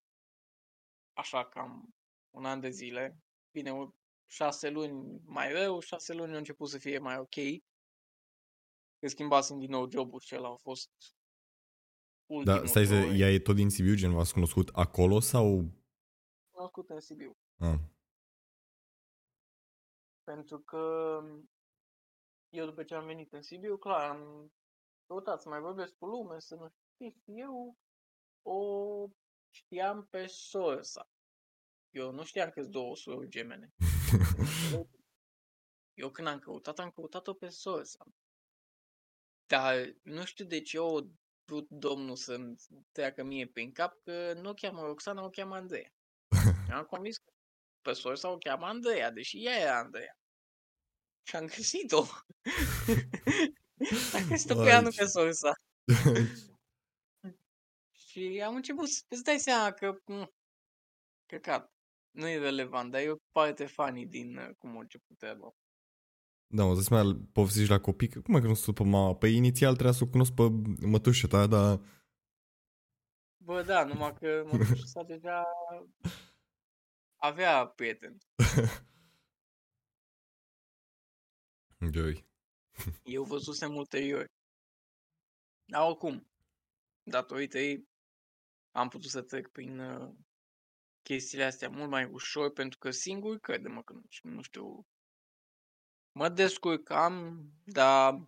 așa 1.12 1.48
cam 1.48 1.94
un 2.30 2.44
an 2.44 2.60
de 2.60 2.70
zile. 2.70 3.18
Bine, 3.50 3.70
șase 4.26 4.70
luni 4.70 5.20
mai 5.24 5.52
rău, 5.52 5.80
șase 5.80 6.12
luni 6.12 6.32
au 6.32 6.38
început 6.38 6.68
să 6.68 6.78
fie 6.78 6.98
mai 6.98 7.18
ok. 7.18 7.62
Că 8.98 9.08
schimbasem 9.08 9.58
din 9.58 9.70
nou 9.70 9.90
jobul 9.90 10.20
și 10.20 10.36
ăla 10.36 10.48
a 10.48 10.56
fost 10.56 10.90
da, 12.44 12.66
stai 12.66 12.86
să, 12.86 12.94
ea 12.94 13.30
e 13.30 13.38
tot 13.38 13.54
din 13.54 13.70
Sibiu, 13.70 13.94
gen 13.94 14.12
v-ați 14.12 14.32
cunoscut 14.32 14.68
acolo 14.68 15.20
sau? 15.20 15.72
Cunoscut 16.50 16.88
în 16.88 17.00
Sibiu. 17.00 17.36
Ah. 17.56 17.78
Pentru 20.30 20.58
că 20.58 21.18
eu 22.48 22.64
după 22.64 22.82
ce 22.84 22.94
am 22.94 23.06
venit 23.06 23.32
în 23.32 23.42
Sibiu, 23.42 23.76
clar, 23.76 24.10
am 24.10 24.52
căutat 25.06 25.42
să 25.42 25.48
mai 25.48 25.60
vorbesc 25.60 25.94
cu 25.94 26.06
lume, 26.06 26.38
să 26.38 26.54
nu 26.54 26.68
știu, 26.68 27.22
eu 27.24 27.76
o 28.42 29.08
știam 29.50 30.06
pe 30.06 30.26
sorsa. 30.26 31.10
Eu 31.90 32.10
nu 32.10 32.24
știam 32.24 32.50
că 32.50 32.60
sunt 32.60 32.72
două 32.72 32.96
surori 32.96 33.28
gemene. 33.28 33.74
eu 36.02 36.10
când 36.10 36.26
am 36.26 36.38
căutat, 36.38 36.78
am 36.78 36.90
căutat-o 36.90 37.34
pe 37.34 37.48
sorsa. 37.48 38.04
Dar 39.46 39.94
nu 40.02 40.24
știu 40.24 40.44
de 40.44 40.60
ce 40.60 40.78
o 40.78 41.00
vrut 41.44 41.68
domnul 41.68 42.16
să-mi 42.16 42.56
treacă 42.92 43.22
mie 43.22 43.46
prin 43.46 43.72
cap 43.72 44.02
că 44.02 44.32
nu 44.32 44.48
o 44.48 44.54
cheamă 44.54 44.82
Roxana, 44.82 45.24
o 45.24 45.30
cheamă 45.30 45.54
Andreea. 45.54 45.94
am 46.78 46.84
convins 46.84 47.16
că 47.16 47.32
pe 47.80 47.92
sorsa 47.92 48.30
o 48.30 48.38
cheamă 48.38 48.66
Andreea, 48.66 49.10
deși 49.10 49.44
ea 49.44 49.58
era 49.58 49.78
Andreea. 49.78 50.19
Și 51.22 51.36
am 51.36 51.46
găsit-o. 51.46 52.04
am 54.14 54.28
găsit-o 54.28 54.54
pe 54.54 54.68
ea, 54.68 54.80
nu 54.80 54.90
pe 54.96 55.04
sorsa. 55.04 55.52
și 58.06 58.42
am 58.44 58.54
început 58.54 58.88
să-ți 58.88 59.22
dai 59.22 59.38
seama 59.38 59.72
că 59.72 59.98
căcat, 61.26 61.72
nu 62.10 62.28
e 62.28 62.38
relevant, 62.38 62.90
dar 62.90 63.00
e 63.00 63.10
o 63.10 63.16
parte 63.32 63.66
funny 63.66 64.06
din 64.06 64.36
uh, 64.36 64.48
cum 64.58 64.76
a 64.76 64.80
început 64.80 65.18
treaba. 65.18 65.54
Da, 66.46 66.64
mă 66.64 66.74
zic 66.74 66.90
mai 66.90 67.28
povestești 67.32 67.70
la 67.70 67.80
copii, 67.80 68.22
cum 68.22 68.34
ai 68.34 68.40
cunoscut 68.40 68.74
pe 68.74 68.82
mama? 68.82 69.14
Păi 69.14 69.34
inițial 69.34 69.72
trebuia 69.72 69.94
să 69.94 70.04
o 70.04 70.08
cunosc 70.08 70.32
pe 70.32 70.42
mătușă 70.86 71.26
ta, 71.26 71.46
dar... 71.46 71.80
Bă, 73.36 73.62
da, 73.62 73.84
numai 73.84 74.14
că 74.14 74.42
mătușa 74.50 74.84
sa 74.84 75.02
deja 75.02 75.44
avea 77.16 77.66
prieteni. 77.66 78.18
Joi. 81.88 82.26
Eu 83.02 83.24
văzusem 83.24 83.74
ulterior. 83.74 84.26
Dar 85.64 85.88
oricum, 85.88 86.30
datorită 87.02 87.58
ei, 87.58 87.88
am 88.70 88.88
putut 88.88 89.10
să 89.10 89.22
trec 89.22 89.48
prin 89.48 89.78
uh, 89.78 90.14
chestiile 91.02 91.44
astea 91.44 91.68
mult 91.68 91.90
mai 91.90 92.04
ușor, 92.04 92.52
pentru 92.52 92.78
că 92.78 92.90
singur, 92.90 93.38
crede-mă 93.38 93.82
că 93.82 93.92
nu, 93.92 94.02
nu 94.22 94.42
știu, 94.42 94.86
mă 96.12 96.28
descurcam, 96.28 97.44
dar 97.64 98.26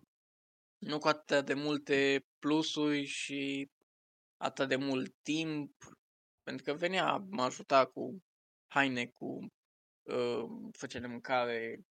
nu 0.77 0.99
cu 0.99 1.07
atât 1.07 1.45
de 1.45 1.53
multe 1.53 2.25
plusuri 2.39 3.03
și 3.05 3.69
atât 4.37 4.67
de 4.67 4.75
mult 4.75 5.15
timp, 5.21 5.75
pentru 6.43 6.65
că 6.65 6.73
venea, 6.73 7.17
mă 7.17 7.41
ajuta 7.41 7.85
cu 7.85 8.23
haine, 8.67 9.07
cu 9.07 9.47
uh, 10.01 10.43
făcea 10.71 10.99
de 10.99 11.07
mâncare, 11.07 11.85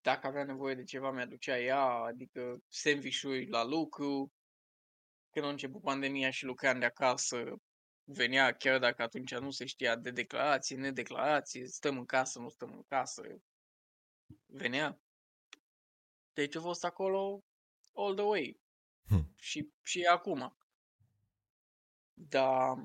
dacă 0.00 0.26
avea 0.26 0.44
nevoie 0.44 0.74
de 0.74 0.84
ceva, 0.84 1.10
mi-aducea 1.10 1.58
ea, 1.58 1.84
adică 1.84 2.58
sandvișuri 2.68 3.48
la 3.48 3.64
lucru. 3.64 4.32
Când 5.30 5.46
a 5.46 5.48
început 5.48 5.82
pandemia 5.82 6.30
și 6.30 6.44
lucram 6.44 6.78
de 6.78 6.84
acasă, 6.84 7.44
venea 8.04 8.52
chiar 8.52 8.78
dacă 8.78 9.02
atunci 9.02 9.34
nu 9.34 9.50
se 9.50 9.66
știa 9.66 9.96
de 9.96 10.10
declarații, 10.10 10.76
nedeclarații, 10.76 11.68
stăm 11.68 11.98
în 11.98 12.04
casă, 12.04 12.38
nu 12.38 12.48
stăm 12.48 12.72
în 12.72 12.82
casă, 12.82 13.22
venea. 14.46 15.00
Deci 16.32 16.56
a 16.56 16.60
fost 16.60 16.84
acolo 16.84 17.44
all 17.94 18.14
the 18.14 18.24
way. 18.24 18.60
Hm. 19.06 19.34
Și, 19.36 19.72
și 19.82 20.02
acum. 20.02 20.56
Dar 22.12 22.84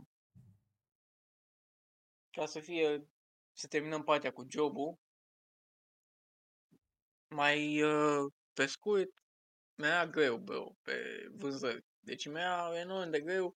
ca 2.31 2.45
să 2.45 2.59
fie, 2.59 3.07
să 3.53 3.67
terminăm 3.67 4.03
partea 4.03 4.31
cu 4.31 4.45
jobul, 4.49 4.99
mai 7.35 7.81
uh, 7.81 8.31
pe 8.53 8.65
scurt, 8.65 9.09
mi-era 9.75 10.07
greu, 10.07 10.37
bro, 10.37 10.75
pe 10.81 11.27
vânzări. 11.31 11.85
Deci 11.99 12.25
mi-era 12.27 12.79
enorm 12.79 13.09
de 13.09 13.21
greu 13.21 13.55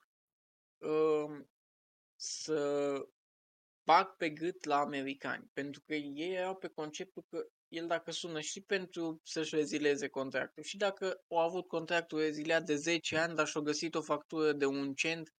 uh, 0.77 1.45
să 2.15 2.59
bag 3.83 4.15
pe 4.15 4.29
gât 4.29 4.63
la 4.63 4.79
americani. 4.79 5.49
Pentru 5.53 5.81
că 5.85 5.93
ei 5.93 6.33
erau 6.33 6.55
pe 6.55 6.67
conceptul 6.67 7.25
că 7.29 7.47
el 7.67 7.87
dacă 7.87 8.11
sună 8.11 8.39
și 8.39 8.61
pentru 8.61 9.21
să-și 9.23 9.55
rezileze 9.55 10.07
contractul 10.07 10.63
și 10.63 10.77
dacă 10.77 11.23
au 11.27 11.37
avut 11.37 11.67
contractul 11.67 12.19
reziliat 12.19 12.63
de 12.63 12.75
10 12.75 13.17
ani, 13.17 13.35
dar 13.35 13.47
și-au 13.47 13.63
găsit 13.63 13.95
o 13.95 14.01
factură 14.01 14.53
de 14.53 14.65
un 14.65 14.93
cent 14.93 15.33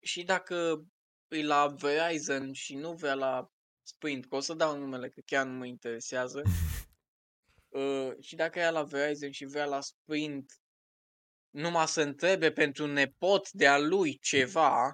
și 0.00 0.24
dacă 0.24 0.84
îi 1.28 1.42
la 1.42 1.66
Verizon 1.66 2.52
și 2.52 2.74
nu 2.74 2.94
vrea 2.94 3.14
la 3.14 3.50
Sprint, 3.82 4.26
că 4.26 4.36
o 4.36 4.40
să 4.40 4.54
dau 4.54 4.78
numele 4.78 5.08
că 5.08 5.20
chiar 5.24 5.46
nu 5.46 5.52
mă 5.52 5.66
interesează, 5.66 6.42
uh, 7.68 8.10
și 8.20 8.34
dacă 8.34 8.58
e 8.58 8.70
la 8.70 8.82
Verizon 8.82 9.30
și 9.30 9.44
vrea 9.44 9.64
la 9.64 9.80
Sprint 9.80 10.52
numai 11.50 11.88
să 11.88 12.02
întrebe 12.02 12.52
pentru 12.52 12.84
un 12.84 12.92
nepot 12.92 13.50
de-a 13.50 13.78
lui 13.78 14.18
ceva, 14.18 14.92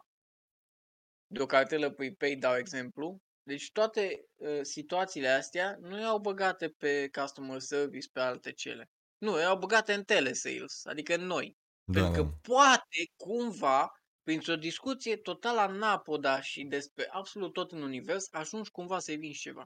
de 1.26 1.42
o 1.42 1.46
cartelă 1.46 1.90
prepaid, 1.90 2.40
dau 2.40 2.56
exemplu, 2.56 3.18
deci 3.42 3.70
toate 3.72 4.24
uh, 4.34 4.60
situațiile 4.62 5.28
astea 5.28 5.76
nu 5.80 5.98
erau 5.98 6.18
băgate 6.18 6.68
pe 6.68 7.08
customer 7.20 7.60
service, 7.60 8.08
pe 8.12 8.20
alte 8.20 8.52
cele. 8.52 8.90
Nu, 9.18 9.40
erau 9.40 9.58
băgate 9.58 9.92
în 9.92 10.04
telesales, 10.04 10.84
adică 10.84 11.14
în 11.14 11.24
noi. 11.26 11.56
Da, 11.84 12.00
Pentru 12.00 12.22
da. 12.22 12.28
că 12.28 12.36
poate, 12.42 13.10
cumva, 13.16 13.88
printr-o 14.22 14.56
discuție 14.56 15.16
total 15.16 15.58
anapoda 15.58 16.40
și 16.40 16.64
despre 16.64 17.08
absolut 17.10 17.52
tot 17.52 17.72
în 17.72 17.82
univers, 17.82 18.28
ajungi 18.30 18.70
cumva 18.70 18.98
să-i 18.98 19.16
vinzi 19.16 19.40
ceva. 19.40 19.64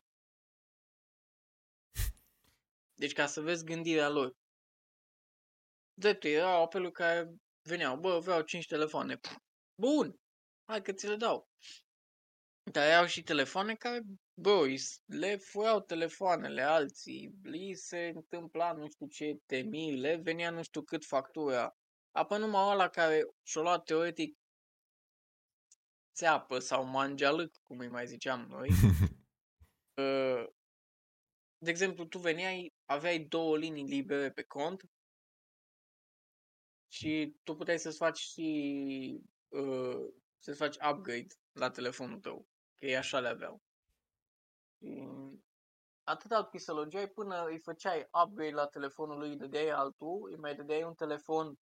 Deci 2.99 3.13
ca 3.13 3.27
să 3.27 3.41
vezi 3.41 3.65
gândirea 3.65 4.09
lor. 4.09 4.33
Dreptul, 5.95 6.31
erau 6.31 6.63
apeluri 6.63 6.93
care 6.93 7.35
veneau, 7.63 7.97
bă, 8.01 8.19
vreau 8.19 8.43
5 8.43 8.67
telefoane. 8.67 9.17
Pf, 9.17 9.37
Bun, 9.81 10.15
hai 10.69 10.83
că 10.83 10.93
ți 10.93 11.07
le 11.07 11.17
dau. 11.17 11.49
Dar 12.73 12.87
erau 12.89 13.07
și 13.07 13.23
telefoane 13.23 13.75
care, 13.75 14.01
bă, 14.41 14.61
îi 14.63 14.79
s- 14.79 15.03
le 15.07 15.37
furau 15.37 15.81
telefoanele 15.81 16.63
alții, 16.63 17.31
li 17.43 17.75
se 17.75 18.13
întâmpla 18.15 18.73
nu 18.73 18.89
știu 18.89 19.07
ce 19.07 19.37
temii, 19.47 19.97
le 19.97 20.17
venea 20.17 20.51
nu 20.51 20.63
știu 20.63 20.83
cât 20.83 21.05
factura. 21.05 21.77
Apoi 22.11 22.39
numai 22.39 22.73
ăla 22.73 22.89
care 22.89 23.23
și-o 23.43 23.63
luat 23.63 23.85
teoretic 23.85 24.39
țeapă 26.15 26.59
sau 26.59 26.85
mangealâc, 26.85 27.59
cum 27.63 27.79
îi 27.79 27.89
mai 27.89 28.07
ziceam 28.07 28.47
noi. 28.49 28.69
Uh, 29.95 30.45
De 31.59 31.71
exemplu, 31.71 32.05
tu 32.05 32.19
veneai, 32.19 32.73
aveai 32.85 33.19
două 33.19 33.57
linii 33.57 33.85
libere 33.85 34.31
pe 34.31 34.43
cont 34.43 34.83
și 36.89 37.37
tu 37.43 37.55
puteai 37.55 37.79
să-ți 37.79 37.97
faci 37.97 38.19
și 38.19 39.21
uh, 39.49 40.09
să-ți 40.39 40.59
faci 40.59 40.77
upgrade 40.77 41.27
la 41.53 41.71
telefonul 41.71 42.21
tău, 42.21 42.47
că 42.75 42.87
ei 42.87 42.97
așa 42.97 43.21
le 43.21 43.29
aveau. 43.29 43.63
Și 44.79 45.09
atâta 46.03 46.45
pisălogeai 46.45 47.09
până 47.09 47.45
îi 47.45 47.59
făceai 47.59 48.09
upgrade 48.25 48.55
la 48.55 48.67
telefonul 48.67 49.19
lui, 49.19 49.29
îi 49.29 49.37
dădeai 49.37 49.69
altul, 49.69 50.29
îi 50.31 50.37
mai 50.37 50.55
dădeai 50.55 50.83
un 50.83 50.95
telefon 50.95 51.59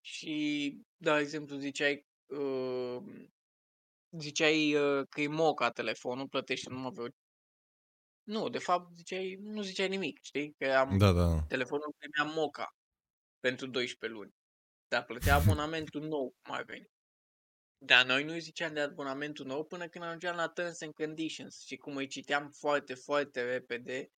și, 0.00 0.76
de 0.96 1.10
exemplu, 1.10 1.56
ziceai 1.56 2.06
uh, 2.26 2.96
ziceai 4.18 4.74
uh, 4.74 5.06
că 5.08 5.20
e 5.20 5.26
moca 5.28 5.70
telefonul, 5.70 6.28
plătește 6.28 6.70
numai 6.70 6.90
vreo... 6.90 7.06
Nu, 8.22 8.48
de 8.48 8.58
fapt, 8.58 8.94
ziceai, 8.94 9.36
nu 9.40 9.62
ziceai 9.62 9.88
nimic, 9.88 10.18
știi? 10.22 10.54
Că 10.58 10.72
am 10.72 10.98
Da, 10.98 11.12
da. 11.12 11.42
telefonul 11.48 11.94
primea 11.98 12.32
moca 12.34 12.76
pentru 13.40 13.66
12 13.66 14.18
luni. 14.18 14.34
Dar 14.88 15.04
plătea 15.04 15.34
abonamentul 15.34 16.02
nou, 16.02 16.34
mai 16.48 16.64
veni. 16.64 16.90
Dar 17.84 18.06
noi 18.06 18.24
nu 18.24 18.38
ziceam 18.38 18.72
de 18.72 18.80
abonamentul 18.80 19.46
nou 19.46 19.64
până 19.64 19.88
când 19.88 20.04
ajungeam 20.04 20.36
la 20.36 20.48
Terms 20.48 20.80
and 20.80 20.92
Conditions 20.92 21.64
și 21.66 21.76
cum 21.76 21.96
îi 21.96 22.06
citeam 22.06 22.50
foarte, 22.50 22.94
foarte 22.94 23.42
repede, 23.42 24.08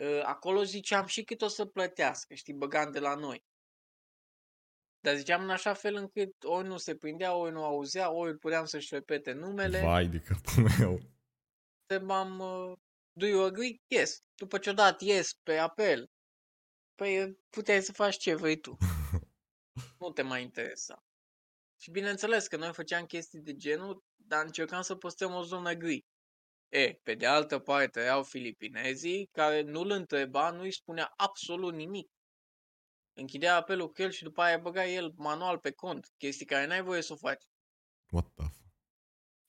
ă, 0.00 0.22
acolo 0.24 0.62
ziceam 0.62 1.06
și 1.06 1.22
cât 1.22 1.42
o 1.42 1.48
să 1.48 1.64
plătească, 1.64 2.34
știi, 2.34 2.54
băgam 2.54 2.90
de 2.90 2.98
la 2.98 3.14
noi. 3.14 3.44
Dar 5.00 5.16
ziceam 5.16 5.42
în 5.42 5.50
așa 5.50 5.72
fel 5.72 5.94
încât 5.94 6.44
ori 6.44 6.66
nu 6.66 6.76
se 6.76 6.94
prindea, 6.94 7.34
ori 7.34 7.52
nu 7.52 7.64
auzea, 7.64 8.10
ori 8.10 8.38
puteam 8.38 8.64
să-și 8.64 8.94
repete 8.94 9.32
numele. 9.32 9.80
Vai 9.80 10.06
de 10.06 10.18
capul 10.18 10.70
meu. 10.78 10.98
Întrebam, 11.80 12.38
uh, 12.38 12.78
do 13.16 13.26
you 13.26 13.44
agree? 13.44 13.80
Yes. 13.86 14.20
După 14.34 14.58
ce 14.58 14.70
o 14.70 14.72
dat 14.72 15.00
yes 15.00 15.32
pe 15.42 15.56
apel, 15.56 16.10
păi 16.94 17.38
puteai 17.50 17.82
să 17.82 17.92
faci 17.92 18.16
ce 18.16 18.34
vrei 18.34 18.60
tu. 18.60 18.76
nu 19.98 20.10
te 20.10 20.22
mai 20.22 20.42
interesa. 20.42 21.04
Și 21.80 21.90
bineînțeles 21.90 22.46
că 22.46 22.56
noi 22.56 22.72
făceam 22.72 23.04
chestii 23.06 23.40
de 23.40 23.54
genul, 23.54 24.04
dar 24.16 24.44
încercam 24.44 24.82
să 24.82 24.94
păstrăm 24.94 25.34
o 25.34 25.42
zonă 25.42 25.72
gri. 25.72 26.04
E, 26.68 26.92
pe 27.02 27.14
de 27.14 27.26
altă 27.26 27.58
parte 27.58 28.00
erau 28.00 28.22
filipinezii 28.22 29.28
care 29.32 29.60
nu-l 29.62 29.90
întreba, 29.90 30.50
nu 30.50 30.62
îi 30.62 30.72
spunea 30.72 31.12
absolut 31.16 31.74
nimic. 31.74 32.10
Închidea 33.12 33.56
apelul 33.56 33.90
cu 33.92 34.02
el 34.02 34.10
și 34.10 34.22
după 34.22 34.42
aia 34.42 34.58
băga 34.58 34.86
el 34.86 35.12
manual 35.16 35.58
pe 35.58 35.70
cont, 35.70 36.06
chestii 36.16 36.46
care 36.46 36.66
n-ai 36.66 36.82
voie 36.82 37.02
să 37.02 37.12
o 37.12 37.16
faci. 37.16 37.44
What 38.10 38.32
the 38.34 38.44
fuck? 38.44 38.55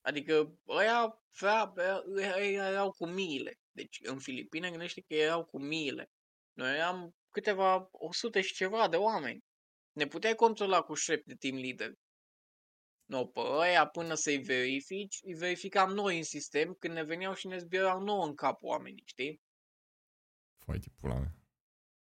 Adică 0.08 0.58
ăia, 0.68 1.22
vrea, 1.38 1.72
ăia 2.36 2.68
erau 2.68 2.90
cu 2.90 3.06
miile. 3.06 3.58
Deci 3.70 3.98
în 4.02 4.18
Filipine 4.18 4.70
gândește 4.70 5.00
că 5.00 5.14
erau 5.14 5.44
cu 5.44 5.58
miile. 5.58 6.10
Noi 6.52 6.74
eram 6.76 7.16
câteva, 7.30 7.88
o 7.90 8.12
sută 8.12 8.40
și 8.40 8.54
ceva 8.54 8.88
de 8.88 8.96
oameni. 8.96 9.40
Ne 9.92 10.06
puteai 10.06 10.34
controla 10.34 10.80
cu 10.82 10.94
șrep 10.94 11.24
de 11.24 11.34
team 11.34 11.56
leader. 11.56 11.92
No, 13.04 13.26
pe 13.26 13.40
ăia 13.40 13.86
până 13.86 14.14
să-i 14.14 14.38
verifici, 14.38 15.18
îi 15.22 15.34
verificam 15.34 15.92
noi 15.92 16.16
în 16.16 16.22
sistem 16.24 16.74
când 16.74 16.94
ne 16.94 17.02
veneau 17.02 17.34
și 17.34 17.46
ne 17.46 17.58
zbierau 17.58 18.00
nouă 18.00 18.24
în 18.24 18.34
cap 18.34 18.62
oamenii, 18.62 19.02
știi? 19.06 19.40
Vai 20.66 20.78
de 20.78 20.86
pula 21.00 21.18
mea. 21.18 21.34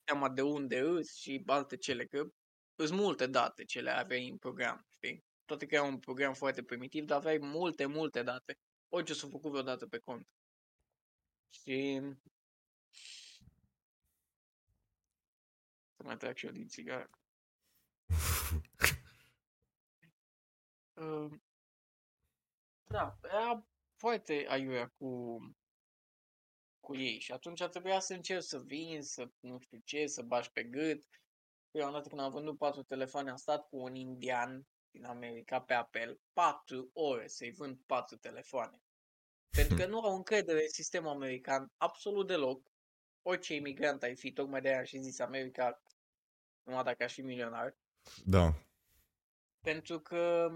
Seama 0.07 0.29
de 0.29 0.41
unde 0.41 0.79
îți 0.79 1.19
și 1.19 1.43
alte 1.45 1.77
cele, 1.77 2.05
că 2.05 2.27
sunt 2.75 2.99
multe 2.99 3.27
date 3.27 3.65
ce 3.65 3.81
le 3.81 3.89
aveai 3.91 4.27
în 4.27 4.37
program, 4.37 4.85
știi? 4.89 5.23
Toate 5.45 5.65
că 5.65 5.75
era 5.75 5.83
un 5.83 5.99
program 5.99 6.33
foarte 6.33 6.63
primitiv, 6.63 7.05
dar 7.05 7.17
aveai 7.17 7.37
multe, 7.37 7.85
multe 7.85 8.23
date. 8.23 8.57
Orice 8.89 9.13
s-a 9.13 9.27
făcut 9.27 9.51
vreodată 9.51 9.87
pe 9.87 9.97
cont. 9.97 10.27
Și... 11.49 12.01
Să 15.95 16.03
mai 16.03 16.17
trag 16.17 16.35
și 16.35 16.45
eu 16.45 16.51
din 16.51 16.67
țigară. 16.67 17.09
Uh, 20.95 21.31
da, 22.83 23.17
era 23.23 23.65
foarte 23.95 24.45
aiurea 24.47 24.87
cu, 24.97 25.37
cu 26.79 26.95
ei 26.95 27.19
și 27.19 27.31
atunci 27.31 27.63
trebuia 27.63 27.99
să 27.99 28.13
încerc 28.13 28.41
să 28.41 28.59
vin, 28.59 29.01
să 29.01 29.29
nu 29.39 29.59
știu 29.59 29.79
ce, 29.83 30.05
să 30.07 30.21
bași 30.21 30.51
pe 30.51 30.63
gât. 30.63 31.03
Prima 31.71 31.91
dată 31.91 32.07
când 32.09 32.21
am 32.21 32.31
vândut 32.31 32.57
patru 32.57 32.83
telefoane 32.83 33.29
am 33.29 33.35
stat 33.35 33.67
cu 33.67 33.77
un 33.77 33.95
indian 33.95 34.67
din 34.93 35.05
America 35.05 35.61
pe 35.61 35.73
apel 35.73 36.19
patru 36.33 36.89
ore 36.93 37.27
să-i 37.27 37.51
vând 37.51 37.79
patru 37.85 38.17
telefoane. 38.17 38.81
Pentru 39.49 39.75
că 39.75 39.85
nu 39.85 39.99
au 39.99 40.15
încredere 40.15 40.61
în 40.61 40.69
sistemul 40.69 41.09
american 41.09 41.71
absolut 41.77 42.27
deloc. 42.27 42.71
Orice 43.21 43.55
imigrant 43.55 44.03
ai 44.03 44.15
fi, 44.15 44.31
tocmai 44.31 44.61
de 44.61 44.67
aia 44.67 44.77
am 44.77 44.83
și 44.83 45.01
zis 45.01 45.19
America, 45.19 45.81
numai 46.63 46.83
dacă 46.83 47.03
aș 47.03 47.13
fi 47.13 47.21
milionar. 47.21 47.77
Da. 48.25 48.53
Pentru 49.61 49.99
că 49.99 50.49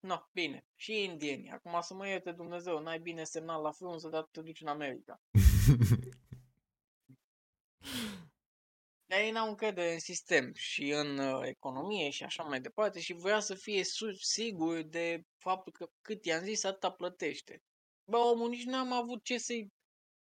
No, 0.00 0.28
bine. 0.32 0.66
Și 0.74 1.02
indieni. 1.02 1.50
Acum 1.50 1.80
să 1.80 1.94
mă 1.94 2.08
ierte 2.08 2.32
Dumnezeu, 2.32 2.82
n-ai 2.82 2.98
bine 2.98 3.24
semnal 3.24 3.62
la 3.62 3.70
frunză, 3.70 4.08
dar 4.08 4.22
te 4.22 4.42
duci 4.42 4.60
în 4.60 4.68
America. 4.68 5.20
Dar 9.06 9.18
ei 9.18 9.30
n-au 9.30 9.48
încredere 9.48 9.92
în 9.92 9.98
sistem 9.98 10.52
și 10.54 10.90
în 10.90 11.18
uh, 11.18 11.46
economie 11.46 12.10
și 12.10 12.24
așa 12.24 12.42
mai 12.42 12.60
departe 12.60 13.00
și 13.00 13.12
voia 13.12 13.40
să 13.40 13.54
fie 13.54 13.84
su- 13.84 14.12
sigur 14.12 14.82
de 14.82 15.20
faptul 15.36 15.72
că 15.72 15.86
cât 16.00 16.24
i-am 16.24 16.44
zis, 16.44 16.64
atâta 16.64 16.90
plătește. 16.92 17.62
Bă, 18.10 18.16
omul 18.16 18.48
nici 18.48 18.64
n-am 18.64 18.92
avut 18.92 19.24
ce 19.24 19.38
să-i 19.38 19.68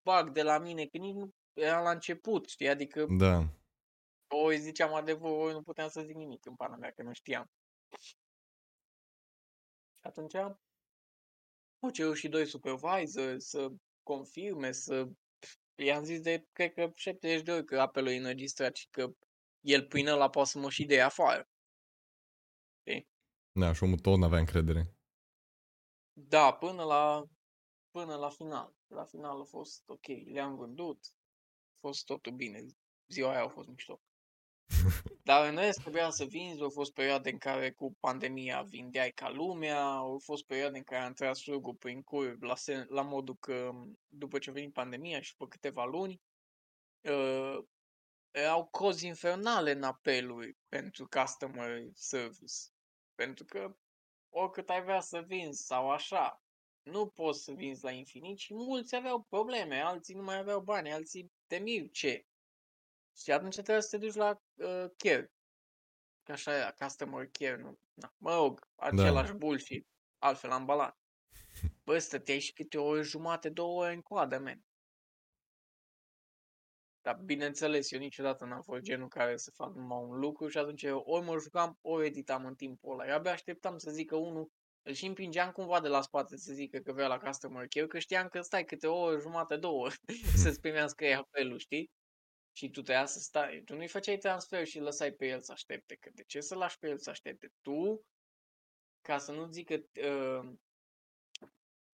bug 0.01 0.29
de 0.29 0.43
la 0.43 0.57
mine, 0.59 0.85
că 0.85 0.97
nici 0.97 1.15
nu 1.15 1.29
era 1.53 1.81
la 1.81 1.91
început, 1.91 2.49
știi? 2.49 2.69
Adică 2.69 3.05
Da. 3.05 3.43
ori 4.27 4.57
ziceam 4.57 4.93
adevărul, 4.93 5.39
ori 5.39 5.53
nu 5.53 5.61
puteam 5.61 5.89
să 5.89 6.01
zic 6.01 6.15
nimic 6.15 6.45
în 6.45 6.55
pana 6.55 6.75
mea, 6.75 6.91
că 6.91 7.03
nu 7.03 7.13
știam. 7.13 7.45
Și 7.99 8.15
atunci 9.99 10.35
au 10.35 11.89
cerut 11.93 12.15
și 12.15 12.27
doi 12.29 12.45
supervisor 12.45 13.37
să 13.37 13.67
confirme, 14.03 14.71
să... 14.71 15.07
I-am 15.81 16.03
zis 16.03 16.19
de, 16.19 16.47
cred 16.51 16.73
că 16.73 16.91
70 16.95 17.41
de 17.41 17.51
ori 17.51 17.65
că 17.65 17.79
apelul 17.79 18.09
e 18.09 18.17
înregistrat 18.17 18.75
și 18.75 18.87
că 18.89 19.15
el 19.59 19.85
prin 19.87 20.07
ăla 20.07 20.29
poate 20.29 20.49
să 20.49 20.59
mă 20.59 20.69
și 20.69 20.85
de 20.85 21.01
afară. 21.01 21.49
Da, 23.51 23.73
și 23.73 23.83
omul 23.83 23.99
tot 23.99 24.17
n-avea 24.17 24.39
încredere. 24.39 24.95
Da, 26.13 26.53
până 26.53 26.83
la, 26.83 27.25
până 27.91 28.15
la 28.15 28.29
final. 28.29 28.75
La 28.87 29.03
final 29.03 29.41
a 29.41 29.43
fost 29.43 29.89
ok, 29.89 30.05
le-am 30.25 30.55
vândut, 30.55 30.99
a 31.73 31.77
fost 31.79 32.05
totul 32.05 32.31
bine. 32.31 32.65
Ziua 33.07 33.31
aia 33.31 33.43
a 33.43 33.47
fost 33.47 33.67
mișto. 33.67 34.01
Dar 35.23 35.49
în 35.49 35.55
rest 35.55 35.79
trebuia 35.79 36.09
să 36.09 36.25
vinzi, 36.25 36.61
au 36.61 36.69
fost 36.69 36.93
perioade 36.93 37.29
în 37.29 37.37
care 37.37 37.71
cu 37.71 37.95
pandemia 37.99 38.61
vindeai 38.61 39.11
ca 39.11 39.29
lumea, 39.29 39.83
au 39.83 40.19
fost 40.23 40.45
perioade 40.45 40.77
în 40.77 40.83
care 40.83 41.03
am 41.03 41.13
tras 41.13 41.39
surgul 41.39 41.75
prin 41.75 42.01
curb 42.01 42.41
la, 42.41 42.55
sen- 42.55 42.87
la 42.87 43.01
modul 43.01 43.35
că 43.35 43.71
după 44.07 44.39
ce 44.39 44.49
a 44.49 44.53
venit 44.53 44.73
pandemia 44.73 45.21
și 45.21 45.31
după 45.31 45.47
câteva 45.47 45.85
luni, 45.85 46.21
uh, 47.01 47.57
erau 48.31 48.65
cozi 48.65 49.07
infernale 49.07 49.71
în 49.71 49.83
apeluri 49.83 50.57
pentru 50.67 51.07
customer 51.07 51.81
service. 51.93 52.55
Pentru 53.15 53.45
că 53.45 53.75
oricât 54.29 54.69
ai 54.69 54.83
vrea 54.83 54.99
să 54.99 55.23
vinzi 55.27 55.65
sau 55.65 55.89
așa, 55.89 56.43
nu 56.81 57.07
poți 57.07 57.43
să 57.43 57.51
vinzi 57.51 57.83
la 57.83 57.91
infinit 57.91 58.37
și 58.37 58.53
mulți 58.53 58.95
aveau 58.95 59.25
probleme, 59.29 59.81
alții 59.81 60.15
nu 60.15 60.23
mai 60.23 60.37
aveau 60.37 60.61
bani, 60.61 60.91
alții 60.91 61.31
te 61.47 61.57
miri 61.57 61.89
ce. 61.89 62.25
Și 63.17 63.31
atunci 63.31 63.53
trebuie 63.53 63.81
să 63.81 63.97
te 63.97 64.05
duci 64.05 64.15
la 64.15 64.41
uh, 64.53 64.85
care. 64.97 65.31
Că 66.23 66.31
așa 66.31 66.55
era, 66.55 66.71
customer 66.71 67.29
care, 67.31 67.57
nu? 67.57 67.79
Na, 67.93 68.13
mă 68.17 68.35
rog, 68.35 68.67
același 68.75 69.31
da. 69.31 69.37
bullshit, 69.37 69.87
altfel 70.17 70.51
ambalat. 70.51 70.97
Bă, 71.83 71.97
stăteai 71.97 72.39
și 72.39 72.53
câte 72.53 72.77
o 72.77 72.85
oră 72.85 73.01
jumate, 73.01 73.49
două 73.49 73.83
ore 73.83 73.93
în 73.93 74.01
coadă, 74.01 74.39
man. 74.39 74.63
Dar 77.01 77.15
bineînțeles, 77.15 77.91
eu 77.91 77.99
niciodată 77.99 78.45
n-am 78.45 78.61
fost 78.61 78.81
genul 78.81 79.07
care 79.07 79.37
să 79.37 79.51
fac 79.51 79.75
numai 79.75 80.03
un 80.03 80.19
lucru 80.19 80.47
și 80.47 80.57
atunci 80.57 80.83
eu 80.83 80.97
ori 80.97 81.25
mă 81.25 81.37
jucam, 81.37 81.77
ori 81.81 82.05
editam 82.05 82.45
în 82.45 82.55
timpul 82.55 82.91
ăla. 82.91 83.07
Eu 83.07 83.15
abia 83.15 83.31
așteptam 83.31 83.77
să 83.77 83.91
zică 83.91 84.15
unul, 84.15 84.51
îl 84.81 84.93
și 84.93 85.05
împingeam 85.05 85.51
cumva 85.51 85.79
de 85.79 85.87
la 85.87 86.01
spate 86.01 86.37
să 86.37 86.53
zică 86.53 86.79
că 86.79 86.91
vrea 86.91 87.07
la 87.07 87.19
customer 87.19 87.67
care, 87.67 87.87
că 87.87 87.99
știam 87.99 88.27
că 88.27 88.41
stai 88.41 88.65
câte 88.65 88.87
o 88.87 88.99
oră, 88.99 89.19
jumate, 89.19 89.55
două 89.55 89.89
să-ți 90.43 90.59
primească 90.59 91.05
ei 91.05 91.15
apelul, 91.15 91.57
știi? 91.57 91.91
Și 92.51 92.69
tu 92.69 92.81
trebuia 92.81 93.05
să 93.05 93.19
stai, 93.19 93.61
tu 93.65 93.75
nu-i 93.75 93.87
făceai 93.87 94.17
transfer 94.17 94.65
și 94.65 94.79
lăsai 94.79 95.11
pe 95.11 95.27
el 95.27 95.41
să 95.41 95.51
aștepte, 95.51 95.95
că 95.95 96.09
de 96.13 96.23
ce 96.23 96.41
să 96.41 96.55
lași 96.55 96.77
pe 96.79 96.87
el 96.87 96.97
să 96.97 97.09
aștepte? 97.09 97.51
Tu, 97.61 98.05
ca 99.01 99.17
să 99.17 99.31
nu 99.31 99.47
zică 99.47 99.73
uh, 99.73 100.53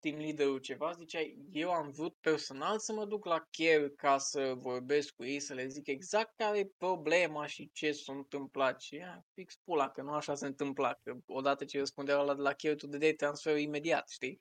team 0.01 0.19
leader-ul 0.19 0.59
ceva, 0.59 0.93
ziceai, 0.93 1.39
eu 1.51 1.71
am 1.71 1.91
vrut 1.91 2.17
personal 2.21 2.79
să 2.79 2.93
mă 2.93 3.05
duc 3.05 3.25
la 3.25 3.47
care 3.51 3.91
ca 3.91 4.19
să 4.19 4.55
vorbesc 4.57 5.15
cu 5.15 5.25
ei, 5.25 5.41
să 5.41 5.55
le 5.55 5.67
zic 5.67 5.87
exact 5.87 6.37
care 6.37 6.59
e 6.59 6.71
problema 6.77 7.47
și 7.47 7.71
ce 7.73 7.93
s-a 7.93 8.13
întâmplat. 8.13 8.81
Și 8.81 8.95
ia, 8.95 9.27
fix 9.35 9.57
pula, 9.65 9.91
că 9.91 10.03
nu 10.03 10.13
așa 10.13 10.35
se 10.35 10.47
întâmpla, 10.47 10.95
că 11.03 11.17
odată 11.27 11.65
ce 11.65 11.79
răspundeau 11.79 12.27
la 12.27 12.35
de 12.35 12.43
la 12.43 12.53
care 12.53 12.75
tu 12.75 12.87
dădeai 12.87 13.13
transferul 13.13 13.59
imediat, 13.59 14.09
știi? 14.09 14.39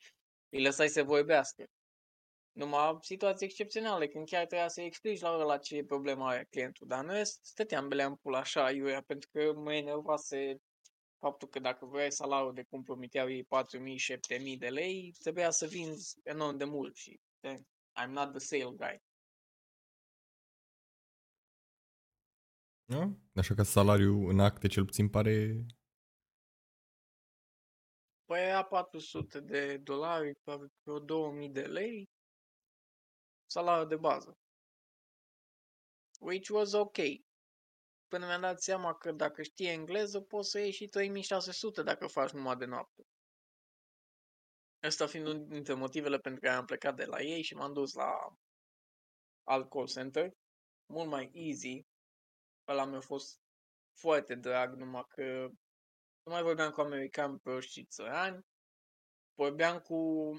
Îi 0.49 0.61
lăsai 0.61 0.87
să 0.87 1.03
vorbească. 1.03 1.63
Numai 2.55 2.97
situații 3.01 3.45
excepționale, 3.45 4.07
când 4.07 4.27
chiar 4.27 4.45
trebuia 4.45 4.67
să 4.67 4.81
explici 4.81 5.19
la 5.19 5.29
ăla 5.29 5.57
ce 5.57 5.75
e 5.75 5.83
problema 5.83 6.29
aia 6.29 6.43
clientul. 6.43 6.87
Dar 6.87 7.05
noi 7.05 7.25
stăteam 7.25 7.87
belea 7.87 8.05
în 8.05 8.15
pula 8.15 8.39
așa, 8.39 8.71
iurea, 8.71 9.01
pentru 9.01 9.29
că 9.31 9.53
mă 9.53 9.73
enervase 9.73 10.61
faptul 11.19 11.47
că 11.47 11.59
dacă 11.59 11.85
vrei 11.85 12.11
salariul 12.11 12.53
de 12.53 12.63
cum 12.63 12.83
promiteau 12.83 13.29
ei 13.29 13.43
4.000-7.000 13.43 14.57
de 14.57 14.67
lei, 14.67 15.13
trebuia 15.19 15.49
să 15.49 15.65
vinzi 15.65 16.19
enorm 16.23 16.57
de 16.57 16.63
mult 16.63 16.95
și 16.95 17.19
I'm 18.03 18.09
not 18.09 18.29
the 18.29 18.39
sale 18.39 18.75
guy. 18.75 19.03
Da? 22.85 23.11
Așa 23.35 23.53
că 23.53 23.63
salariul 23.63 24.29
în 24.29 24.39
acte 24.39 24.67
cel 24.67 24.85
puțin 24.85 25.09
pare... 25.09 25.65
Păi 28.25 28.41
era 28.41 28.63
400 28.63 29.39
de 29.39 29.77
dolari, 29.77 30.37
vreo 30.83 30.99
2000 30.99 31.49
de 31.49 31.61
lei, 31.61 32.09
salariul 33.45 33.87
de 33.87 33.95
bază. 33.95 34.37
Which 36.19 36.49
was 36.49 36.73
ok 36.73 36.97
până 38.15 38.27
mi-am 38.27 38.41
dat 38.41 38.61
seama 38.61 38.93
că 38.93 39.11
dacă 39.11 39.41
știi 39.41 39.67
engleză, 39.67 40.21
poți 40.21 40.49
să 40.49 40.59
iei 40.59 40.71
și 40.71 40.87
3600 40.87 41.83
dacă 41.83 42.07
faci 42.07 42.31
numai 42.31 42.55
de 42.55 42.65
noapte. 42.65 43.03
Asta 44.79 45.07
fiind 45.07 45.27
unul 45.27 45.47
dintre 45.47 45.73
motivele 45.73 46.17
pentru 46.17 46.41
care 46.41 46.55
am 46.55 46.65
plecat 46.65 46.95
de 46.95 47.05
la 47.05 47.21
ei 47.21 47.41
și 47.41 47.53
m-am 47.55 47.73
dus 47.73 47.93
la 47.93 48.37
alt 49.43 49.69
call 49.69 49.87
center. 49.87 50.31
Mult 50.85 51.09
mai 51.09 51.29
easy. 51.33 51.85
Ăla 52.67 52.85
mi-a 52.85 52.99
fost 52.99 53.39
foarte 53.99 54.35
drag, 54.35 54.73
numai 54.73 55.05
că 55.07 55.47
nu 56.23 56.31
mai 56.31 56.41
vorbeam 56.41 56.71
cu 56.71 56.81
americani 56.81 57.39
proști 57.39 57.71
și 57.71 57.85
țărani. 57.85 58.45
Vorbeam 59.33 59.79
cu 59.79 60.29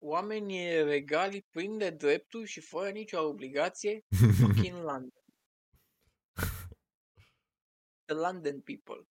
oameni 0.00 0.82
regali 0.82 1.42
plini 1.50 1.78
de 1.78 1.90
drepturi 1.90 2.48
și 2.48 2.60
fără 2.60 2.90
nicio 2.90 3.22
obligație. 3.22 4.04
Fucking 4.40 4.76
London. 4.90 5.24
The 8.04 8.14
London 8.14 8.60
People. 8.60 9.08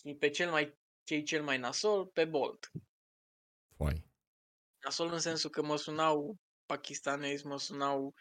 Și 0.00 0.14
pe 0.14 0.30
cel 0.30 0.50
mai, 0.50 0.78
cei 1.04 1.22
cel 1.22 1.42
mai 1.42 1.58
nasol, 1.58 2.06
pe 2.06 2.24
Bolt. 2.24 2.70
Foai. 3.76 4.04
Nasol 4.84 5.12
în 5.12 5.18
sensul 5.18 5.50
că 5.50 5.62
mă 5.62 5.76
sunau 5.76 6.36
pakistanezi, 6.66 7.46
mă 7.46 7.58
sunau 7.58 8.14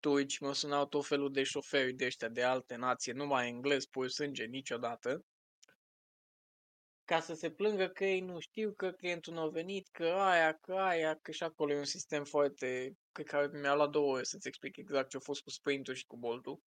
turci, 0.00 0.38
mă 0.38 0.52
sunau 0.52 0.86
tot 0.86 1.06
felul 1.06 1.32
de 1.32 1.42
șoferi 1.42 1.92
de 1.92 2.04
ăștia 2.04 2.28
de 2.28 2.42
alte 2.42 2.76
nații, 2.76 3.12
numai 3.12 3.48
englez, 3.48 3.84
pur 3.84 4.08
sânge, 4.08 4.44
niciodată. 4.44 5.24
Ca 7.04 7.20
să 7.20 7.34
se 7.34 7.50
plângă 7.50 7.88
că 7.88 8.04
ei 8.04 8.20
nu 8.20 8.38
știu, 8.40 8.72
că 8.72 8.90
clientul 8.90 9.32
nu 9.32 9.40
a 9.40 9.48
venit, 9.48 9.88
că 9.88 10.04
aia, 10.04 10.52
că 10.52 10.72
aia, 10.72 11.18
că 11.22 11.30
și 11.30 11.42
acolo 11.42 11.72
e 11.72 11.78
un 11.78 11.84
sistem 11.84 12.24
foarte... 12.24 12.96
Cred 13.12 13.26
că 13.26 13.50
mi-a 13.52 13.74
luat 13.74 13.90
două 13.90 14.12
ore 14.12 14.22
să-ți 14.22 14.48
explic 14.48 14.76
exact 14.76 15.08
ce 15.08 15.16
a 15.16 15.20
fost 15.20 15.42
cu 15.42 15.50
sprint 15.50 15.88
și 15.92 16.06
cu 16.06 16.16
boltul. 16.16 16.60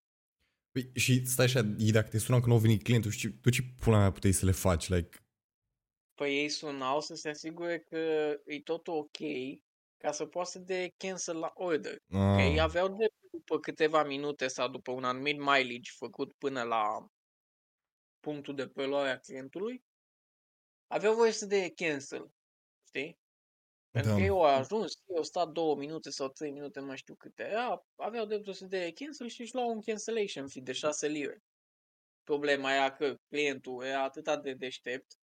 Păi, 0.71 0.91
și 0.95 1.25
stai 1.25 1.45
așa, 1.45 1.61
dacă 1.91 2.09
te 2.09 2.17
sunau 2.17 2.39
că 2.39 2.47
nu 2.47 2.55
a 2.55 2.57
venit 2.57 2.83
clientul, 2.83 3.11
și 3.11 3.29
tu 3.29 3.49
ce 3.49 3.61
pula 3.79 3.97
mea 3.97 4.11
puteai 4.11 4.33
să 4.33 4.45
le 4.45 4.51
faci? 4.51 4.87
Like... 4.87 5.19
Păi 6.13 6.37
ei 6.37 6.49
sunau 6.49 7.01
să 7.01 7.15
se 7.15 7.29
asigure 7.29 7.79
că 7.79 7.97
e 8.45 8.59
totul 8.63 8.93
ok 8.93 9.17
ca 9.97 10.11
să 10.11 10.25
poată 10.25 10.49
să 10.49 10.59
de 10.59 10.93
cancel 10.97 11.37
la 11.37 11.51
order. 11.53 11.93
Ah. 11.93 12.35
Că 12.35 12.41
ei 12.41 12.59
aveau 12.59 12.87
de 12.87 13.07
după 13.31 13.59
câteva 13.59 14.03
minute 14.03 14.47
sau 14.47 14.69
după 14.69 14.91
un 14.91 15.03
anumit 15.03 15.37
mileage 15.37 15.91
făcut 15.97 16.33
până 16.33 16.63
la 16.63 17.09
punctul 18.19 18.55
de 18.55 18.67
preluare 18.67 19.09
a 19.09 19.19
clientului, 19.19 19.83
aveau 20.87 21.15
voie 21.15 21.31
să 21.31 21.45
de 21.45 21.73
cancel. 21.75 22.31
Știi? 22.87 23.19
Pentru 23.91 24.11
da. 24.11 24.17
că 24.17 24.23
eu 24.23 24.43
au 24.43 24.55
ajuns, 24.55 24.93
eu 25.05 25.15
au 25.15 25.23
stat 25.23 25.49
două 25.49 25.75
minute 25.75 26.09
sau 26.09 26.29
trei 26.29 26.51
minute, 26.51 26.79
nu 26.79 26.85
mai 26.85 26.97
știu 26.97 27.15
câte 27.15 27.43
era, 27.43 27.85
aveau 27.95 28.25
dreptul 28.25 28.53
să 28.53 28.65
dea 28.65 28.91
cancel 28.91 29.27
și 29.27 29.41
își 29.41 29.53
luau 29.53 29.69
un 29.69 29.81
cancellation 29.81 30.47
fee 30.47 30.61
de 30.61 30.71
6 30.71 31.07
lire. 31.07 31.43
Problema 32.23 32.73
era 32.73 32.91
că 32.91 33.15
clientul 33.27 33.83
era 33.83 34.03
atât 34.03 34.41
de 34.41 34.53
deștept, 34.53 35.19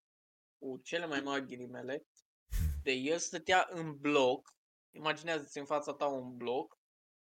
cu 0.58 0.78
cele 0.82 1.06
mai 1.06 1.20
mari 1.20 1.46
ghilimele, 1.46 2.06
de 2.82 2.92
el 2.92 3.18
stătea 3.18 3.68
în 3.70 3.96
bloc, 3.96 4.56
imaginează-ți 4.90 5.58
în 5.58 5.64
fața 5.64 5.92
ta 5.92 6.06
un 6.06 6.36
bloc 6.36 6.78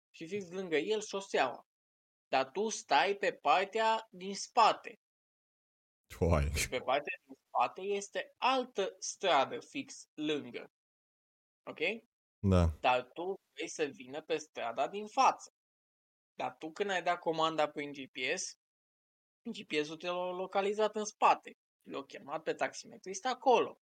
și 0.10 0.28
fix 0.28 0.50
lângă 0.50 0.76
el 0.76 1.02
șoseaua. 1.02 1.68
Dar 2.28 2.52
tu 2.52 2.70
stai 2.70 3.16
pe 3.16 3.34
partea 3.34 4.08
din 4.12 4.36
spate. 4.36 5.00
Uai. 6.20 6.52
Și 6.56 6.70
pe 6.70 6.80
partea 6.80 7.20
din 7.26 7.36
spate 7.48 7.82
este 7.82 8.34
altă 8.38 8.96
stradă 9.00 9.60
fix 9.60 10.08
lângă. 10.14 10.72
Ok? 11.64 11.80
Da. 12.40 12.68
Dar 12.80 13.04
tu 13.04 13.36
vrei 13.54 13.68
să 13.68 13.84
vină 13.84 14.22
pe 14.22 14.38
strada 14.38 14.88
din 14.88 15.08
față. 15.08 15.52
Dar 16.34 16.56
tu 16.58 16.72
când 16.72 16.90
ai 16.90 17.04
dat 17.04 17.20
comanda 17.20 17.70
prin 17.70 17.92
GPS, 17.92 18.58
GPS-ul 19.42 19.98
te-a 19.98 20.12
localizat 20.12 20.96
în 20.96 21.06
spate. 21.06 21.58
L-a 21.82 22.04
chemat 22.04 22.44
pe 22.44 22.54
taximetrist 22.54 23.26
acolo. 23.26 23.80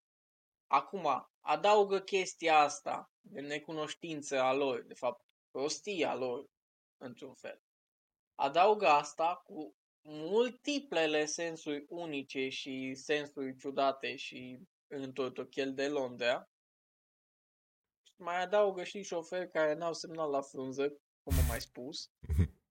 Acum, 0.68 1.30
adaugă 1.40 2.00
chestia 2.00 2.58
asta 2.58 3.12
de 3.20 3.40
necunoștință 3.40 4.42
a 4.42 4.54
lor, 4.54 4.84
de 4.84 4.94
fapt, 4.94 5.26
prostia 5.52 6.16
lor, 6.16 6.46
într-un 6.98 7.34
fel. 7.34 7.62
Adaugă 8.36 8.88
asta 8.88 9.36
cu 9.36 9.76
multiplele 10.02 11.26
sensuri 11.26 11.86
unice 11.88 12.50
și 12.50 12.94
sensuri 12.96 13.56
ciudate 13.56 14.16
și 14.16 14.60
în 14.88 15.12
totochel 15.12 15.74
de 15.74 15.88
Londra 15.88 16.50
mai 18.22 18.42
adaugă 18.42 18.84
și 18.84 19.02
șoferi 19.02 19.50
care 19.50 19.74
n-au 19.74 19.94
semnal 19.94 20.30
la 20.30 20.42
frunză, 20.42 20.88
cum 21.24 21.38
am 21.38 21.46
mai 21.46 21.62
spus, 21.62 22.10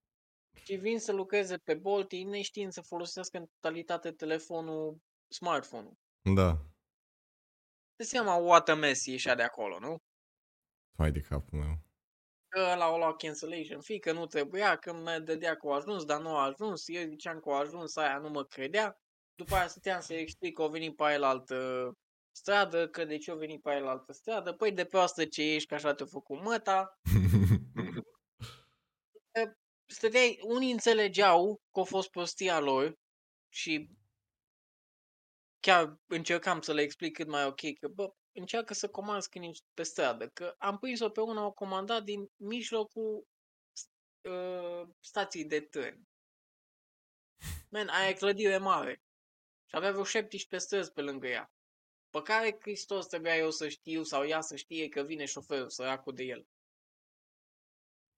și 0.63 0.75
vin 0.75 0.99
să 0.99 1.11
lucreze 1.11 1.57
pe 1.57 1.75
Bolt, 1.75 2.11
ei 2.11 2.23
neștiind 2.23 2.71
să 2.71 2.81
folosească 2.81 3.37
în 3.37 3.45
totalitate 3.45 4.11
telefonul, 4.11 4.97
smartphone-ul. 5.27 5.97
Da. 6.35 6.65
De 7.95 8.03
seama 8.03 8.35
what 8.35 8.69
a 8.69 8.75
mess 8.75 9.05
ieșea 9.05 9.35
de 9.35 9.43
acolo, 9.43 9.79
nu? 9.79 9.97
Hai 10.97 11.11
de 11.11 11.21
capul 11.21 11.59
meu. 11.59 11.90
Că 12.51 12.59
ăla 12.73 12.93
o 12.93 12.97
luat 12.97 13.17
cancellation 13.17 13.81
fee, 13.81 13.99
că 13.99 14.11
nu 14.11 14.25
trebuia, 14.25 14.75
că 14.75 14.93
mă 14.93 15.19
dădea 15.19 15.55
că 15.55 15.67
a 15.67 15.75
ajuns, 15.75 16.05
dar 16.05 16.21
nu 16.21 16.35
a 16.35 16.43
ajuns, 16.43 16.87
eu 16.87 17.07
ziceam 17.07 17.39
că 17.39 17.49
a 17.49 17.57
ajuns, 17.57 17.95
aia 17.95 18.17
nu 18.17 18.29
mă 18.29 18.43
credea. 18.43 18.97
După 19.35 19.55
aia 19.55 19.67
stăteam 19.67 19.99
să 19.99 20.13
explic 20.13 20.55
că 20.55 20.61
au 20.61 20.69
venit 20.69 20.95
pe 20.95 21.03
aia 21.03 21.17
la 21.17 21.27
altă 21.29 21.91
stradă, 22.31 22.87
că 22.89 23.05
de 23.05 23.17
ce 23.17 23.31
au 23.31 23.37
venit 23.37 23.61
pe 23.61 23.69
aia 23.69 23.79
la 23.79 23.89
altă 23.89 24.13
stradă, 24.13 24.53
păi 24.53 24.71
de 24.71 24.85
proastă 24.85 25.25
ce 25.25 25.41
ești, 25.41 25.67
că 25.67 25.73
așa 25.73 25.93
te-a 25.93 26.05
făcut 26.05 26.43
măta. 26.43 26.99
Stăteai, 29.85 30.39
unii 30.43 30.71
înțelegeau 30.71 31.61
că 31.71 31.79
a 31.79 31.83
fost 31.83 32.09
prostia 32.09 32.59
lor 32.59 32.93
și 33.49 33.89
chiar 35.59 35.95
încercam 36.07 36.61
să 36.61 36.73
le 36.73 36.81
explic 36.81 37.13
cât 37.13 37.27
mai 37.27 37.45
ok, 37.45 37.61
că 37.79 37.87
bă, 37.87 38.13
încearcă 38.31 38.73
să 38.73 38.89
comanzi 38.89 39.29
când 39.29 39.45
ești 39.45 39.65
pe 39.73 39.83
stradă, 39.83 40.29
că 40.29 40.55
am 40.57 40.77
prins-o 40.77 41.09
pe 41.09 41.21
una, 41.21 41.45
o 41.45 41.51
comandat 41.51 42.03
din 42.03 42.31
mijlocul 42.35 43.27
uh, 44.21 44.87
stației 44.99 45.45
de 45.45 45.59
tren. 45.59 46.07
Man, 47.69 47.87
aia 47.87 48.09
e 48.09 48.13
clădire 48.13 48.57
mare. 48.57 49.01
Și 49.65 49.75
avea 49.75 49.91
vreo 49.91 50.03
17 50.03 50.67
străzi 50.67 50.91
pe 50.91 51.01
lângă 51.01 51.27
ea. 51.27 51.51
Pe 52.09 52.21
care 52.21 52.57
Hristos 52.59 53.07
trebuia 53.07 53.37
eu 53.37 53.51
să 53.51 53.69
știu 53.69 54.03
sau 54.03 54.27
ea 54.27 54.41
să 54.41 54.55
știe 54.55 54.89
că 54.89 55.01
vine 55.01 55.25
șoferul 55.25 55.69
săracul 55.69 56.13
de 56.13 56.23
el. 56.23 56.45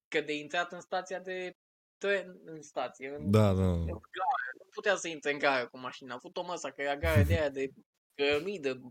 Că 0.07 0.21
de 0.21 0.33
intrat 0.33 0.71
în 0.71 0.79
stația 0.81 1.19
de 1.19 1.57
tren, 1.97 2.41
în 2.45 2.61
stație, 2.61 3.09
în, 3.09 3.31
Da, 3.31 3.53
da. 3.53 3.71
în 3.71 3.85
gare, 3.85 4.51
nu 4.57 4.69
putea 4.73 4.95
să 4.95 5.07
intre 5.07 5.31
în 5.31 5.39
gare 5.39 5.65
cu 5.65 5.77
mașina. 5.77 6.11
A 6.11 6.15
avut 6.15 6.37
o 6.37 6.43
măsa 6.43 6.71
că 6.71 6.81
era 6.81 6.97
gare 6.97 7.23
de 7.23 7.33
aia 7.33 7.49
de 7.49 7.73
cărămidă, 8.13 8.81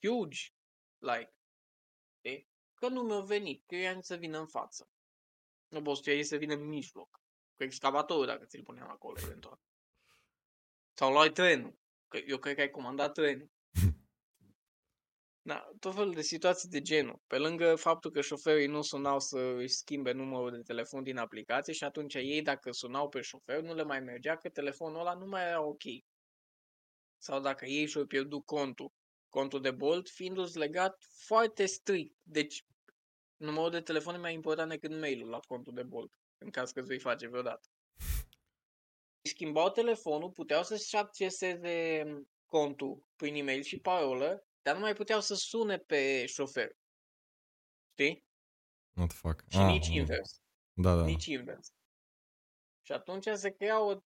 huge, 0.00 0.48
like. 1.04 1.34
Știi? 2.18 2.48
Că 2.74 2.88
nu 2.88 3.02
mi-a 3.02 3.20
venit, 3.20 3.64
că 3.66 3.74
eu 3.74 3.82
i-am 3.82 3.96
zis 3.96 4.06
să 4.06 4.16
vină 4.16 4.38
în 4.38 4.46
față. 4.46 4.88
Nu 5.68 5.82
pot 5.82 5.96
să 5.96 6.20
să 6.22 6.36
vină 6.36 6.54
în 6.54 6.66
mijloc. 6.68 7.22
Cu 7.56 7.62
excavatorul, 7.62 8.26
dacă 8.26 8.44
ți-l 8.44 8.62
puneam 8.62 8.90
acolo, 8.90 9.14
eventual. 9.22 9.60
Sau 10.92 11.12
luai 11.12 11.30
trenul. 11.30 11.78
Că 12.08 12.16
eu 12.26 12.38
cred 12.38 12.54
că 12.54 12.60
ai 12.60 12.70
comandat 12.70 13.12
trenul. 13.12 13.50
Da, 15.46 15.70
tot 15.80 15.94
felul 15.94 16.14
de 16.14 16.22
situații 16.22 16.68
de 16.68 16.80
genul. 16.80 17.20
Pe 17.26 17.38
lângă 17.38 17.74
faptul 17.74 18.10
că 18.10 18.20
șoferii 18.20 18.66
nu 18.66 18.82
sunau 18.82 19.20
să 19.20 19.38
își 19.38 19.74
schimbe 19.74 20.12
numărul 20.12 20.50
de 20.50 20.62
telefon 20.62 21.02
din 21.02 21.16
aplicație 21.16 21.72
și 21.72 21.84
atunci 21.84 22.14
ei, 22.14 22.42
dacă 22.42 22.72
sunau 22.72 23.08
pe 23.08 23.20
șofer, 23.20 23.60
nu 23.60 23.74
le 23.74 23.82
mai 23.82 24.00
mergea 24.00 24.36
că 24.36 24.48
telefonul 24.48 25.00
ăla 25.00 25.14
nu 25.14 25.26
mai 25.26 25.46
era 25.46 25.62
ok. 25.62 25.82
Sau 27.18 27.40
dacă 27.40 27.64
ei 27.66 27.86
și-au 27.86 28.06
pierdut 28.06 28.44
contul, 28.44 28.92
contul 29.34 29.60
de 29.60 29.70
Bolt, 29.70 30.08
fiindu-ți 30.08 30.58
legat 30.58 31.04
foarte 31.04 31.66
strict. 31.66 32.16
Deci, 32.22 32.64
numărul 33.36 33.70
de 33.70 33.80
telefon 33.80 34.14
e 34.14 34.18
mai 34.18 34.34
important 34.34 34.70
decât 34.70 34.90
mail-ul 35.00 35.28
la 35.28 35.38
contul 35.38 35.74
de 35.74 35.82
Bolt, 35.82 36.18
în 36.38 36.50
caz 36.50 36.70
că 36.72 36.78
îți 36.78 36.88
vei 36.88 36.98
face 36.98 37.28
vreodată. 37.28 37.68
Schimbau 39.22 39.70
telefonul, 39.70 40.30
puteau 40.30 40.62
să-și 40.62 40.96
acceseze 40.96 42.04
contul 42.46 43.04
prin 43.16 43.34
e-mail 43.34 43.62
și 43.62 43.78
parolă, 43.80 44.46
dar 44.62 44.74
nu 44.74 44.80
mai 44.80 44.94
puteau 44.94 45.20
să 45.20 45.34
sune 45.34 45.78
pe 45.78 46.26
șofer. 46.26 46.76
Știi? 47.90 48.24
What 48.96 49.08
the 49.08 49.16
fuck? 49.16 49.44
Și 49.50 49.58
Ah, 49.58 49.66
nici 49.72 49.88
nu. 49.88 49.94
invers. 49.94 50.42
Da, 50.72 50.96
da. 50.96 51.04
Nici 51.04 51.26
invers. 51.26 51.72
Și 52.82 52.92
atunci 52.92 53.28
se 53.32 53.50
crea 53.50 53.80
o... 53.82 53.98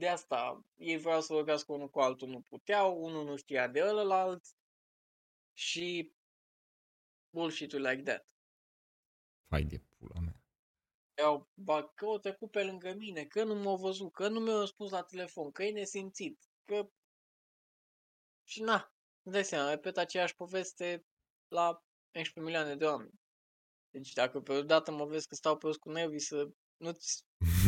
De 0.00 0.08
asta, 0.08 0.64
ei 0.76 0.98
vreau 0.98 1.20
să 1.20 1.32
vorbească 1.32 1.72
unul 1.72 1.88
cu 1.88 2.00
altul, 2.00 2.28
nu 2.28 2.40
puteau, 2.40 3.02
unul 3.04 3.24
nu 3.24 3.36
știa 3.36 3.68
de 3.68 3.82
ălălalt 3.82 4.44
și 5.52 6.14
bullshit 7.30 7.72
like 7.72 8.02
that. 8.02 8.36
Hai 9.48 9.64
de 9.64 9.78
pula 9.98 10.20
mea. 10.20 10.34
Erau, 11.14 11.50
ba, 11.54 11.88
că 11.88 12.06
o 12.06 12.18
trecut 12.18 12.50
pe 12.50 12.62
lângă 12.62 12.94
mine, 12.94 13.24
că 13.24 13.44
nu 13.44 13.54
m-au 13.54 13.76
văzut, 13.76 14.12
că 14.12 14.28
nu 14.28 14.40
mi-au 14.40 14.66
spus 14.66 14.90
la 14.90 15.02
telefon, 15.02 15.50
că 15.50 15.62
e 15.62 15.72
nesimțit, 15.72 16.50
că... 16.64 16.90
Și 18.44 18.62
na, 18.62 18.94
îți 19.22 19.32
dai 19.32 19.44
seama, 19.44 19.70
repet 19.70 19.96
aceeași 19.96 20.34
poveste 20.34 21.06
la 21.48 21.84
11 22.12 22.40
milioane 22.40 22.76
de 22.76 22.84
oameni. 22.84 23.20
Deci 23.90 24.12
dacă 24.12 24.40
pe 24.40 24.52
o 24.52 24.62
dată 24.62 24.90
mă 24.90 25.04
vezi 25.04 25.28
că 25.28 25.34
stau 25.34 25.56
pe 25.58 25.66
os 25.66 25.76
cu 25.76 25.90
nervii 25.90 26.20
să 26.20 26.50
nu-ți, 26.76 27.24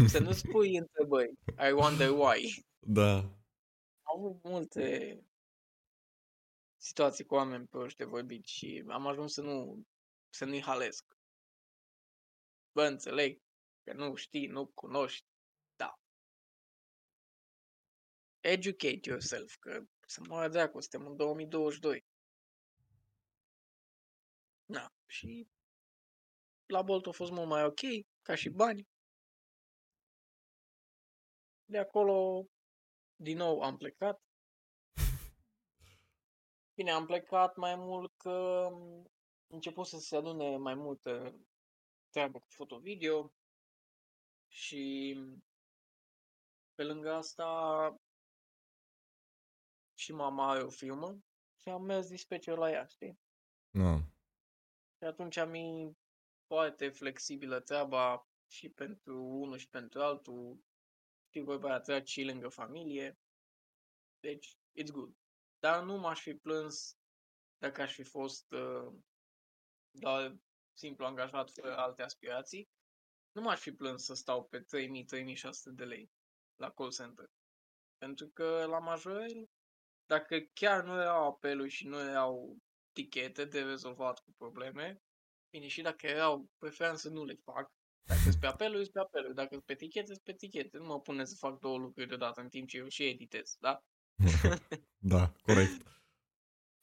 să 0.08 0.18
nu-ți 0.18 0.48
pui 0.48 0.76
întrebări, 0.76 1.32
I 1.68 1.72
wonder 1.72 2.10
why. 2.10 2.64
Da. 2.78 3.16
Am 4.02 4.18
avut 4.18 4.42
multe 4.42 5.16
situații 6.76 7.24
cu 7.24 7.34
oameni 7.34 7.66
pe 7.66 7.78
ăștia 7.78 8.06
vorbit 8.06 8.46
și 8.46 8.84
am 8.88 9.06
ajuns 9.06 9.32
să 9.32 9.42
nu, 9.42 9.82
să 10.30 10.44
nu-i 10.44 10.62
halesc. 10.62 11.04
Bă, 12.72 12.86
înțeleg 12.86 13.40
că 13.84 13.92
nu 13.92 14.14
știi, 14.14 14.46
nu 14.46 14.66
cunoști, 14.66 15.26
da. 15.76 16.00
Educate 18.40 19.00
yourself, 19.02 19.56
că 19.56 19.82
să 20.06 20.20
moară 20.28 20.48
dracu, 20.48 20.80
suntem 20.80 21.06
în 21.06 21.16
2022. 21.16 22.04
Da, 24.64 24.92
și 25.06 25.48
la 26.66 26.82
Bolt 26.82 27.06
a 27.06 27.10
fost 27.10 27.30
mult 27.30 27.48
mai 27.48 27.64
ok, 27.64 27.80
ca 28.22 28.34
și 28.34 28.48
bani. 28.48 28.90
De 31.64 31.78
acolo, 31.78 32.46
din 33.16 33.36
nou, 33.36 33.60
am 33.60 33.76
plecat. 33.76 34.22
Bine, 36.76 36.90
am 36.90 37.06
plecat 37.06 37.56
mai 37.56 37.76
mult 37.76 38.12
că 38.16 38.62
am 38.66 39.10
început 39.46 39.86
să 39.86 39.98
se 39.98 40.16
adune 40.16 40.56
mai 40.56 40.74
multă 40.74 41.34
treabă 42.10 42.38
cu 42.38 42.46
foto-video 42.48 43.32
și 44.48 45.16
pe 46.74 46.84
lângă 46.84 47.12
asta 47.12 47.96
și 49.94 50.12
mama 50.12 50.50
are 50.50 50.62
o 50.62 50.70
firmă 50.70 51.18
și 51.60 51.68
am 51.68 51.82
mers 51.82 52.08
dispatcher 52.08 52.56
la 52.56 52.70
ea, 52.70 52.86
știi? 52.86 53.18
Nu. 53.70 53.96
Și 54.96 55.04
atunci 55.04 55.36
am 55.36 55.54
e 55.54 55.92
foarte 56.46 56.88
flexibilă 56.88 57.60
treaba 57.60 58.26
și 58.48 58.68
pentru 58.68 59.22
unul 59.24 59.56
și 59.58 59.68
pentru 59.68 60.00
altul. 60.00 60.58
Știi, 61.32 61.44
vorba 61.44 61.68
aia, 61.68 61.80
trec 61.80 62.04
și 62.06 62.22
lângă 62.24 62.48
familie. 62.48 63.18
Deci, 64.20 64.56
it's 64.80 64.90
good. 64.92 65.16
Dar 65.58 65.82
nu 65.84 65.98
m-aș 65.98 66.20
fi 66.20 66.34
plâns 66.34 66.96
dacă 67.58 67.82
aș 67.82 67.94
fi 67.94 68.02
fost 68.02 68.50
uh, 68.52 68.92
doar 69.90 70.36
simplu 70.72 71.04
angajat 71.04 71.50
fără 71.50 71.76
alte 71.76 72.02
aspirații. 72.02 72.68
Nu 73.32 73.42
m-aș 73.42 73.60
fi 73.60 73.72
plâns 73.72 74.04
să 74.04 74.14
stau 74.14 74.44
pe 74.44 74.60
3000-3600 74.60 74.64
de 75.74 75.84
lei 75.84 76.10
la 76.56 76.70
call 76.70 76.90
center. 76.92 77.30
Pentru 77.98 78.28
că 78.28 78.64
la 78.66 78.78
majorel, 78.78 79.48
dacă 80.06 80.38
chiar 80.52 80.84
nu 80.84 81.00
erau 81.00 81.26
apeluri 81.26 81.70
și 81.70 81.86
nu 81.86 82.00
erau 82.00 82.56
tichete 82.92 83.44
de 83.44 83.62
rezolvat 83.62 84.18
cu 84.20 84.32
probleme, 84.36 85.02
bine, 85.50 85.66
și 85.66 85.82
dacă 85.82 86.06
erau, 86.06 86.50
preferam 86.58 86.96
să 86.96 87.08
nu 87.08 87.24
le 87.24 87.34
fac. 87.34 87.72
Dacă 88.02 88.20
sunt 88.20 88.40
pe 88.40 88.46
apeluri, 88.46 88.82
sunt 88.82 88.92
pe 88.92 89.00
apeluri. 89.00 89.34
Dacă 89.34 89.48
sunt 89.50 89.64
pe 89.64 89.74
tichete, 89.74 90.06
sunt 90.06 90.22
pe 90.24 90.32
tichete. 90.32 90.78
Nu 90.78 90.84
mă 90.84 91.00
pune 91.00 91.24
să 91.24 91.34
fac 91.38 91.58
două 91.58 91.78
lucruri 91.78 92.08
deodată 92.08 92.40
în 92.40 92.48
timp 92.48 92.68
ce 92.68 92.76
eu 92.76 92.88
și 92.88 93.04
editez, 93.08 93.56
da? 93.60 93.84
da, 95.14 95.32
corect. 95.42 95.82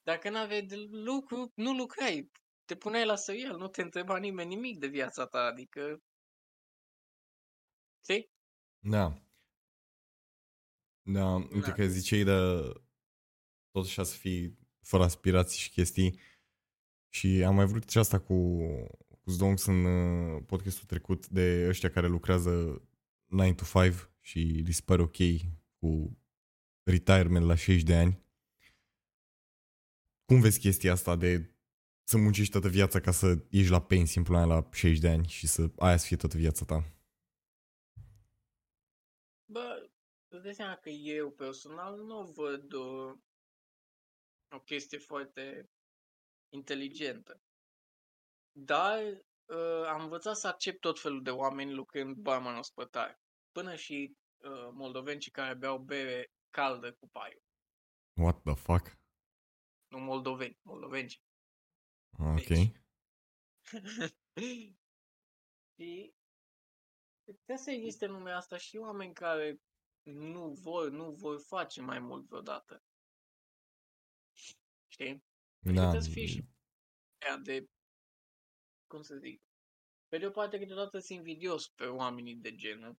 Dacă 0.10 0.30
n-aveai 0.30 0.66
de 0.66 0.76
lucru, 0.92 1.52
nu 1.56 1.74
lucrai. 1.74 2.32
Te 2.66 2.76
puneai 2.76 3.06
la 3.06 3.16
serial, 3.16 3.58
nu 3.58 3.68
te 3.68 3.82
întreba 3.82 4.18
nimeni 4.18 4.56
nimic 4.56 4.80
de 4.80 4.88
viața 4.88 5.26
ta, 5.26 5.40
adică... 5.40 6.02
Știi? 8.04 8.32
Da. 8.80 9.22
Da, 11.02 11.34
uite 11.34 11.70
Da. 11.70 11.74
că 11.74 11.86
ziceai 11.86 12.24
de 12.24 12.34
tot 13.72 13.86
așa 13.86 14.04
să 14.04 14.18
fii 14.18 14.58
fără 14.82 15.04
aspirații 15.04 15.60
și 15.60 15.70
chestii 15.72 16.20
și 17.10 17.44
am 17.46 17.56
mai 17.56 17.66
vrut 17.66 17.90
și 17.90 17.98
asta 17.98 18.20
cu, 18.20 18.34
cu 19.30 19.36
Zdonks 19.36 19.66
în 19.66 19.86
uh, 19.86 20.44
podcastul 20.46 20.86
trecut 20.86 21.28
de 21.28 21.66
ăștia 21.68 21.90
care 21.90 22.08
lucrează 22.08 22.82
9 23.26 23.54
to 23.54 23.64
5 23.82 23.96
și 24.20 24.40
li 24.40 24.72
se 24.72 24.82
pare 24.86 25.02
ok 25.02 25.18
cu 25.80 26.18
retirement 26.84 27.46
la 27.46 27.56
60 27.56 27.84
de 27.84 27.96
ani. 27.96 28.24
Cum 30.26 30.42
vezi 30.42 30.60
chestia 30.60 30.92
asta 30.92 31.16
de 31.16 31.56
să 32.04 32.18
muncești 32.18 32.52
toată 32.52 32.68
viața 32.68 33.00
ca 33.00 33.12
să 33.12 33.46
ieși 33.50 33.70
la 33.70 33.82
pensie 33.82 34.20
în 34.20 34.26
pula 34.26 34.46
mea 34.46 34.56
la 34.56 34.70
60 34.72 35.00
de 35.00 35.10
ani 35.10 35.28
și 35.28 35.48
să 35.48 35.72
aia 35.78 35.98
să 35.98 36.06
fie 36.06 36.18
toată 36.18 36.38
viața 36.38 36.66
ta? 36.66 36.94
Bă, 39.46 39.90
îți 40.28 40.44
dai 40.44 40.54
seama 40.54 40.76
că 40.76 40.90
eu 40.90 41.32
personal 41.32 42.04
nu 42.04 42.32
văd 42.36 42.72
uh, 42.74 43.18
o 44.50 44.60
chestie 44.60 44.98
foarte 44.98 45.70
inteligentă. 46.50 47.42
Dar 48.52 49.04
uh, 49.46 49.86
am 49.88 50.02
învățat 50.02 50.38
să 50.38 50.48
accept 50.48 50.80
tot 50.80 51.00
felul 51.00 51.24
de 51.24 51.32
oameni 51.32 51.74
lucrând 51.74 52.16
barman 52.16 52.58
ospătar. 52.58 53.20
Până 53.52 53.76
și 53.76 54.18
uh, 54.38 54.70
moldovencii 54.72 55.32
care 55.32 55.54
beau 55.54 55.80
bere 55.80 56.32
caldă 56.50 56.94
cu 56.94 57.10
paiul. 57.10 57.44
What 58.22 58.42
the 58.42 58.54
fuck? 58.54 58.98
Nu 59.88 60.00
moldoveni, 60.00 60.60
moldovenci. 60.62 61.22
Ok. 62.18 62.46
Deci. 62.48 62.72
și 65.76 66.14
trebuie 67.24 67.58
să 67.58 67.72
existe 67.72 68.06
în 68.06 68.12
lumea 68.12 68.36
asta 68.36 68.58
și 68.58 68.78
oameni 68.78 69.14
care 69.14 69.62
nu 70.04 70.52
vor, 70.54 70.90
nu 70.90 71.12
vor 71.12 71.42
face 71.42 71.82
mai 71.82 72.00
mult 72.00 72.28
vreodată. 72.28 72.84
Știi? 74.88 75.24
Deci 75.60 75.76
Da. 75.76 75.82
trebuie 75.82 76.02
să 76.02 76.10
fie 76.10 76.26
și 76.26 76.46
aia 77.26 77.38
de, 77.38 77.70
cum 78.90 79.02
să 79.02 79.16
zic, 79.16 79.42
pe 80.08 80.18
de 80.18 80.26
o 80.26 80.30
parte 80.32 80.58
câteodată 80.60 81.00
sunt 81.00 81.18
invidios 81.18 81.68
pe 81.68 81.86
oamenii 81.86 82.36
de 82.36 82.56
genul, 82.56 82.98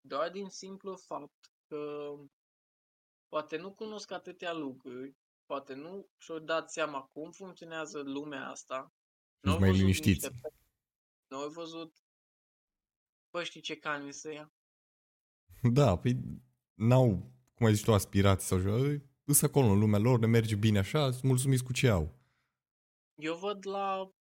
doar 0.00 0.30
din 0.30 0.48
simplu 0.48 0.96
fapt 0.96 1.52
că 1.66 2.12
poate 3.28 3.56
nu 3.56 3.74
cunosc 3.74 4.10
atâtea 4.10 4.52
lucruri, 4.52 5.16
poate 5.46 5.74
nu 5.74 6.08
și-au 6.18 6.38
dat 6.38 6.70
seama 6.70 7.02
cum 7.12 7.30
funcționează 7.30 8.00
lumea 8.02 8.48
asta, 8.48 8.92
Sunt 9.40 9.52
au 9.54 9.58
mai 9.60 9.68
văzut 9.68 9.80
liniștiți. 9.82 10.28
niște- 10.32 10.52
Nu 11.26 11.36
au 11.36 11.48
văzut, 11.50 11.96
bă, 13.30 13.42
știi 13.42 13.60
ce 13.60 13.76
cani 13.76 14.12
să 14.12 14.32
ia? 14.32 14.52
Da, 15.72 15.98
păi 15.98 16.16
n-au, 16.74 17.32
cum 17.54 17.66
ai 17.66 17.74
zis 17.74 17.84
tu, 17.84 17.92
aspirații 17.92 18.46
sau 18.46 18.58
ceva. 18.58 19.04
Îs 19.24 19.42
acolo 19.42 19.66
în 19.66 19.78
lumea 19.78 19.98
lor, 19.98 20.18
ne 20.18 20.26
merge 20.26 20.56
bine 20.56 20.78
așa, 20.78 21.10
sunt 21.10 21.22
mulțumiți 21.22 21.64
cu 21.64 21.72
ce 21.72 21.88
au. 21.88 22.18
Eu 23.14 23.36
văd 23.36 23.66
la 23.66 24.12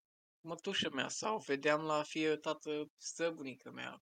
mătușa 0.48 0.90
mea 0.90 1.08
sau 1.08 1.38
vedeam 1.40 1.82
la 1.82 2.04
fie 2.04 2.36
tată 2.36 2.92
străbunica 2.98 3.72
mea. 3.72 4.02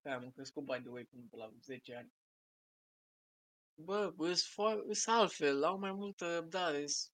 Că 0.00 0.10
am 0.10 0.30
crescut, 0.30 0.64
by 0.64 0.78
the 0.80 0.88
way, 0.88 1.04
până 1.04 1.26
pe 1.30 1.36
la 1.36 1.50
10 1.60 1.94
ani. 1.94 2.12
Bă, 3.74 4.12
îs, 4.16 4.48
fo- 4.48 4.82
îs 4.86 5.06
altfel, 5.06 5.64
au 5.64 5.78
mai 5.78 5.92
multă 5.92 6.34
răbdare. 6.34 6.82
îs- 6.82 7.12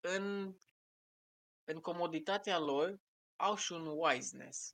În, 0.00 0.56
în 1.64 1.80
comoditatea 1.80 2.58
lor 2.58 3.00
au 3.36 3.56
și 3.56 3.72
un 3.72 3.86
wiseness 3.86 4.72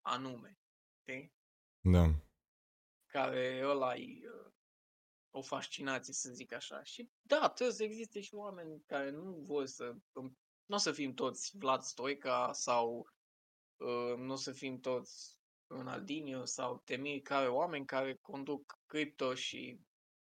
anume, 0.00 0.58
știi? 1.00 1.32
Da. 1.80 2.04
Care 3.06 3.60
ăla 3.64 3.96
e 3.96 4.28
uh, 4.28 4.52
o 5.30 5.42
fascinație, 5.42 6.12
să 6.12 6.30
zic 6.32 6.52
așa. 6.52 6.82
Și 6.82 7.10
da, 7.20 7.48
trebuie 7.48 7.76
să 7.76 7.82
existe 7.82 8.20
și 8.20 8.34
oameni 8.34 8.82
care 8.86 9.10
nu 9.10 9.32
vor 9.32 9.66
să... 9.66 9.96
Nu 10.68 10.74
o 10.74 10.78
să 10.78 10.92
fim 10.92 11.14
toți 11.14 11.56
Vlad 11.58 11.82
Stoica 11.82 12.52
sau 12.52 13.08
uh, 13.76 14.16
nu 14.16 14.32
o 14.32 14.36
să 14.36 14.52
fim 14.52 14.80
toți 14.80 15.38
Ronaldinho 15.66 16.44
sau 16.44 16.82
Temir, 16.84 17.20
care 17.22 17.48
oameni 17.48 17.86
care 17.86 18.14
conduc 18.14 18.78
cripto 18.86 19.34
și, 19.34 19.80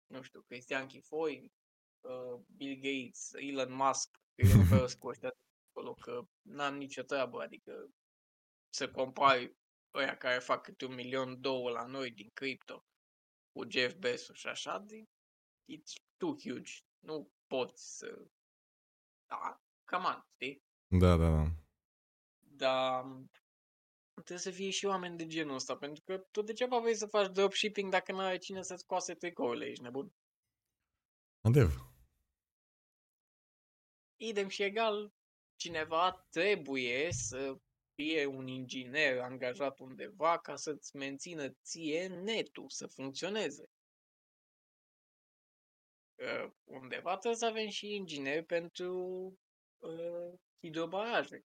nu 0.07 0.23
știu, 0.23 0.43
Cristian 0.43 0.87
Chifoi, 0.87 1.53
uh, 2.01 2.41
Bill 2.57 2.81
Gates, 2.81 3.33
Elon 3.33 3.73
Musk, 3.73 4.21
Elon 4.35 4.67
Musk 4.81 4.99
cu 4.99 5.09
ăștia 5.09 5.29
de 5.29 5.37
acolo, 5.69 5.95
că 5.95 6.23
n-am 6.43 6.77
nicio 6.77 7.03
treabă, 7.03 7.43
adică 7.43 7.89
să 8.69 8.91
compari 8.91 9.57
ăia 9.95 10.17
care 10.17 10.39
fac 10.39 10.63
câte 10.63 10.85
un 10.85 10.95
milion, 10.95 11.41
două 11.41 11.71
la 11.71 11.87
noi 11.87 12.11
din 12.11 12.31
cripto 12.33 12.85
cu 13.53 13.71
Jeff 13.71 13.97
Bezos 13.97 14.37
și 14.37 14.47
așa, 14.47 14.79
de, 14.79 15.05
it's 15.73 15.93
too 16.17 16.37
huge. 16.39 16.73
Nu 16.99 17.33
poți 17.47 17.97
să... 17.97 18.27
Da, 19.27 19.64
come 19.85 20.07
on, 20.07 20.25
știi? 20.35 20.63
Da, 20.87 21.17
da, 21.17 21.31
da. 21.31 21.47
Dar 22.57 23.05
trebuie 24.15 24.39
să 24.39 24.51
fie 24.51 24.71
și 24.71 24.87
oameni 24.87 25.17
de 25.17 25.27
genul 25.27 25.55
ăsta, 25.55 25.77
pentru 25.77 26.03
că 26.05 26.19
tu 26.19 26.43
degeaba 26.43 26.79
vrei 26.81 26.95
să 26.95 27.07
faci 27.07 27.33
dropshipping 27.33 27.91
dacă 27.91 28.13
nu 28.13 28.19
ai 28.19 28.39
cine 28.39 28.63
să-ți 28.63 28.87
coase 28.87 29.15
tricourile, 29.15 29.67
ești 29.67 29.83
nebun. 29.83 30.13
Adev. 31.41 31.93
Idem 34.17 34.49
și 34.49 34.63
egal, 34.63 35.13
cineva 35.57 36.27
trebuie 36.31 37.09
să 37.13 37.57
fie 37.95 38.27
un 38.27 38.47
inginer 38.47 39.21
angajat 39.21 39.79
undeva 39.79 40.39
ca 40.39 40.57
să-ți 40.57 40.97
mențină 40.97 41.49
ție 41.63 42.07
netul 42.07 42.69
să 42.69 42.87
funcționeze. 42.87 43.71
Uh, 46.15 46.53
undeva 46.65 47.11
trebuie 47.11 47.35
să 47.35 47.47
avem 47.47 47.69
și 47.69 47.95
ingineri 47.95 48.45
pentru 48.45 49.39
uh, 49.85 50.39
hidrobaraje. 50.61 51.45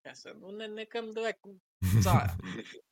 Ca 0.00 0.12
să 0.12 0.32
nu 0.32 0.50
ne 0.50 0.66
necăm 0.66 1.10
dracu 1.10 1.62
țara. 2.02 2.36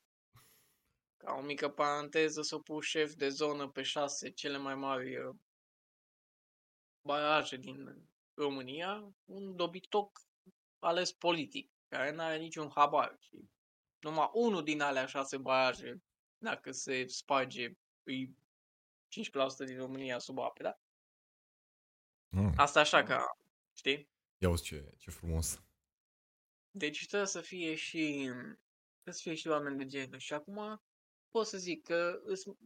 Ca 1.24 1.32
o 1.32 1.40
mică 1.40 1.68
paranteză 1.68 2.42
să 2.42 2.58
pus 2.58 2.84
șef 2.84 3.14
de 3.14 3.28
zonă 3.28 3.68
pe 3.68 3.82
șase 3.82 4.30
cele 4.30 4.58
mai 4.58 4.74
mari 4.74 5.16
uh, 5.16 5.34
baraje 7.06 7.56
din 7.56 8.08
România, 8.34 9.14
un 9.24 9.56
dobitoc 9.56 10.20
ales 10.78 11.12
politic, 11.12 11.70
care 11.88 12.10
nu 12.10 12.22
are 12.22 12.36
niciun 12.36 12.70
habar. 12.74 13.16
Și 13.20 13.48
numai 13.98 14.30
unul 14.32 14.62
din 14.62 14.80
alea 14.80 15.06
șase 15.06 15.36
baraje, 15.36 16.02
dacă 16.38 16.72
se 16.72 17.06
sparge, 17.06 17.72
îi 18.02 18.36
15% 19.64 19.66
din 19.66 19.76
România 19.76 20.18
sub 20.18 20.38
apă, 20.38 20.62
da? 20.62 20.78
Mm. 22.28 22.52
Asta 22.56 22.80
așa 22.80 23.02
ca, 23.02 23.36
știi? 23.76 24.11
Ia 24.42 24.48
uzi 24.48 24.62
ce, 24.62 24.94
ce 24.98 25.10
frumos. 25.10 25.62
Deci 26.70 27.06
trebuie 27.06 27.28
să 27.28 27.40
fie 27.40 27.74
și 27.74 28.28
trebuie 28.92 29.14
să 29.14 29.22
fie 29.22 29.34
și 29.34 29.48
oameni 29.48 29.78
de 29.78 29.86
genul. 29.86 30.18
Și 30.18 30.32
acum 30.32 30.82
pot 31.30 31.46
să 31.46 31.58
zic 31.58 31.82
că 31.82 32.22
sunt 32.34 32.58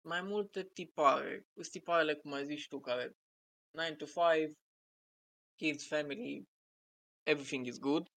mai 0.00 0.22
multe 0.22 0.64
tipare. 0.64 1.46
Sunt 1.54 1.70
tiparele, 1.70 2.14
cum 2.14 2.32
ai 2.32 2.44
zis 2.44 2.60
și 2.60 2.68
tu, 2.68 2.80
care 2.80 3.16
9 3.70 3.94
to 3.94 4.04
5, 4.04 4.56
kids, 5.56 5.86
family, 5.86 6.48
everything 7.22 7.66
is 7.66 7.78
good. 7.78 8.12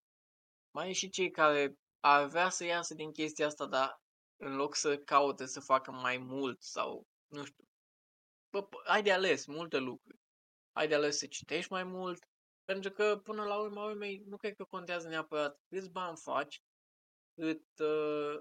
Mai 0.70 0.88
e 0.88 0.92
și 0.92 1.08
cei 1.08 1.30
care 1.30 1.78
ar 2.00 2.28
vrea 2.28 2.48
să 2.48 2.64
iasă 2.64 2.94
din 2.94 3.12
chestia 3.12 3.46
asta, 3.46 3.66
dar 3.66 4.00
în 4.36 4.56
loc 4.56 4.74
să 4.74 4.98
caute 4.98 5.46
să 5.46 5.60
facă 5.60 5.90
mai 5.90 6.18
mult 6.18 6.62
sau, 6.62 7.06
nu 7.26 7.44
știu, 7.44 7.64
bă, 8.50 8.66
p- 8.66 8.86
ai 8.86 9.02
de 9.02 9.12
ales 9.12 9.46
multe 9.46 9.78
lucruri. 9.78 10.18
Ai 10.72 10.88
de 10.88 10.94
ales 10.94 11.18
să 11.18 11.26
citești 11.26 11.72
mai 11.72 11.84
mult, 11.84 12.26
pentru 12.66 12.90
că 12.90 13.20
până 13.24 13.44
la 13.44 13.60
urma 13.60 13.84
urmei 13.84 14.22
nu 14.26 14.36
cred 14.36 14.54
că 14.54 14.64
contează 14.64 15.08
neapărat 15.08 15.60
câți 15.68 15.90
bani 15.90 16.16
faci, 16.16 16.62
cât 17.34 17.78
uh, 17.78 18.34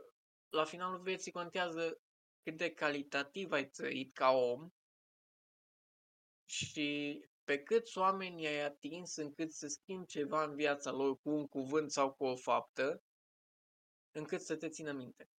la 0.50 0.66
finalul 0.66 1.02
vieții 1.02 1.32
contează 1.32 2.00
cât 2.44 2.58
de 2.58 2.74
calitativ 2.74 3.52
ai 3.52 3.70
trăit 3.70 4.14
ca 4.14 4.30
om 4.30 4.70
și 6.46 7.20
pe 7.44 7.64
câți 7.64 7.98
oameni 7.98 8.48
ai 8.48 8.62
atins 8.62 9.16
încât 9.16 9.52
să 9.52 9.68
schimbi 9.68 10.08
ceva 10.08 10.44
în 10.44 10.56
viața 10.56 10.92
lor 10.92 11.18
cu 11.20 11.30
un 11.30 11.48
cuvânt 11.48 11.92
sau 11.92 12.14
cu 12.14 12.26
o 12.26 12.36
faptă, 12.36 13.04
încât 14.12 14.42
să 14.42 14.56
te 14.56 14.70
țină 14.70 14.92
minte. 14.92 15.30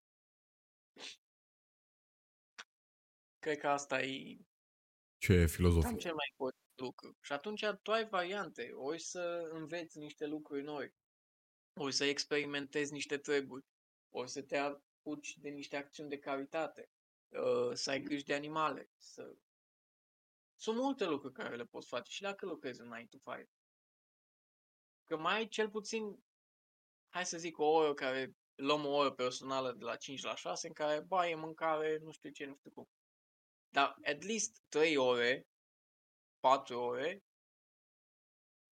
Cred 3.39 3.57
că 3.57 3.67
asta 3.67 4.01
e 4.01 4.37
Ce 5.17 5.45
filozofie. 5.45 5.89
cam 5.89 5.97
cel 5.97 6.13
mai 6.13 6.27
important 6.31 6.66
lucru. 6.79 7.17
Și 7.21 7.31
atunci 7.31 7.65
tu 7.81 7.91
ai 7.91 8.07
variante. 8.07 8.71
Ori 8.73 8.99
să 8.99 9.49
înveți 9.51 9.97
niște 9.97 10.25
lucruri 10.25 10.63
noi, 10.63 10.93
ori 11.73 11.93
să 11.93 12.05
experimentezi 12.05 12.91
niște 12.91 13.17
treburi, 13.17 13.65
ori 14.09 14.29
să 14.29 14.41
te 14.41 14.57
apuci 14.57 15.37
de 15.37 15.49
niște 15.49 15.75
acțiuni 15.75 16.09
de 16.09 16.17
caritate, 16.17 16.89
uh, 17.27 17.73
să 17.73 17.89
ai 17.89 18.01
grijă 18.01 18.23
de 18.25 18.33
animale, 18.33 18.89
să... 18.97 19.35
Sunt 20.59 20.77
multe 20.77 21.05
lucruri 21.05 21.33
care 21.33 21.55
le 21.55 21.65
poți 21.65 21.87
face 21.87 22.11
și 22.11 22.21
dacă 22.21 22.45
lucrezi 22.45 22.81
în 22.81 22.87
9 22.87 23.05
to 23.09 23.35
5. 23.35 23.49
Că 25.03 25.17
mai 25.17 25.35
ai 25.35 25.47
cel 25.47 25.69
puțin, 25.69 26.23
hai 27.09 27.25
să 27.25 27.37
zic, 27.37 27.57
o 27.57 27.65
oră 27.65 27.93
care 27.93 28.35
luăm 28.55 28.85
o 28.85 28.89
oră 28.89 29.11
personală 29.11 29.71
de 29.71 29.83
la 29.83 29.95
5 29.95 30.23
la 30.23 30.35
6 30.35 30.67
în 30.67 30.73
care 30.73 31.01
ba 31.01 31.29
e 31.29 31.35
mâncare, 31.35 31.97
nu 31.97 32.11
știu 32.11 32.29
ce, 32.29 32.45
nu 32.45 32.55
știu 32.55 32.71
cum. 32.71 32.89
Dar 33.69 33.95
at 34.03 34.23
least 34.23 34.61
3 34.69 34.97
ore, 34.97 35.47
4 36.39 36.79
ore, 36.79 37.23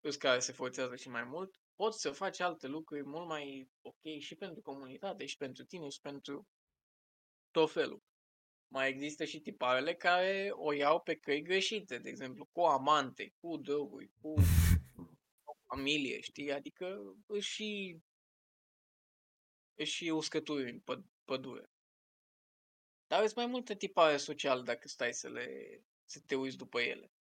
plus 0.01 0.17
care 0.17 0.39
se 0.39 0.53
forțează 0.53 0.97
și 0.97 1.09
mai 1.09 1.25
mult, 1.25 1.55
poți 1.75 2.01
să 2.01 2.11
faci 2.11 2.41
alte 2.41 2.67
lucruri 2.67 3.05
mult 3.05 3.27
mai 3.27 3.71
ok 3.83 4.19
și 4.19 4.35
pentru 4.35 4.61
comunitate, 4.62 5.27
și 5.27 5.37
pentru 5.37 5.65
tine, 5.65 5.89
și 5.89 6.01
pentru 6.01 6.47
tot 7.51 7.73
felul. 7.73 8.03
Mai 8.69 8.89
există 8.89 9.25
și 9.25 9.41
tiparele 9.41 9.95
care 9.95 10.51
o 10.53 10.73
iau 10.73 11.01
pe 11.01 11.15
căi 11.17 11.43
greșite, 11.43 11.99
de 11.99 12.09
exemplu, 12.09 12.49
cu 12.53 12.61
amante, 12.61 13.35
cu 13.41 13.57
droguri, 13.57 14.11
cu 14.21 14.35
familie, 15.67 16.21
știi? 16.21 16.53
Adică 16.53 17.17
își 17.27 17.51
și, 17.51 17.99
își 19.75 19.93
și 19.93 20.09
uscături 20.09 20.71
în 20.71 20.81
păd- 20.81 21.25
pădure. 21.25 21.71
Dar 23.07 23.21
sunt 23.21 23.37
mai 23.37 23.47
multe 23.47 23.75
tipare 23.77 24.17
sociale 24.17 24.62
dacă 24.62 24.89
stai 24.89 25.15
să 25.15 25.29
le 25.29 25.79
să 26.05 26.21
te 26.27 26.35
uiți 26.35 26.57
după 26.57 26.81
ele. 26.81 27.14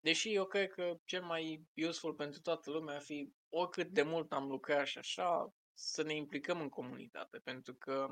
Deși 0.00 0.34
eu 0.34 0.46
cred 0.46 0.70
că 0.70 1.00
cel 1.04 1.24
mai 1.24 1.64
useful 1.74 2.14
pentru 2.14 2.40
toată 2.40 2.70
lumea 2.70 2.94
ar 2.94 3.02
fi 3.02 3.32
oricât 3.48 3.88
de 3.88 4.02
mult 4.02 4.32
am 4.32 4.48
lucrat 4.48 4.86
și 4.86 4.98
așa, 4.98 5.52
să 5.72 6.02
ne 6.02 6.14
implicăm 6.14 6.60
în 6.60 6.68
comunitate, 6.68 7.38
pentru 7.38 7.74
că 7.74 8.08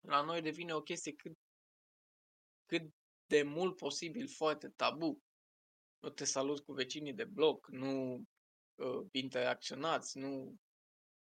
la 0.00 0.22
noi 0.22 0.42
devine 0.42 0.74
o 0.74 0.80
chestie 0.82 1.12
cât, 1.12 1.32
cât 2.66 2.82
de 3.26 3.42
mult 3.42 3.76
posibil 3.76 4.28
foarte 4.28 4.68
tabu. 4.68 5.22
Nu 5.98 6.10
te 6.10 6.24
salut 6.24 6.64
cu 6.64 6.72
vecinii 6.72 7.14
de 7.14 7.24
bloc, 7.24 7.68
nu 7.68 8.22
uh, 8.74 9.06
interacționați, 9.10 10.18
nu... 10.18 10.54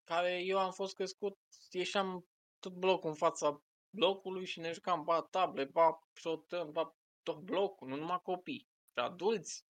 Care 0.03 0.43
eu 0.43 0.59
am 0.59 0.71
fost 0.71 0.95
crescut, 0.95 1.37
ieșeam 1.71 2.25
tot 2.59 2.73
blocul 2.73 3.09
în 3.09 3.15
fața 3.15 3.61
blocului 3.89 4.45
și 4.45 4.59
ne 4.59 4.71
jucam 4.71 5.03
ba 5.03 5.21
table, 5.21 5.65
ba 5.65 5.99
șotăm, 6.13 6.71
ba 6.71 6.95
tot 7.23 7.39
blocul, 7.39 7.87
nu 7.87 7.95
numai 7.95 8.21
copii, 8.21 8.59
și 8.59 8.76
adulți. 9.01 9.65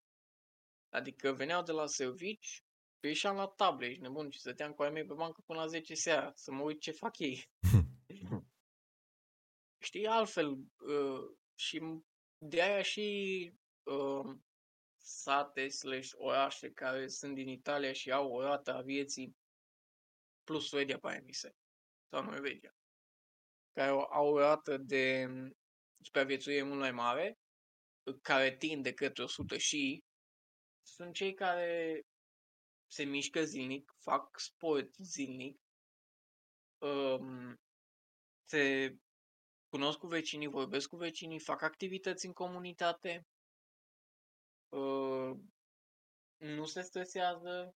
Adică 0.90 1.32
veneau 1.32 1.64
de 1.64 1.72
la 1.72 1.86
servici, 1.86 2.64
ieșeam 3.00 3.36
la 3.36 3.48
table, 3.48 3.88
ești 3.88 4.02
nebun, 4.02 4.30
și 4.30 4.40
stăteam 4.40 4.74
cu 4.74 4.84
ai 4.84 4.90
mei 4.90 5.06
pe 5.06 5.14
bancă 5.14 5.42
până 5.46 5.60
la 5.60 5.68
10 5.68 5.94
seara, 5.94 6.32
să 6.36 6.52
mă 6.52 6.62
uit 6.62 6.80
ce 6.80 6.92
fac 6.92 7.20
ei. 7.20 7.50
Știi, 9.88 10.08
altfel, 10.08 10.50
uh, 10.50 11.38
și 11.56 11.82
de 12.38 12.62
aia 12.62 12.82
și 12.82 13.52
uh, 13.84 14.38
sate 14.98 15.68
slash 15.68 16.12
orașe 16.16 16.72
care 16.72 17.08
sunt 17.08 17.36
din 17.36 17.48
Italia 17.48 17.94
și 17.94 18.12
au 18.12 18.32
o 18.32 18.42
rată 18.42 18.74
a 18.74 18.82
vieții 18.82 19.36
plus 20.44 20.68
Suedia 20.68 21.00
pe 21.00 21.08
aia 21.08 21.22
mi 21.26 21.34
se, 21.34 21.56
sau 22.10 22.24
Norvegia, 22.24 22.76
care 23.74 23.90
au 23.90 24.28
o 24.28 24.40
rată 24.40 24.78
de 24.78 25.28
supraviețuire 26.02 26.64
mult 26.64 26.80
mai 26.80 26.92
mare, 26.92 27.38
care 28.22 28.56
tinde 28.56 28.94
către 28.94 29.24
100 29.24 29.58
și 29.58 30.04
sunt 30.88 31.14
cei 31.14 31.34
care 31.34 32.02
se 32.92 33.04
mișcă 33.04 33.44
zilnic, 33.44 33.96
fac 34.00 34.40
sport 34.40 34.96
zilnic, 34.96 35.58
um, 36.78 37.56
se 38.50 38.96
cunosc 39.70 39.98
cu 39.98 40.08
vecinii, 40.08 40.48
vorbesc 40.48 40.90
cu 40.90 40.96
vecinii, 40.96 41.40
fac 41.40 41.62
activități 41.62 42.26
în 42.26 42.34
comunitate, 42.34 43.28
uh, 44.70 45.38
nu 46.38 46.66
se 46.66 46.82
stresează. 46.82 47.76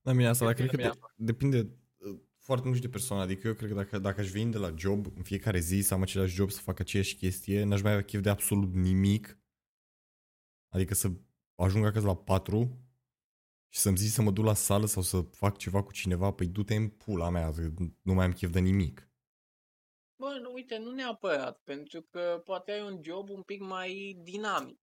Da, 0.00 0.12
mine 0.12 0.28
asta, 0.28 0.44
dar 0.44 0.54
cred 0.54 0.70
că 0.70 0.76
de, 0.76 0.90
depinde 1.16 1.58
uh, 1.58 2.20
foarte 2.44 2.68
mult 2.68 2.80
de 2.80 2.88
persoană. 2.88 3.22
Adică 3.22 3.46
eu 3.46 3.54
cred 3.54 3.68
că 3.68 3.74
dacă, 3.74 3.98
dacă 3.98 4.20
aș 4.20 4.30
veni 4.30 4.50
de 4.50 4.58
la 4.58 4.74
job 4.76 5.06
în 5.16 5.22
fiecare 5.22 5.58
zi 5.58 5.80
să 5.80 5.94
am 5.94 6.02
același 6.02 6.34
job, 6.34 6.50
să 6.50 6.60
fac 6.60 6.80
aceeași 6.80 7.16
chestie, 7.16 7.64
n-aș 7.64 7.82
mai 7.82 7.92
avea 7.92 8.04
chef 8.04 8.20
de 8.20 8.30
absolut 8.30 8.72
nimic. 8.72 9.38
Adică 10.68 10.94
să 10.94 11.10
ajung 11.54 11.84
acasă 11.84 12.06
la 12.06 12.16
4 12.16 12.78
și 13.72 13.78
să-mi 13.78 13.96
zici 13.96 14.12
să 14.12 14.22
mă 14.22 14.30
duc 14.30 14.44
la 14.44 14.54
sală 14.54 14.86
sau 14.86 15.02
să 15.02 15.20
fac 15.20 15.56
ceva 15.56 15.82
cu 15.82 15.92
cineva, 15.92 16.32
păi 16.32 16.46
du-te 16.46 16.74
în 16.74 16.88
pula 16.88 17.30
mea, 17.30 17.50
nu 18.02 18.14
mai 18.14 18.24
am 18.24 18.32
chef 18.32 18.50
de 18.50 18.60
nimic. 18.60 19.08
Bă, 20.16 20.38
nu, 20.42 20.52
uite, 20.52 20.78
nu 20.78 20.90
neapărat, 20.90 21.60
pentru 21.62 22.02
că 22.02 22.40
poate 22.44 22.72
ai 22.72 22.82
un 22.82 23.02
job 23.02 23.28
un 23.28 23.42
pic 23.42 23.60
mai 23.60 24.20
dinamic. 24.22 24.80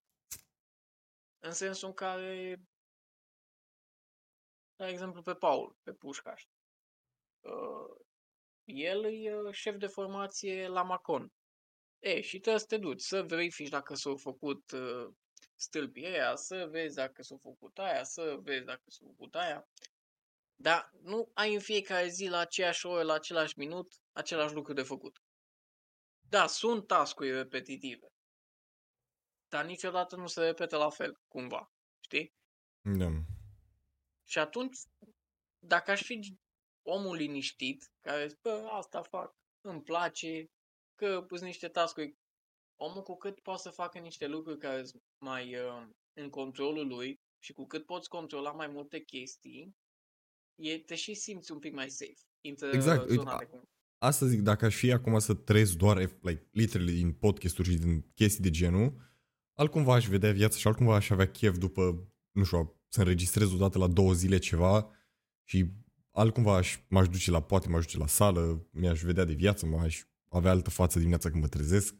În 1.38 1.52
sensul 1.52 1.88
în 1.88 1.94
care, 1.94 2.62
de 4.76 4.86
exemplu, 4.86 5.22
pe 5.22 5.34
Paul, 5.34 5.76
pe 5.82 5.92
Pușcaș. 5.92 6.42
Uh, 7.42 7.96
el 8.64 9.04
e 9.04 9.34
uh, 9.34 9.52
șef 9.52 9.76
de 9.76 9.86
formație 9.86 10.68
la 10.68 10.82
Macon. 10.82 11.32
E, 11.98 12.20
și 12.20 12.38
trebuie 12.38 12.60
să 12.60 12.66
te 12.66 12.78
duci, 12.78 13.00
să 13.00 13.22
verifici 13.22 13.68
dacă 13.68 13.94
s-au 13.94 14.16
făcut 14.16 14.70
uh, 14.70 15.08
stâlpii 15.54 16.06
aia, 16.06 16.36
să 16.36 16.66
vezi 16.70 16.94
dacă 16.94 17.22
s-au 17.22 17.38
făcut 17.42 17.78
aia, 17.78 18.04
să 18.04 18.38
vezi 18.42 18.64
dacă 18.64 18.82
s-au 18.86 19.06
făcut 19.06 19.34
aia. 19.34 19.68
Dar 20.54 20.90
nu 21.02 21.30
ai 21.34 21.54
în 21.54 21.60
fiecare 21.60 22.08
zi 22.08 22.26
la 22.26 22.38
aceeași 22.38 22.86
oră, 22.86 23.02
la 23.02 23.12
același 23.12 23.58
minut, 23.58 23.94
același 24.12 24.54
lucru 24.54 24.72
de 24.72 24.82
făcut. 24.82 25.22
Da, 26.28 26.46
sunt 26.46 26.86
tascuri 26.86 27.32
repetitive. 27.32 28.06
Dar 29.48 29.64
niciodată 29.64 30.16
nu 30.16 30.26
se 30.26 30.44
repetă 30.44 30.76
la 30.76 30.90
fel, 30.90 31.20
cumva. 31.28 31.72
Știi? 32.00 32.34
Da. 32.80 33.08
Și 34.24 34.38
atunci, 34.38 34.78
dacă 35.58 35.90
aș 35.90 36.02
fi 36.02 36.38
omul 36.82 37.16
liniștit, 37.16 37.92
care 38.00 38.26
zice, 38.26 38.48
asta 38.70 39.02
fac, 39.02 39.34
îmi 39.60 39.82
place, 39.82 40.50
că 40.94 41.24
pus 41.28 41.40
niște 41.40 41.68
tascuri, 41.68 42.16
omul 42.76 43.02
cu 43.02 43.16
cât 43.16 43.40
poate 43.40 43.60
să 43.62 43.70
facă 43.70 43.98
niște 43.98 44.26
lucruri 44.26 44.58
care 44.58 44.84
sunt 44.84 45.02
mai 45.24 45.56
uh, 45.56 45.88
în 46.12 46.30
controlul 46.30 46.86
lui 46.86 47.20
și 47.38 47.52
cu 47.52 47.66
cât 47.66 47.86
poți 47.86 48.08
controla 48.08 48.52
mai 48.52 48.66
multe 48.66 49.00
chestii, 49.00 49.76
e, 50.54 50.78
te 50.78 50.94
și 50.94 51.14
simți 51.14 51.52
un 51.52 51.58
pic 51.58 51.72
mai 51.72 51.90
safe. 51.90 52.20
Intră 52.40 52.70
exact. 52.72 53.08
Uite, 53.08 53.24
asta 53.98 54.26
zic, 54.26 54.40
dacă 54.40 54.64
aș 54.64 54.76
fi 54.76 54.92
acum 54.92 55.18
să 55.18 55.34
trăiesc 55.34 55.76
doar, 55.76 55.96
like, 55.98 56.48
literally, 56.50 56.92
din 56.92 57.12
podcasturi 57.12 57.70
și 57.70 57.76
din 57.76 58.10
chestii 58.14 58.42
de 58.42 58.50
genul, 58.50 58.96
altcumva 59.58 59.94
aș 59.94 60.06
vedea 60.06 60.32
viața 60.32 60.56
și 60.56 60.66
altcumva 60.66 60.94
aș 60.94 61.10
avea 61.10 61.30
chef 61.30 61.56
după, 61.56 62.12
nu 62.30 62.44
știu, 62.44 62.82
să 62.88 63.00
înregistrez 63.00 63.52
odată 63.52 63.78
la 63.78 63.88
două 63.88 64.12
zile 64.12 64.38
ceva 64.38 64.90
și 65.48 65.72
altcumva 66.12 66.56
aș, 66.56 66.78
m-aș 66.88 67.08
duce 67.08 67.30
la, 67.30 67.42
poate 67.42 67.68
m-aș 67.68 67.84
duce 67.84 67.98
la 67.98 68.06
sală, 68.06 68.68
mi-aș 68.70 69.00
vedea 69.00 69.24
de 69.24 69.32
viață, 69.32 69.66
m-aș 69.66 70.02
avea 70.28 70.50
altă 70.50 70.70
față 70.70 70.98
dimineața 70.98 71.28
când 71.30 71.42
mă 71.42 71.48
trezesc. 71.48 71.94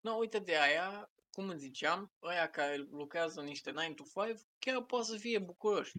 Nu, 0.00 0.10
no, 0.10 0.16
uite 0.16 0.38
de 0.38 0.58
aia, 0.58 1.12
cum 1.30 1.48
îți 1.48 1.58
ziceam, 1.58 2.12
ăia 2.22 2.50
care 2.50 2.76
lucrează 2.76 3.40
niște 3.40 3.70
9 3.70 3.92
to 3.94 4.24
5, 4.24 4.40
chiar 4.58 4.84
poate 4.84 5.06
să 5.06 5.16
fie 5.16 5.38
bucuroși. 5.38 5.96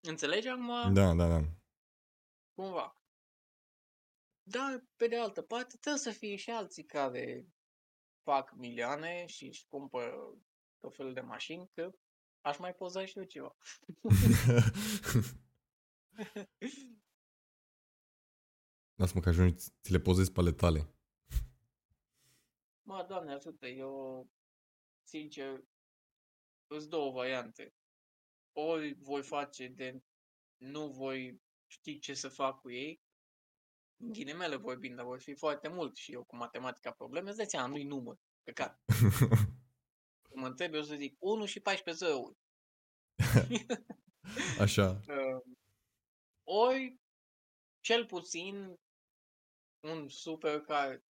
Înțelegi 0.00 0.48
acum? 0.48 0.92
Da, 0.94 1.14
da, 1.14 1.28
da. 1.28 1.40
Cumva. 2.54 2.98
Dar, 4.42 4.84
pe 4.96 5.06
de 5.08 5.16
altă 5.16 5.42
parte, 5.42 5.76
trebuie 5.76 6.02
să 6.02 6.10
fie 6.10 6.36
și 6.36 6.50
alții 6.50 6.84
care 6.84 7.46
fac 8.22 8.52
milioane 8.56 9.26
și 9.26 9.46
își 9.46 9.66
cumpără 9.68 10.14
tot 10.78 10.96
felul 10.96 11.12
de 11.14 11.20
mașini, 11.20 11.70
că 11.74 11.90
aș 12.40 12.58
mai 12.58 12.74
poza 12.74 13.04
și 13.04 13.18
eu 13.18 13.24
ceva. 13.24 13.56
Lasă-mă 19.00 19.20
că 19.20 19.28
ajungi, 19.28 19.54
ți 19.54 19.92
le 19.92 19.98
pozezi 19.98 20.32
pe 20.32 20.40
ale 20.40 20.52
tale. 20.52 20.88
Mă, 22.82 23.04
doamne 23.08 23.32
ajută, 23.32 23.66
eu, 23.66 24.28
sincer, 25.02 25.64
îți 26.66 26.88
două 26.88 27.12
variante. 27.12 27.74
Ori 28.52 28.92
voi 28.92 29.22
face 29.22 29.68
de 29.68 30.02
nu 30.56 30.88
voi 30.88 31.42
ști 31.66 31.98
ce 31.98 32.14
să 32.14 32.28
fac 32.28 32.60
cu 32.60 32.70
ei, 32.70 33.02
în 33.96 34.12
ghilimele 34.12 34.56
vorbind, 34.56 34.96
dar 34.96 35.04
vor 35.04 35.20
fi 35.20 35.34
foarte 35.34 35.68
mult 35.68 35.96
și 35.96 36.12
eu 36.12 36.24
cu 36.24 36.36
matematica 36.36 36.90
probleme, 36.90 37.28
îți 37.28 37.36
dai 37.36 37.46
seama, 37.46 37.66
nu-i 37.66 37.84
număr, 37.84 38.18
care. 38.54 38.80
mă 40.40 40.46
întreb, 40.46 40.74
eu 40.74 40.82
să 40.82 40.94
zic 40.94 41.16
1 41.18 41.44
și 41.44 41.60
14 41.60 42.04
zerouri. 42.04 42.36
Așa. 44.64 45.00
Uh, 46.44 46.54
ori, 46.54 47.00
cel 47.80 48.06
puțin, 48.06 48.78
un 49.80 50.08
super 50.08 50.60
care 50.60 51.04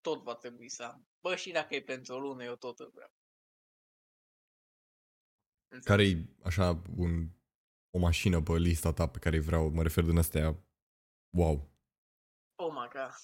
tot 0.00 0.22
va 0.22 0.34
trebui 0.34 0.68
să 0.68 0.82
am. 0.82 1.08
Bă, 1.20 1.36
și 1.36 1.50
dacă 1.50 1.74
e 1.74 1.82
pentru 1.82 2.14
o 2.14 2.18
lună, 2.18 2.44
eu 2.44 2.56
tot 2.56 2.78
îl 2.78 2.90
vreau. 2.90 3.12
Care 5.84 6.02
e 6.02 6.26
așa 6.42 6.82
un, 6.96 7.28
o 7.90 7.98
mașină 7.98 8.42
pe 8.42 8.52
lista 8.52 8.92
ta 8.92 9.08
pe 9.08 9.18
care 9.18 9.40
vreau, 9.40 9.68
mă 9.68 9.82
refer 9.82 10.04
din 10.04 10.18
astea, 10.18 10.64
wow. 11.36 11.72
Oh 12.54 12.72
my 12.72 12.88
god. 12.92 13.14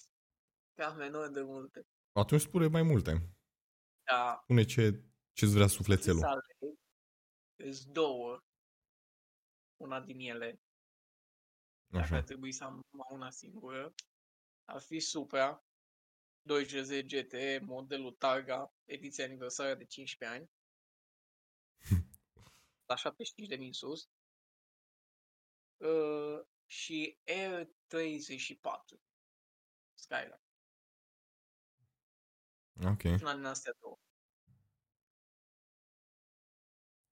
Cam 0.74 1.00
enorm 1.00 1.32
de 1.32 1.42
multe. 1.42 1.86
Atunci 2.12 2.40
spune 2.40 2.66
mai 2.66 2.82
multe. 2.82 3.12
Da. 4.04 4.40
Spune 4.42 4.64
ce, 4.64 5.04
ce-ți 5.32 5.54
vrea 5.54 5.66
sufletelul. 5.66 6.42
Sunt 7.56 7.92
două. 7.92 8.42
Una 9.76 10.00
din 10.00 10.18
ele. 10.18 10.60
Așa. 11.90 12.00
Dacă 12.00 12.14
ar 12.14 12.22
trebui 12.22 12.52
să 12.52 12.64
am 12.64 12.80
una 13.10 13.30
singură, 13.30 13.94
ar 14.64 14.80
fi 14.80 15.00
Supra 15.00 15.64
260 16.42 17.06
GT, 17.06 17.64
modelul 17.66 18.12
Targa, 18.12 18.74
ediția 18.84 19.24
aniversară 19.24 19.74
de 19.74 19.84
15 19.84 20.38
ani. 20.38 20.50
la 22.90 22.96
75.000 22.96 23.70
sus. 23.70 24.08
Uh, 25.76 26.40
și 26.66 27.18
R34 27.24 29.00
Skyline. 29.94 30.40
Ok. 32.84 33.02
Una 33.20 33.34
din 33.34 33.44
astea 33.44 33.72
două. 33.80 33.98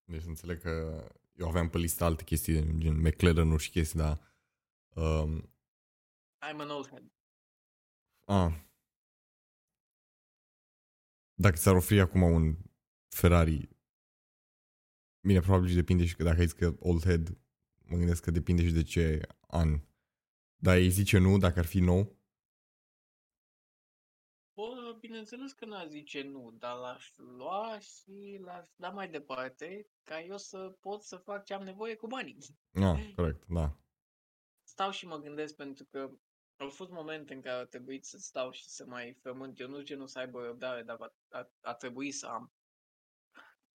Deci 0.04 0.24
înțeleg 0.24 0.60
că 0.60 1.06
eu 1.34 1.48
aveam 1.48 1.68
pe 1.68 1.78
listă 1.78 2.04
alte 2.04 2.24
chestii, 2.24 2.78
gen 2.78 3.00
McLaren 3.00 3.56
și 3.56 3.70
chestii, 3.70 3.98
dar... 3.98 4.27
Um... 4.98 5.48
I'm 6.40 6.60
an 6.60 6.70
old 6.70 6.88
head. 6.88 7.12
Ah. 8.24 8.52
Dacă 11.34 11.56
ți-ar 11.56 11.74
oferi 11.74 12.00
acum 12.00 12.22
un 12.22 12.56
Ferrari, 13.08 13.68
bine, 15.26 15.40
probabil 15.40 15.74
depinde 15.74 16.04
și 16.04 16.16
că 16.16 16.22
dacă 16.22 16.38
ai 16.38 16.46
zis 16.46 16.52
că 16.52 16.74
old 16.78 17.02
head, 17.02 17.38
mă 17.84 17.96
gândesc 17.96 18.22
că 18.22 18.30
depinde 18.30 18.66
și 18.66 18.72
de 18.72 18.82
ce 18.82 19.20
an. 19.40 19.80
Dar 20.56 20.76
ei 20.76 20.90
zice 20.90 21.18
nu 21.18 21.38
dacă 21.38 21.58
ar 21.58 21.66
fi 21.66 21.80
nou? 21.80 22.16
Bă, 24.54 24.96
bineînțeles 25.00 25.52
că 25.52 25.64
n-aș 25.64 25.86
zice 25.88 26.22
nu, 26.22 26.50
dar 26.50 26.76
l-aș 26.76 27.16
lua 27.16 27.78
și 27.78 28.38
l-aș 28.40 28.68
da 28.76 28.88
mai 28.90 29.10
departe 29.10 29.90
ca 30.02 30.22
eu 30.22 30.38
să 30.38 30.76
pot 30.80 31.02
să 31.02 31.16
fac 31.16 31.44
ce 31.44 31.54
am 31.54 31.62
nevoie 31.62 31.94
cu 31.94 32.06
banii. 32.06 32.38
Ah, 32.72 33.12
corect, 33.14 33.46
da. 33.48 33.76
Stau 34.78 34.90
și 34.90 35.06
mă 35.06 35.16
gândesc 35.16 35.54
pentru 35.54 35.84
că 35.84 36.10
au 36.56 36.68
fost 36.68 36.90
momente 36.90 37.34
în 37.34 37.40
care 37.40 37.56
a 37.56 37.64
trebuit 37.64 38.04
să 38.04 38.18
stau 38.18 38.50
și 38.50 38.68
să 38.68 38.84
mai 38.86 39.16
frământ. 39.20 39.60
Eu 39.60 39.68
nu 39.68 39.82
nu 39.96 40.06
să 40.06 40.18
aibă 40.18 40.44
răbdare, 40.44 40.82
dar 40.82 40.96
a, 41.00 41.12
a, 41.38 41.50
a 41.60 41.74
trebuit 41.74 42.14
să 42.14 42.26
am. 42.26 42.52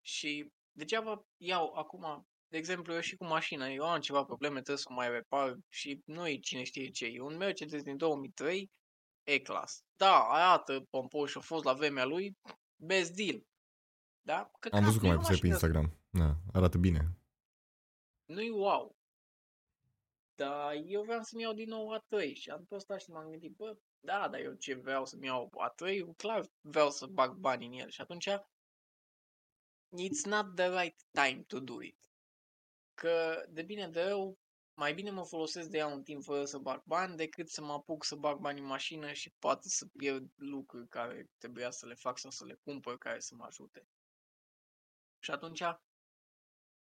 Și 0.00 0.52
degeaba 0.72 1.24
iau 1.36 1.72
acum, 1.74 2.26
de 2.48 2.56
exemplu, 2.56 2.94
eu 2.94 3.00
și 3.00 3.16
cu 3.16 3.24
mașina, 3.24 3.68
eu 3.68 3.84
am 3.84 4.00
ceva 4.00 4.24
probleme, 4.24 4.54
trebuie 4.54 4.76
să 4.76 4.86
o 4.88 4.94
mai 4.94 5.10
repar 5.10 5.56
și 5.68 6.02
nu 6.04 6.28
e 6.28 6.38
cine 6.38 6.62
știe 6.62 6.90
ce. 6.90 7.06
E 7.06 7.20
un 7.20 7.36
Mercedes 7.36 7.82
din 7.82 7.96
2003, 7.96 8.70
E-Class. 9.22 9.84
Da, 9.96 10.28
arată 10.28 10.80
pompos 10.90 11.30
și 11.30 11.38
a 11.38 11.40
fost 11.40 11.64
la 11.64 11.72
vremea 11.72 12.04
lui, 12.04 12.38
best 12.76 13.14
deal. 13.14 13.42
Da? 14.20 14.50
Că 14.58 14.68
am 14.72 14.84
văzut 14.84 15.00
cum 15.00 15.10
ai 15.10 15.16
pus 15.16 15.38
pe 15.38 15.46
Instagram. 15.46 15.98
Da, 16.10 16.36
arată 16.52 16.78
bine. 16.78 17.16
Nu-i 18.24 18.50
wow. 18.50 19.00
Dar 20.42 20.74
eu 20.86 21.02
vreau 21.02 21.22
să-mi 21.22 21.42
iau 21.42 21.52
din 21.52 21.68
nou 21.68 21.98
A3 21.98 22.32
și 22.34 22.50
am 22.50 22.64
tot 22.64 22.80
stat 22.80 23.00
și 23.00 23.10
m-am 23.10 23.30
gândit, 23.30 23.56
bă, 23.56 23.76
da, 24.00 24.28
dar 24.28 24.40
eu 24.40 24.54
ce 24.54 24.74
vreau 24.74 25.06
să-mi 25.06 25.26
iau 25.26 25.50
A3, 25.68 26.16
clar 26.16 26.46
vreau 26.60 26.90
să 26.90 27.06
bag 27.06 27.34
bani 27.34 27.66
în 27.66 27.72
el 27.72 27.90
și 27.90 28.00
atunci 28.00 28.28
it's 30.06 30.24
not 30.24 30.54
the 30.54 30.80
right 30.80 31.00
time 31.10 31.42
to 31.46 31.60
do 31.60 31.82
it. 31.82 31.98
Că 32.94 33.44
de 33.48 33.62
bine 33.62 33.88
de 33.88 34.02
rău, 34.02 34.38
mai 34.74 34.94
bine 34.94 35.10
mă 35.10 35.24
folosesc 35.24 35.68
de 35.68 35.78
ea 35.78 35.86
un 35.86 36.02
timp 36.02 36.22
fără 36.22 36.44
să 36.44 36.58
bag 36.58 36.82
bani 36.84 37.16
decât 37.16 37.48
să 37.48 37.62
mă 37.62 37.72
apuc 37.72 38.04
să 38.04 38.14
bag 38.14 38.38
bani 38.38 38.60
în 38.60 38.66
mașină 38.66 39.12
și 39.12 39.34
poate 39.38 39.68
să 39.68 39.86
pierd 39.98 40.30
lucruri 40.34 40.88
care 40.88 41.26
trebuia 41.38 41.70
să 41.70 41.86
le 41.86 41.94
fac 41.94 42.18
sau 42.18 42.30
să 42.30 42.44
le 42.44 42.54
cumpăr 42.64 42.98
care 42.98 43.20
să 43.20 43.34
mă 43.34 43.44
ajute. 43.44 43.86
Și 45.18 45.30
atunci, 45.30 45.62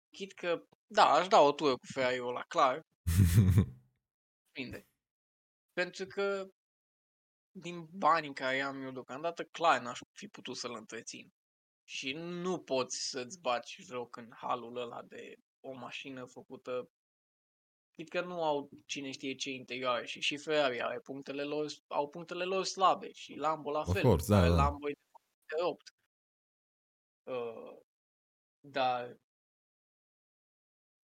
chit 0.10 0.34
că, 0.34 0.64
da, 0.88 1.06
aș 1.10 1.28
da 1.28 1.40
o 1.40 1.52
tură 1.52 1.72
cu 1.72 1.86
ferrari 1.94 2.34
la 2.34 2.44
clar, 2.48 2.86
prinde. 4.52 4.88
Pentru 5.74 6.06
că 6.06 6.48
din 7.52 7.88
banii 7.92 8.34
care 8.34 8.62
am 8.62 8.82
eu 8.82 8.92
deocamdată, 8.92 9.44
clar 9.44 9.82
n-aș 9.82 10.00
fi 10.14 10.28
putut 10.28 10.58
să-l 10.58 10.76
întrețin. 10.76 11.34
Și 11.84 12.14
nu 12.14 12.60
poți 12.60 13.10
să-ți 13.10 13.40
baci 13.40 13.78
joc 13.80 14.16
în 14.16 14.32
halul 14.36 14.78
ăla 14.78 15.04
de 15.04 15.36
o 15.60 15.74
mașină 15.74 16.26
făcută 16.26 16.90
Chit 17.98 18.10
că 18.10 18.22
nu 18.22 18.44
au 18.44 18.70
cine 18.86 19.12
știe 19.12 19.36
ce 19.36 19.50
interioare 19.50 20.06
și 20.06 20.20
și 20.20 20.38
Ferrari 20.38 20.82
are 20.82 21.00
punctele 21.00 21.44
lor, 21.44 21.72
au 21.88 22.10
punctele 22.10 22.44
lor 22.44 22.64
slabe 22.64 23.12
și 23.12 23.34
Lambo 23.36 23.72
la 23.72 23.84
fel. 23.84 24.02
Course, 24.02 24.34
da, 24.34 24.42
da. 24.42 24.48
Lambo 24.48 24.90
e 24.90 24.94
de 25.46 25.64
8. 25.64 25.94
Uh, 27.24 27.80
dar 28.60 29.18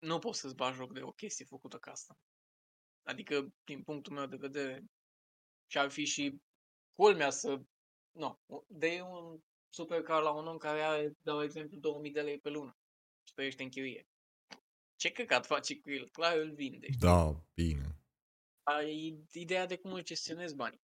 nu 0.02 0.18
poți 0.18 0.40
să-ți 0.40 0.54
bagi 0.54 0.76
joc 0.76 0.92
de 0.92 1.02
o 1.02 1.12
chestie 1.12 1.44
făcută 1.44 1.78
ca 1.78 1.90
asta. 1.90 2.18
Adică, 3.02 3.54
din 3.64 3.82
punctul 3.82 4.12
meu 4.12 4.26
de 4.26 4.36
vedere, 4.36 4.84
și 5.66 5.78
ar 5.78 5.90
fi 5.90 6.04
și 6.04 6.40
culmea 6.94 7.30
să... 7.30 7.62
Nu, 8.10 8.40
de 8.66 9.00
un 9.00 9.40
supercar 9.68 10.22
la 10.22 10.30
un 10.30 10.46
om 10.46 10.56
care 10.56 10.80
are, 10.80 11.12
dau 11.20 11.42
exemplu, 11.42 11.78
2000 11.78 12.10
de 12.10 12.20
lei 12.20 12.38
pe 12.38 12.48
lună 12.48 12.76
și 13.26 13.34
trăiește 13.34 13.62
în 13.62 13.68
chirie. 13.68 14.06
Ce 14.96 15.10
căcat 15.10 15.46
face 15.46 15.80
cu 15.80 15.90
el? 15.90 16.10
Clar 16.10 16.36
îl 16.36 16.54
vinde. 16.54 16.86
Știi? 16.86 16.98
Da, 16.98 17.44
bine. 17.54 17.96
Ai 18.62 19.24
ideea 19.32 19.66
de 19.66 19.76
cum 19.76 19.92
îl 19.92 20.02
gestionezi 20.02 20.54
banii. 20.54 20.82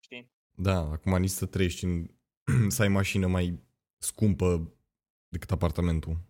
Știi? 0.00 0.32
Da, 0.50 0.78
acum 0.78 1.16
nici 1.16 1.30
să 1.30 1.46
trăiești 1.46 1.84
în... 1.84 2.06
să 2.74 2.82
ai 2.82 2.88
mașină 2.88 3.26
mai 3.26 3.64
scumpă 3.98 4.74
decât 5.28 5.50
apartamentul. 5.50 6.29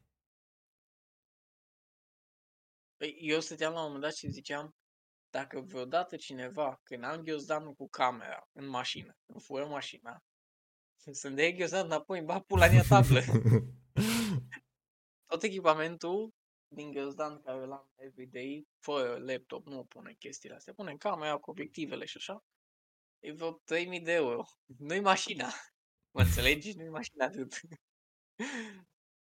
Eu 3.07 3.41
stăteam 3.41 3.73
la 3.73 3.79
un 3.79 3.85
moment 3.85 4.03
dat 4.03 4.15
și 4.15 4.31
ziceam, 4.31 4.75
dacă 5.31 5.61
vreodată 5.61 6.17
cineva, 6.17 6.81
când 6.83 7.05
am 7.05 7.23
ghiozdanul 7.23 7.75
cu 7.75 7.89
camera 7.89 8.49
în 8.53 8.67
mașină, 8.67 9.17
îmi 9.27 9.41
fură 9.41 9.67
mașina, 9.67 10.23
să-mi 11.21 11.37
dea 11.37 11.51
ghiozdan 11.51 11.85
înapoi, 11.85 12.19
îmi 12.19 12.27
bat 12.27 12.43
pula 12.43 12.67
în 12.67 12.83
tablă. 12.89 13.21
Tot 15.31 15.43
echipamentul 15.43 16.31
din 16.69 16.91
ghiozdan 16.91 17.41
care 17.41 17.63
îl 17.63 17.73
am 17.73 17.91
everyday, 17.97 18.67
fără 18.79 19.19
laptop, 19.19 19.67
nu 19.67 19.85
pune 19.85 20.15
chestiile 20.19 20.55
astea. 20.55 20.73
Pune 20.75 20.97
camera 20.97 21.37
cu 21.37 21.51
obiectivele 21.51 22.05
și 22.05 22.17
așa. 22.17 22.45
E 23.19 23.33
vreo 23.33 23.53
3000 23.65 24.01
de 24.01 24.13
euro. 24.13 24.45
Nu-i 24.79 25.01
mașina. 25.01 25.49
Mă 26.15 26.23
înțelegi? 26.23 26.73
Nu-i 26.73 26.89
mașina 26.89 27.25
atât. 27.25 27.53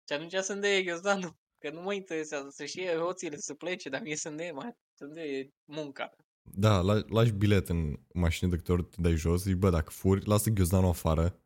și 0.06 0.12
atunci 0.12 0.34
să-mi 0.34 0.60
dea 0.60 0.80
ghiozdanul. 0.80 1.36
Că 1.60 1.70
nu 1.70 1.82
mă 1.82 1.94
interesează 1.94 2.48
să-și 2.50 2.78
iei 2.78 2.94
roțile 2.94 3.36
să 3.36 3.54
plece, 3.54 3.88
dar 3.88 4.02
mie 4.02 4.16
să-mi 4.16 4.36
dea, 4.36 4.52
mai, 4.52 4.76
să-mi 4.94 5.12
dea 5.12 5.24
munca. 5.64 6.16
Da, 6.42 6.80
lași 7.08 7.32
bilet 7.32 7.68
în 7.68 8.00
mașină 8.14 8.50
de 8.50 8.56
câte 8.56 8.72
ori 8.72 8.84
te 8.84 9.00
dai 9.00 9.14
jos, 9.14 9.42
zici, 9.42 9.54
bă, 9.54 9.70
dacă 9.70 9.90
furi, 9.90 10.26
lasă 10.26 10.50
ghiozdanul 10.50 10.88
afară 10.88 11.42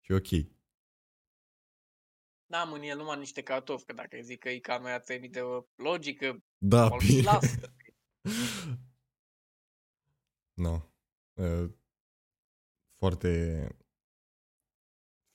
și 0.00 0.12
ok. 0.12 0.52
N-am 2.46 2.72
în 2.72 2.82
el 2.82 2.96
numai 2.96 3.18
niște 3.18 3.42
cartofi, 3.42 3.84
că 3.84 3.92
dacă 3.92 4.18
zic 4.20 4.38
că 4.38 4.48
e 4.48 4.58
camera 4.58 4.98
3000 4.98 5.28
de 5.28 5.38
euro, 5.38 5.66
logică, 5.74 6.44
da, 6.58 6.88
mă 6.88 6.96
bine. 7.06 7.22
las. 7.22 7.54
no. 10.64 10.80
Uh, 11.32 11.70
foarte 12.98 13.66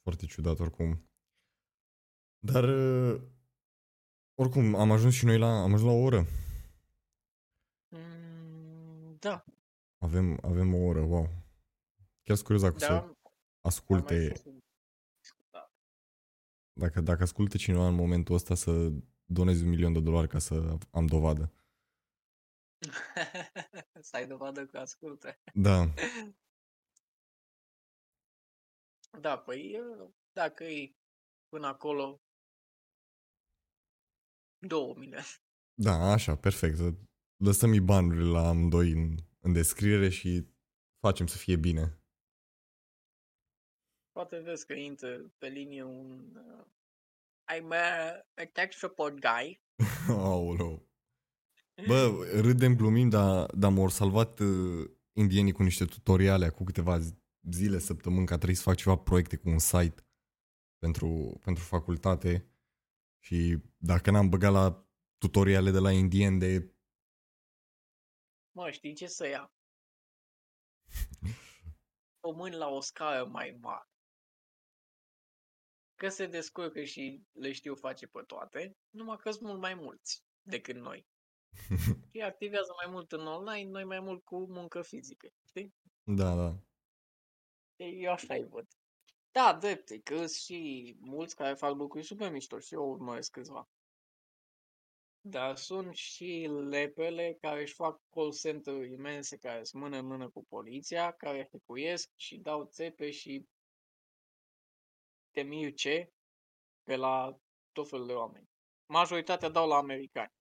foarte 0.01 0.25
ciudat 0.25 0.59
oricum. 0.59 1.09
Dar 2.39 2.63
uh, 2.63 3.21
oricum 4.39 4.75
am 4.75 4.91
ajuns 4.91 5.13
și 5.13 5.25
noi 5.25 5.37
la 5.37 5.61
am 5.61 5.73
ajuns 5.73 5.91
la 5.91 5.97
o 5.97 6.01
oră. 6.01 6.25
Mm, 7.87 9.15
da. 9.19 9.45
Avem 9.97 10.39
avem 10.41 10.73
o 10.73 10.77
oră, 10.77 11.01
wow. 11.01 11.23
Chiar 12.23 12.35
sunt 12.35 12.43
curios 12.43 12.61
dacă 12.61 12.77
da, 12.77 12.85
să 12.85 13.15
asculte 13.61 14.31
dacă, 16.73 17.01
dacă 17.01 17.23
ascultă 17.23 17.57
cineva 17.57 17.87
în 17.87 17.95
momentul 17.95 18.35
ăsta 18.35 18.55
să 18.55 18.89
donezi 19.25 19.63
un 19.63 19.69
milion 19.69 19.93
de 19.93 19.99
dolari 19.99 20.27
ca 20.27 20.39
să 20.39 20.77
am 20.91 21.05
dovadă. 21.05 21.53
să 24.09 24.15
ai 24.15 24.27
dovadă 24.27 24.65
că 24.65 24.77
ascultă. 24.77 25.39
Da. 25.53 25.93
Da, 29.19 29.37
păi 29.37 29.79
dacă 30.31 30.63
e 30.63 30.95
până 31.49 31.67
acolo 31.67 32.21
două 34.59 34.95
milioane. 34.97 35.25
Da, 35.73 36.11
așa, 36.11 36.35
perfect. 36.35 36.79
Lăsăm 37.43 37.85
banurile 37.85 38.29
la 38.29 38.47
amândoi 38.47 38.91
în, 38.91 39.15
în 39.39 39.53
descriere 39.53 40.09
și 40.09 40.47
facem 40.99 41.27
să 41.27 41.37
fie 41.37 41.55
bine. 41.55 41.99
Poate 44.11 44.39
vezi 44.39 44.65
că 44.65 44.73
intră 44.73 45.31
pe 45.37 45.47
linie 45.47 45.83
un... 45.83 46.35
Uh, 46.35 46.65
I'm 47.55 47.71
a, 47.71 48.09
a 48.41 48.45
tech 48.53 48.77
support 48.77 49.19
guy. 49.19 49.61
Aoleu. 50.07 50.87
Bă, 51.87 52.27
râdem, 52.41 52.75
glumim, 52.75 53.09
dar, 53.09 53.55
dar 53.55 53.71
m-au 53.71 53.89
salvat 53.89 54.39
uh, 54.39 54.91
indienii 55.13 55.51
cu 55.51 55.63
niște 55.63 55.85
tutoriale 55.85 56.49
cu 56.49 56.63
câteva 56.63 56.99
zile, 57.51 57.79
săptămâni, 57.79 58.25
că 58.25 58.35
trebuie 58.35 58.55
să 58.55 58.61
fac 58.61 58.75
ceva 58.75 58.95
proiecte 58.95 59.35
cu 59.35 59.49
un 59.49 59.59
site 59.59 60.03
pentru, 60.77 61.39
pentru 61.43 61.63
facultate 61.63 62.48
și 63.19 63.57
dacă 63.77 64.11
n-am 64.11 64.29
băgat 64.29 64.51
la 64.51 64.87
tutoriale 65.17 65.71
de 65.71 65.79
la 65.79 65.91
indieni 65.91 66.39
de... 66.39 66.73
Mă, 68.51 68.71
știi 68.71 68.93
ce 68.93 69.07
să 69.07 69.27
ia? 69.27 69.53
Români 72.25 72.55
la 72.55 72.67
o 72.67 72.81
scară 72.81 73.25
mai 73.25 73.57
mare 73.61 73.89
că 75.99 76.09
se 76.09 76.25
descurcă 76.27 76.83
și 76.83 77.23
le 77.31 77.51
știu 77.51 77.75
face 77.75 78.07
pe 78.07 78.21
toate, 78.27 78.77
numai 78.89 79.17
că 79.17 79.31
sunt 79.31 79.43
mult 79.43 79.59
mai 79.59 79.73
mulți 79.73 80.23
decât 80.41 80.75
noi. 80.75 81.07
Ei 82.11 82.23
activează 82.23 82.71
mai 82.83 82.91
mult 82.91 83.11
în 83.11 83.27
online, 83.27 83.69
noi 83.69 83.83
mai 83.83 83.99
mult 83.99 84.23
cu 84.23 84.37
muncă 84.47 84.81
fizică, 84.81 85.27
știi? 85.47 85.73
Da, 86.03 86.35
da. 86.35 86.57
Eu 87.75 88.11
așa-i 88.11 88.43
văd. 88.43 88.67
Da, 89.31 89.53
drept, 89.53 90.03
că 90.03 90.15
sunt 90.15 90.29
și 90.29 90.95
mulți 90.99 91.35
care 91.35 91.53
fac 91.53 91.75
lucruri 91.75 92.05
super 92.05 92.31
mișto 92.31 92.59
și 92.59 92.73
eu 92.73 92.89
urmăresc 92.89 93.31
câțiva. 93.31 93.69
Dar 95.21 95.55
sunt 95.55 95.95
și 95.95 96.47
lepele 96.69 97.37
care 97.41 97.61
își 97.61 97.73
fac 97.73 98.01
call 98.09 98.33
center 98.33 98.83
imense, 98.83 99.37
care 99.37 99.63
sunt 99.63 99.81
mână 99.81 99.97
în 99.97 100.05
mână 100.05 100.29
cu 100.29 100.45
poliția, 100.45 101.11
care 101.11 101.49
hecuiesc 101.51 102.09
și 102.15 102.37
dau 102.37 102.65
țepe 102.65 103.11
și 103.11 103.45
te 105.31 105.71
ce 105.71 106.11
pe 106.83 106.95
la 106.95 107.39
tot 107.71 107.89
felul 107.89 108.07
de 108.07 108.13
oameni. 108.13 108.49
majoritatea 108.85 109.49
dau 109.49 109.67
la 109.67 109.75
americani. 109.75 110.31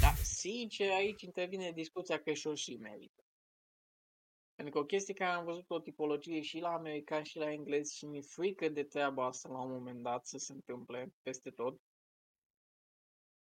Dar, 0.00 0.14
sincer, 0.14 0.90
aici 0.90 1.22
intervine 1.22 1.72
discuția 1.72 2.22
că 2.22 2.32
și-o 2.32 2.54
și 2.54 2.76
merită. 2.76 3.23
Pentru 4.54 4.74
că 4.74 4.80
o 4.80 4.84
chestie 4.84 5.14
care 5.14 5.30
am 5.30 5.44
văzut 5.44 5.70
o 5.70 5.80
tipologie 5.80 6.40
și 6.40 6.58
la 6.58 6.72
americani 6.72 7.26
și 7.26 7.38
la 7.38 7.52
englezi 7.52 7.96
și 7.96 8.06
mi-e 8.06 8.20
frică 8.20 8.68
de 8.68 8.82
treaba 8.84 9.26
asta 9.26 9.48
la 9.48 9.60
un 9.60 9.70
moment 9.70 10.02
dat 10.02 10.26
să 10.26 10.38
se 10.38 10.52
întâmple 10.52 11.12
peste 11.22 11.50
tot. 11.50 11.80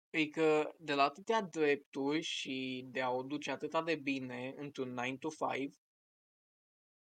E 0.09 0.27
că 0.27 0.73
de 0.77 0.93
la 0.93 1.03
atâtea 1.03 1.41
drepturi 1.41 2.21
și 2.21 2.85
de 2.91 3.01
a 3.01 3.11
o 3.11 3.23
duce 3.23 3.51
atâta 3.51 3.83
de 3.83 3.95
bine 3.95 4.53
într-un 4.57 4.93
9 4.93 5.17
to 5.19 5.29
5, 5.55 5.75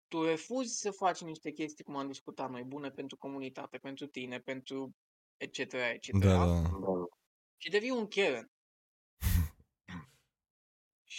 tu 0.09 0.23
refuzi 0.23 0.81
să 0.81 0.91
faci 0.91 1.21
niște 1.21 1.51
chestii 1.51 1.85
cum 1.85 1.97
am 1.97 2.07
discutat 2.07 2.51
noi, 2.51 2.65
bune 2.65 2.91
pentru 2.91 3.17
comunitate, 3.17 3.79
pentru 3.79 4.07
tine, 4.07 4.41
pentru 4.41 4.95
etc. 5.37 5.59
etc. 5.59 6.11
Da, 6.19 6.47
da. 6.47 7.07
Și 7.57 7.71
devii 7.71 7.91
un 7.91 8.09
Karen. 8.09 8.51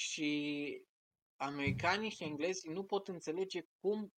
și 0.01 0.85
americanii 1.41 2.09
și 2.09 2.23
englezii 2.23 2.69
nu 2.69 2.83
pot 2.83 3.07
înțelege 3.07 3.61
cum 3.79 4.13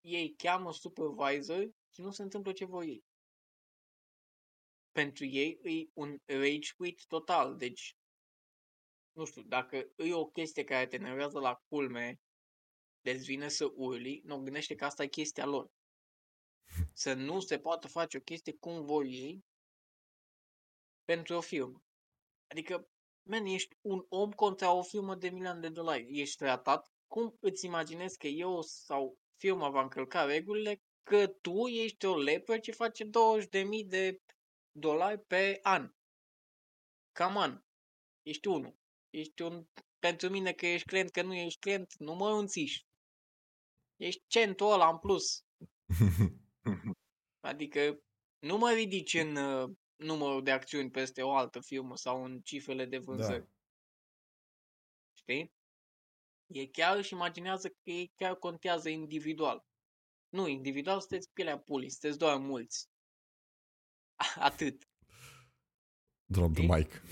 ei 0.00 0.34
cheamă 0.34 0.72
supervisor 0.72 1.70
și 1.94 2.00
nu 2.00 2.10
se 2.10 2.22
întâmplă 2.22 2.52
ce 2.52 2.64
vor 2.64 2.82
ei. 2.82 3.04
Pentru 4.92 5.24
ei 5.24 5.58
e 5.62 5.90
un 5.94 6.18
rage 6.24 6.72
quit 6.76 7.06
total, 7.06 7.56
deci 7.56 7.96
nu 9.12 9.24
știu, 9.24 9.42
dacă 9.42 9.76
e 9.96 10.14
o 10.14 10.26
chestie 10.26 10.64
care 10.64 10.86
te 10.86 10.96
nervează 10.96 11.38
la 11.38 11.54
culme, 11.68 12.20
deci 13.00 13.24
vine 13.24 13.48
să 13.48 13.72
urli, 13.74 14.20
nu 14.24 14.42
gândește 14.42 14.74
că 14.74 14.84
asta 14.84 15.02
e 15.02 15.08
chestia 15.08 15.46
lor. 15.46 15.70
Să 16.92 17.14
nu 17.14 17.40
se 17.40 17.58
poată 17.58 17.88
face 17.88 18.16
o 18.16 18.20
chestie 18.20 18.56
cum 18.56 18.84
vor 18.84 19.04
ei 19.04 19.44
pentru 21.04 21.34
o 21.34 21.40
firmă. 21.40 21.82
Adică 22.46 22.88
man, 23.26 23.44
ești 23.44 23.76
un 23.80 24.04
om 24.08 24.32
contra 24.32 24.72
o 24.72 24.82
firmă 24.82 25.14
de 25.14 25.28
milioane 25.28 25.60
de 25.60 25.68
dolari. 25.68 26.20
Ești 26.20 26.36
tratat. 26.36 26.90
Cum 27.06 27.36
îți 27.40 27.64
imaginezi 27.64 28.18
că 28.18 28.26
eu 28.26 28.62
sau 28.62 29.18
firma 29.36 29.68
va 29.68 29.82
încălca 29.82 30.24
regulile 30.24 30.80
că 31.02 31.26
tu 31.26 31.66
ești 31.66 32.06
o 32.06 32.18
lepă 32.18 32.58
ce 32.58 32.72
face 32.72 33.04
20.000 33.04 33.10
de 33.86 34.20
dolari 34.70 35.20
pe 35.20 35.58
an? 35.62 35.94
Cam 37.12 37.36
an. 37.36 37.62
Ești 38.22 38.48
unul. 38.48 38.76
Ești 39.10 39.42
un... 39.42 39.66
Pentru 39.98 40.28
mine 40.28 40.52
că 40.52 40.66
ești 40.66 40.86
client, 40.86 41.10
că 41.10 41.22
nu 41.22 41.34
ești 41.34 41.58
client, 41.58 41.94
nu 41.98 42.14
mă 42.14 42.30
înțiși. 42.30 42.86
Ești 43.96 44.22
centul 44.26 44.72
ăla 44.72 44.88
în 44.88 44.98
plus. 44.98 45.44
adică 47.50 48.00
nu 48.38 48.56
mă 48.56 48.70
ridici 48.70 49.14
în 49.14 49.36
uh, 49.36 49.70
numărul 49.96 50.42
de 50.42 50.50
acțiuni 50.50 50.90
peste 50.90 51.22
o 51.22 51.34
altă 51.34 51.60
firmă 51.60 51.96
sau 51.96 52.24
în 52.24 52.40
cifrele 52.40 52.84
de 52.84 52.98
vânzări. 52.98 53.38
Da. 53.38 53.50
Știi? 55.14 55.54
E 56.46 56.66
chiar 56.66 56.96
își 56.96 57.12
imaginează 57.12 57.68
că 57.68 57.90
ei 57.90 58.12
chiar 58.16 58.36
contează 58.36 58.88
individual. 58.88 59.64
Nu, 60.28 60.46
individual 60.46 61.00
sunteți 61.00 61.32
pielea 61.32 61.58
pulii, 61.58 61.90
sunteți 61.90 62.18
doar 62.18 62.36
mulți. 62.38 62.88
Atât. 64.48 64.88
Drop 66.24 66.52
the 66.54 66.62
mic. 66.62 67.02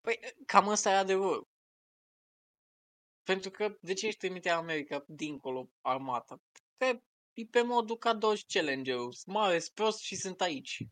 Păi, 0.00 0.18
cam 0.46 0.68
asta 0.68 0.90
e 0.90 0.96
adevărul. 0.96 1.48
Pentru 3.22 3.50
că, 3.50 3.78
de 3.80 3.92
ce 3.92 4.06
își 4.06 4.16
trimite 4.16 4.48
America 4.48 5.04
dincolo 5.08 5.70
armata? 5.80 6.42
Că 6.76 7.00
E 7.36 7.44
pe 7.46 7.62
modul 7.62 7.96
ca 7.98 8.14
Dodge 8.14 8.44
Challenger. 8.46 8.96
Mare, 9.26 9.60
prost 9.74 9.98
și 10.00 10.16
sunt 10.16 10.40
aici. 10.40 10.82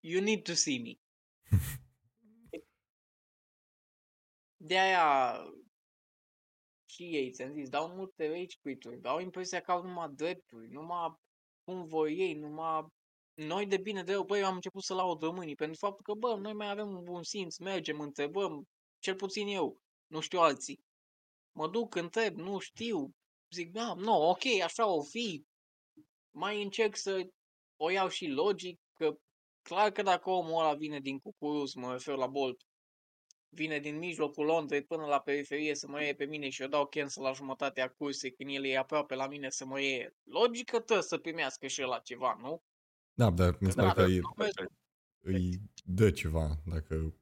You 0.00 0.22
need 0.22 0.42
to 0.42 0.54
see 0.54 0.78
me. 0.78 0.94
De 4.56 4.78
aia 4.78 5.38
și 6.84 7.02
ei, 7.02 7.30
ți-am 7.30 7.52
zis, 7.52 7.68
dau 7.68 7.88
multe 7.88 8.28
rage 8.28 8.56
quit 8.60 8.84
dau 9.00 9.20
impresia 9.20 9.60
că 9.60 9.70
au 9.70 9.82
numai 9.82 10.08
drepturi, 10.08 10.70
numai 10.70 11.14
cum 11.64 11.86
vor 11.86 12.06
ei, 12.06 12.34
numai 12.34 12.86
noi 13.34 13.66
de 13.66 13.76
bine 13.76 14.02
de 14.02 14.12
rău, 14.12 14.24
băi, 14.24 14.40
eu 14.40 14.46
am 14.46 14.54
început 14.54 14.82
să 14.82 14.94
laud 14.94 15.22
românii 15.22 15.54
pentru 15.54 15.76
faptul 15.78 16.02
că, 16.02 16.14
bă, 16.14 16.36
noi 16.36 16.52
mai 16.52 16.70
avem 16.70 16.88
un 16.88 17.04
bun 17.04 17.22
simț, 17.22 17.56
mergem, 17.56 18.00
întrebăm, 18.00 18.64
cel 18.98 19.14
puțin 19.14 19.46
eu, 19.46 19.80
nu 20.06 20.20
știu 20.20 20.38
alții. 20.38 20.80
Mă 21.52 21.68
duc, 21.68 21.94
întreb, 21.94 22.36
nu 22.36 22.58
știu, 22.58 23.10
zic, 23.54 23.72
da, 23.72 23.94
nu, 23.94 24.28
ok, 24.28 24.44
așa 24.64 24.86
o 24.86 25.02
fi. 25.02 25.44
Mai 26.30 26.62
încerc 26.62 26.96
să 26.96 27.28
o 27.76 27.90
iau 27.90 28.08
și 28.08 28.26
logic, 28.26 28.80
că 28.92 29.16
clar 29.62 29.90
că 29.90 30.02
dacă 30.02 30.30
omul 30.30 30.60
ăla 30.60 30.74
vine 30.74 31.00
din 31.00 31.18
Cucuruz, 31.18 31.74
mă 31.74 31.92
refer 31.92 32.16
la 32.16 32.26
Bolt, 32.26 32.60
vine 33.48 33.78
din 33.78 33.98
mijlocul 33.98 34.44
Londrei 34.44 34.84
până 34.84 35.04
la 35.04 35.20
periferie 35.20 35.74
să 35.74 35.88
mă 35.88 36.02
iei 36.02 36.14
pe 36.14 36.24
mine 36.24 36.48
și 36.48 36.62
eu 36.62 36.68
dau 36.68 36.86
cancel 36.86 37.22
la 37.22 37.32
jumătatea 37.32 37.88
cursei 37.88 38.32
când 38.32 38.50
el 38.52 38.64
e 38.64 38.76
aproape 38.76 39.14
la 39.14 39.28
mine 39.28 39.50
să 39.50 39.64
mă 39.64 39.80
iei. 39.80 40.10
Logică 40.22 40.80
trebuie 40.80 41.02
să 41.02 41.18
primească 41.18 41.66
și 41.66 41.80
la 41.80 41.98
ceva, 41.98 42.36
nu? 42.40 42.62
Da, 43.12 43.30
dar 43.30 43.56
mi 43.60 43.70
se 43.70 43.80
pare 43.80 43.92
că 43.92 44.02
îi, 44.02 44.20
îi 45.20 45.60
dă 45.84 46.10
ceva, 46.10 46.60
dacă... 46.64 47.14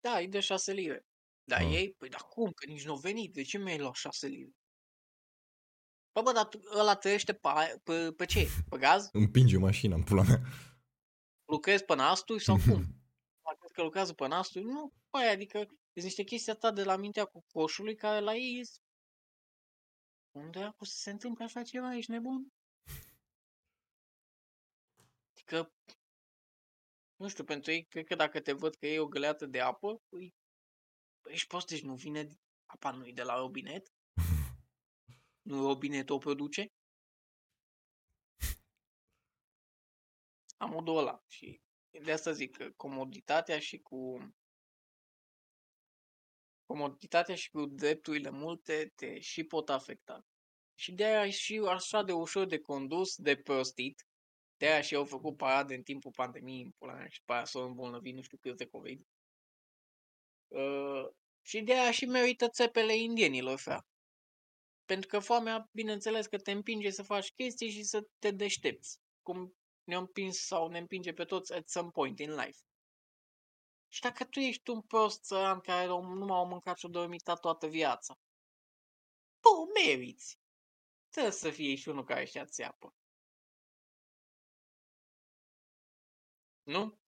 Da, 0.00 0.16
îi 0.16 0.28
dă 0.28 0.40
șase 0.40 0.72
lire. 0.72 1.06
Dar 1.44 1.60
ah. 1.60 1.72
ei, 1.72 1.92
păi 1.92 2.08
dar 2.08 2.20
cum? 2.20 2.52
Că 2.52 2.66
nici 2.66 2.84
nu 2.84 2.92
au 2.92 2.98
venit. 2.98 3.32
De 3.32 3.42
ce 3.42 3.58
mi-ai 3.58 3.78
luat 3.78 3.94
șase 3.94 4.26
lire? 4.26 4.52
Bă, 6.12 6.22
bă, 6.22 6.32
dar 6.32 6.48
ăla 6.78 6.96
trăiește 6.96 7.34
pe, 7.34 7.80
pe, 7.82 8.12
pe 8.12 8.24
ce? 8.24 8.46
Pe 8.68 8.78
gaz? 8.78 9.08
Împinge 9.12 9.58
mașina 9.58 9.94
în 9.94 10.02
pula 10.02 10.22
mea. 10.22 10.40
Lucrezi 11.44 11.84
pe 11.84 11.94
nasturi 11.94 12.42
sau 12.42 12.56
cum? 12.56 12.84
Cred 13.58 13.70
că 13.72 13.82
lucrează 13.82 14.12
pe 14.12 14.26
nasturi? 14.26 14.64
Nu, 14.64 14.92
păi, 15.10 15.28
adică 15.28 15.58
sunt 15.58 16.04
niște 16.04 16.22
chestii 16.22 16.52
atât 16.52 16.74
de 16.74 16.84
la 16.84 16.96
mintea 16.96 17.24
cu 17.24 17.44
coșului 17.52 17.94
care 17.94 18.20
la 18.20 18.34
ei 18.34 18.60
e... 18.60 18.62
Unde 20.30 20.62
acu 20.62 20.84
să 20.84 20.96
se 20.96 21.10
întâmple 21.10 21.44
așa 21.44 21.62
ceva? 21.62 21.96
Ești 21.96 22.10
nebun? 22.10 22.52
Adică, 25.30 25.72
nu 27.16 27.28
știu, 27.28 27.44
pentru 27.44 27.70
ei, 27.70 27.84
cred 27.84 28.04
că 28.04 28.14
dacă 28.14 28.40
te 28.40 28.52
văd 28.52 28.74
că 28.74 28.86
e 28.86 28.98
o 28.98 29.06
găleată 29.06 29.46
de 29.46 29.60
apă, 29.60 30.02
îi 30.08 30.34
ești 31.24 31.46
prost, 31.46 31.66
deci 31.66 31.82
nu 31.82 31.94
vine, 31.94 32.28
apa 32.66 32.90
nu 32.90 33.10
de 33.10 33.22
la 33.22 33.36
robinet? 33.36 33.92
nu 35.48 35.66
robinet 35.66 36.10
o 36.10 36.18
produce? 36.18 36.66
Am 40.56 40.70
modul 40.70 40.96
ăla 40.96 41.22
și 41.28 41.60
de 42.02 42.12
asta 42.12 42.32
zic 42.32 42.56
că 42.56 42.70
comoditatea 42.76 43.58
și 43.58 43.78
cu 43.78 44.18
comoditatea 46.66 47.34
și 47.34 47.50
cu 47.50 47.66
drepturile 47.66 48.30
multe 48.30 48.92
te 48.94 49.20
și 49.20 49.44
pot 49.44 49.68
afecta. 49.68 50.26
Și 50.74 50.92
de 50.92 51.04
aia 51.04 51.30
și 51.30 51.58
așa 51.68 52.02
de 52.02 52.12
ușor 52.12 52.46
de 52.46 52.58
condus, 52.58 53.16
de 53.16 53.36
prostit, 53.36 54.06
de 54.56 54.66
aia 54.66 54.80
și 54.80 54.94
au 54.94 55.04
făcut 55.04 55.36
parade 55.36 55.74
în 55.74 55.82
timpul 55.82 56.10
pandemiei 56.10 56.62
în 56.62 56.70
pula 56.70 56.94
mea 56.94 57.08
și 57.08 57.22
pe 57.24 57.32
aia 57.32 57.44
s-au 57.44 57.66
îmbolnăvit 57.66 58.14
nu 58.14 58.22
știu 58.22 58.38
cât 58.38 58.56
de 58.56 58.66
COVID. 58.66 59.06
Uh, 60.48 61.08
și 61.42 61.60
de 61.60 61.72
aia 61.72 61.90
și 61.90 62.04
merită 62.06 62.48
țepele 62.48 62.96
indienilor, 62.96 63.58
frate. 63.58 63.88
Pentru 64.84 65.08
că 65.08 65.18
foamea, 65.18 65.68
bineînțeles 65.72 66.26
că 66.26 66.38
te 66.38 66.50
împinge 66.50 66.90
să 66.90 67.02
faci 67.02 67.32
chestii 67.32 67.70
și 67.70 67.82
să 67.82 68.06
te 68.18 68.30
deștepți. 68.30 68.98
Cum 69.22 69.54
ne-a 69.84 69.98
împins 69.98 70.38
sau 70.38 70.68
ne 70.68 70.78
împinge 70.78 71.12
pe 71.12 71.24
toți 71.24 71.52
at 71.52 71.68
some 71.68 71.90
point 71.90 72.18
in 72.18 72.30
life. 72.30 72.58
Și 73.88 74.00
dacă 74.00 74.24
tu 74.24 74.38
ești 74.38 74.70
un 74.70 74.82
prost 74.82 75.22
țăran 75.22 75.60
care 75.60 75.86
nu 75.86 76.24
m-au 76.24 76.46
mâncat 76.46 76.78
și-o 76.78 76.88
dormit 76.88 77.22
toată 77.40 77.66
viața, 77.66 78.18
tu 79.40 79.70
meriți. 79.74 80.38
Trebuie 81.08 81.32
să 81.32 81.50
fie 81.50 81.74
și 81.74 81.88
unul 81.88 82.04
care 82.04 82.24
și-a 82.24 82.44
țeapă. 82.44 82.94
Nu? 86.62 86.98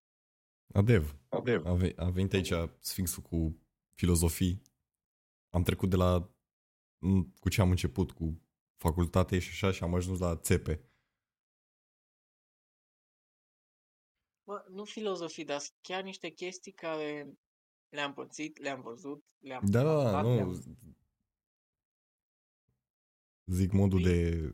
Adev. 0.75 1.17
Adev. 1.29 1.67
A 1.97 2.11
venit 2.11 2.33
aici 2.33 2.53
Sfinxul 2.79 3.23
cu 3.23 3.61
filozofii. 3.95 4.63
Am 5.51 5.63
trecut 5.63 5.91
de 5.91 5.97
la 5.97 6.31
cu 7.41 7.49
ce 7.49 7.61
am 7.61 7.71
început, 7.71 8.11
cu 8.11 8.41
facultate 8.77 9.39
și 9.39 9.49
așa 9.49 9.73
și 9.73 9.83
am 9.83 9.95
ajuns 9.95 10.19
la 10.19 10.37
țepe. 10.37 10.81
Bă, 14.45 14.65
nu 14.69 14.85
filozofii, 14.85 15.45
dar 15.45 15.61
chiar 15.81 16.03
niște 16.03 16.29
chestii 16.29 16.73
care 16.73 17.39
le-am 17.89 18.13
pățit, 18.13 18.59
le-am 18.59 18.81
văzut, 18.81 19.25
le-am 19.39 19.63
Da, 19.67 19.83
da, 19.83 20.03
da, 20.03 20.23
nu. 20.23 20.35
Le-am... 20.35 20.63
Zic 23.45 23.73
modul 23.73 24.03
de 24.03 24.51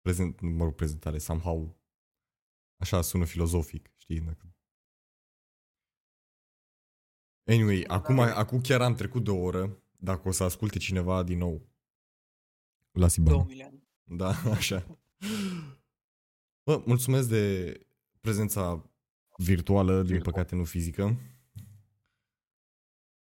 prezent, 0.00 0.40
mă 0.40 0.64
rog, 0.64 0.74
prezentare, 0.74 1.18
somehow 1.18 1.76
așa 2.76 3.02
sună 3.02 3.24
filozofic, 3.24 3.92
știi? 3.96 4.20
Dacă 4.20 4.56
Anyway, 7.48 7.84
acum, 7.86 8.18
acum 8.18 8.60
chiar 8.60 8.80
am 8.80 8.94
trecut 8.94 9.24
de 9.24 9.30
o 9.30 9.36
oră. 9.36 9.82
Dacă 9.98 10.28
o 10.28 10.30
să 10.30 10.44
asculte 10.44 10.78
cineva 10.78 11.22
din 11.22 11.38
nou, 11.38 11.68
la 12.90 13.08
Sibana. 13.08 13.46
Da, 14.04 14.28
așa. 14.58 14.98
Bă, 16.62 16.82
mulțumesc 16.86 17.28
de 17.28 17.74
prezența 18.20 18.90
virtuală, 19.36 20.02
din 20.02 20.22
păcate 20.22 20.54
nu 20.54 20.64
fizică. 20.64 21.16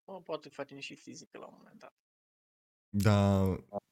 Mă, 0.06 0.22
poate 0.22 0.49
facem 0.49 0.80
și 0.80 0.95
fizică 0.95 1.38
la 1.38 1.45
un 1.45 1.54
moment 1.58 1.80
dat. 1.80 1.95
Da, 2.94 3.46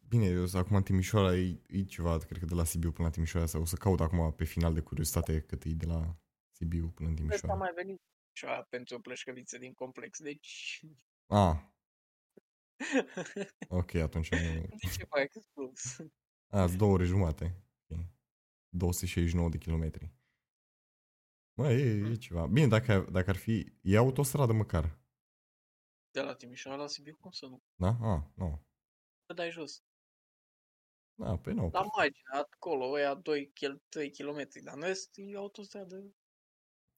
bine, 0.08 0.26
eu 0.26 0.46
sunt 0.46 0.64
acum 0.64 0.76
în 0.76 0.84
Timișoara, 0.84 1.36
e, 1.36 1.62
e 1.68 1.84
ceva, 1.84 2.18
cred 2.18 2.40
că 2.40 2.46
de 2.46 2.54
la 2.54 2.64
Sibiu 2.64 2.92
până 2.92 3.08
la 3.08 3.14
Timișoara, 3.14 3.46
sau 3.46 3.62
o 3.62 3.66
să 3.66 3.76
caut 3.76 4.00
acum 4.00 4.34
pe 4.34 4.44
final 4.44 4.74
de 4.74 4.82
curiozitate 4.82 5.42
cât 5.42 5.64
e 5.64 5.70
de 5.70 5.86
la 5.86 6.18
Sibiu 6.52 6.90
până 6.90 7.08
în 7.08 7.14
Ăsta 7.14 7.26
Timișoara. 7.26 7.56
mai 7.56 7.72
venit 7.76 8.02
ceva 8.32 8.62
pentru 8.62 8.96
o 8.96 9.00
plășcăviță 9.00 9.58
din 9.58 9.74
complex, 9.74 10.20
deci... 10.20 10.82
Ah, 11.28 11.58
ok, 13.80 13.94
atunci 13.96 14.32
nu... 14.32 14.38
de 14.38 14.88
ce 14.98 15.08
mai 15.10 15.24
exclus? 15.24 16.00
A, 16.48 16.66
sunt 16.66 16.78
două 16.78 16.94
ore 16.94 17.04
jumate. 17.04 17.64
Ok. 17.88 18.00
269 18.70 19.50
de 19.50 19.58
kilometri. 19.58 20.12
Mă, 21.54 21.72
e, 21.72 22.12
e 22.12 22.16
ceva. 22.16 22.48
Bine, 22.48 22.68
dacă, 22.68 23.08
dacă 23.12 23.30
ar 23.30 23.36
fi... 23.36 23.74
E 23.82 23.98
autostradă 23.98 24.54
măcar. 24.54 25.00
De 26.12 26.22
la 26.22 26.36
Timișoara 26.36 26.78
la 26.78 26.88
Sibiu, 26.88 27.18
cum 27.20 27.32
să 27.32 27.46
nu? 27.46 27.62
Da? 27.76 27.98
A, 28.02 28.32
nu. 28.36 28.68
Te 29.30 29.36
dai 29.36 29.52
jos. 29.52 29.84
Da, 31.16 31.38
pe 31.38 31.52
nu. 31.52 31.70
La 31.74 31.82
margine, 31.98 32.30
acolo, 32.32 32.92
ăia 32.92 33.14
2 33.14 33.52
km, 34.18 34.48
dar 34.64 34.76
în 34.76 34.82
rest 34.82 35.10
e 35.14 35.36
autostradă 35.36 36.16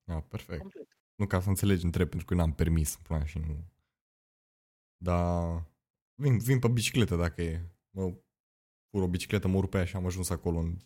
A, 0.05 0.21
perfect. 0.21 0.59
complet. 0.59 0.87
Nu 1.15 1.27
ca 1.27 1.41
să 1.41 1.49
înțelegi, 1.49 1.85
întreb, 1.85 2.09
pentru 2.09 2.27
că 2.27 2.33
eu 2.33 2.39
n-am 2.39 2.53
permis 2.53 2.95
în 2.95 3.01
plan 3.01 3.25
și 3.25 3.37
nu... 3.37 3.65
Dar 4.97 5.63
vin, 6.15 6.37
vin 6.37 6.59
pe 6.59 6.67
bicicletă 6.67 7.15
dacă 7.15 7.41
e. 7.41 7.69
Mă 7.89 8.13
pur 8.89 9.01
o 9.01 9.07
bicicletă, 9.07 9.47
mă 9.47 9.57
urc 9.57 9.69
pe 9.69 9.77
ea 9.77 9.85
și 9.85 9.95
am 9.95 10.05
ajuns 10.05 10.29
acolo 10.29 10.59
în 10.59 10.77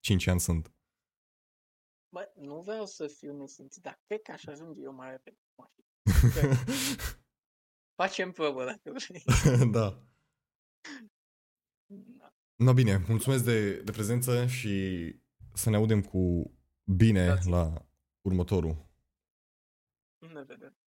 5 0.00 0.26
ani 0.26 0.40
sunt. 0.40 0.72
Bă, 2.08 2.32
nu 2.34 2.60
vreau 2.60 2.86
să 2.86 3.06
fiu 3.06 3.36
nesimțit, 3.36 3.82
dar 3.82 4.00
cred 4.06 4.22
că 4.22 4.32
aș 4.32 4.46
ajunge 4.46 4.80
eu 4.80 4.92
mai 4.92 5.10
repede 5.10 5.38
cu 5.54 5.54
mașina. 5.62 6.56
Facem 7.94 8.32
probă 8.32 8.64
dacă 8.64 8.92
vrei. 8.92 9.22
da. 9.72 9.90
Da. 9.90 10.09
No, 12.54 12.72
bine, 12.72 13.04
mulțumesc 13.08 13.44
de, 13.44 13.82
de 13.82 13.90
prezență 13.90 14.46
și 14.46 15.14
să 15.54 15.70
ne 15.70 15.76
audem 15.76 16.02
cu 16.02 16.52
bine 16.84 17.24
Grazie. 17.24 17.50
la 17.50 17.86
următorul. 18.20 18.88
Ne 20.18 20.42
vedem. 20.42 20.79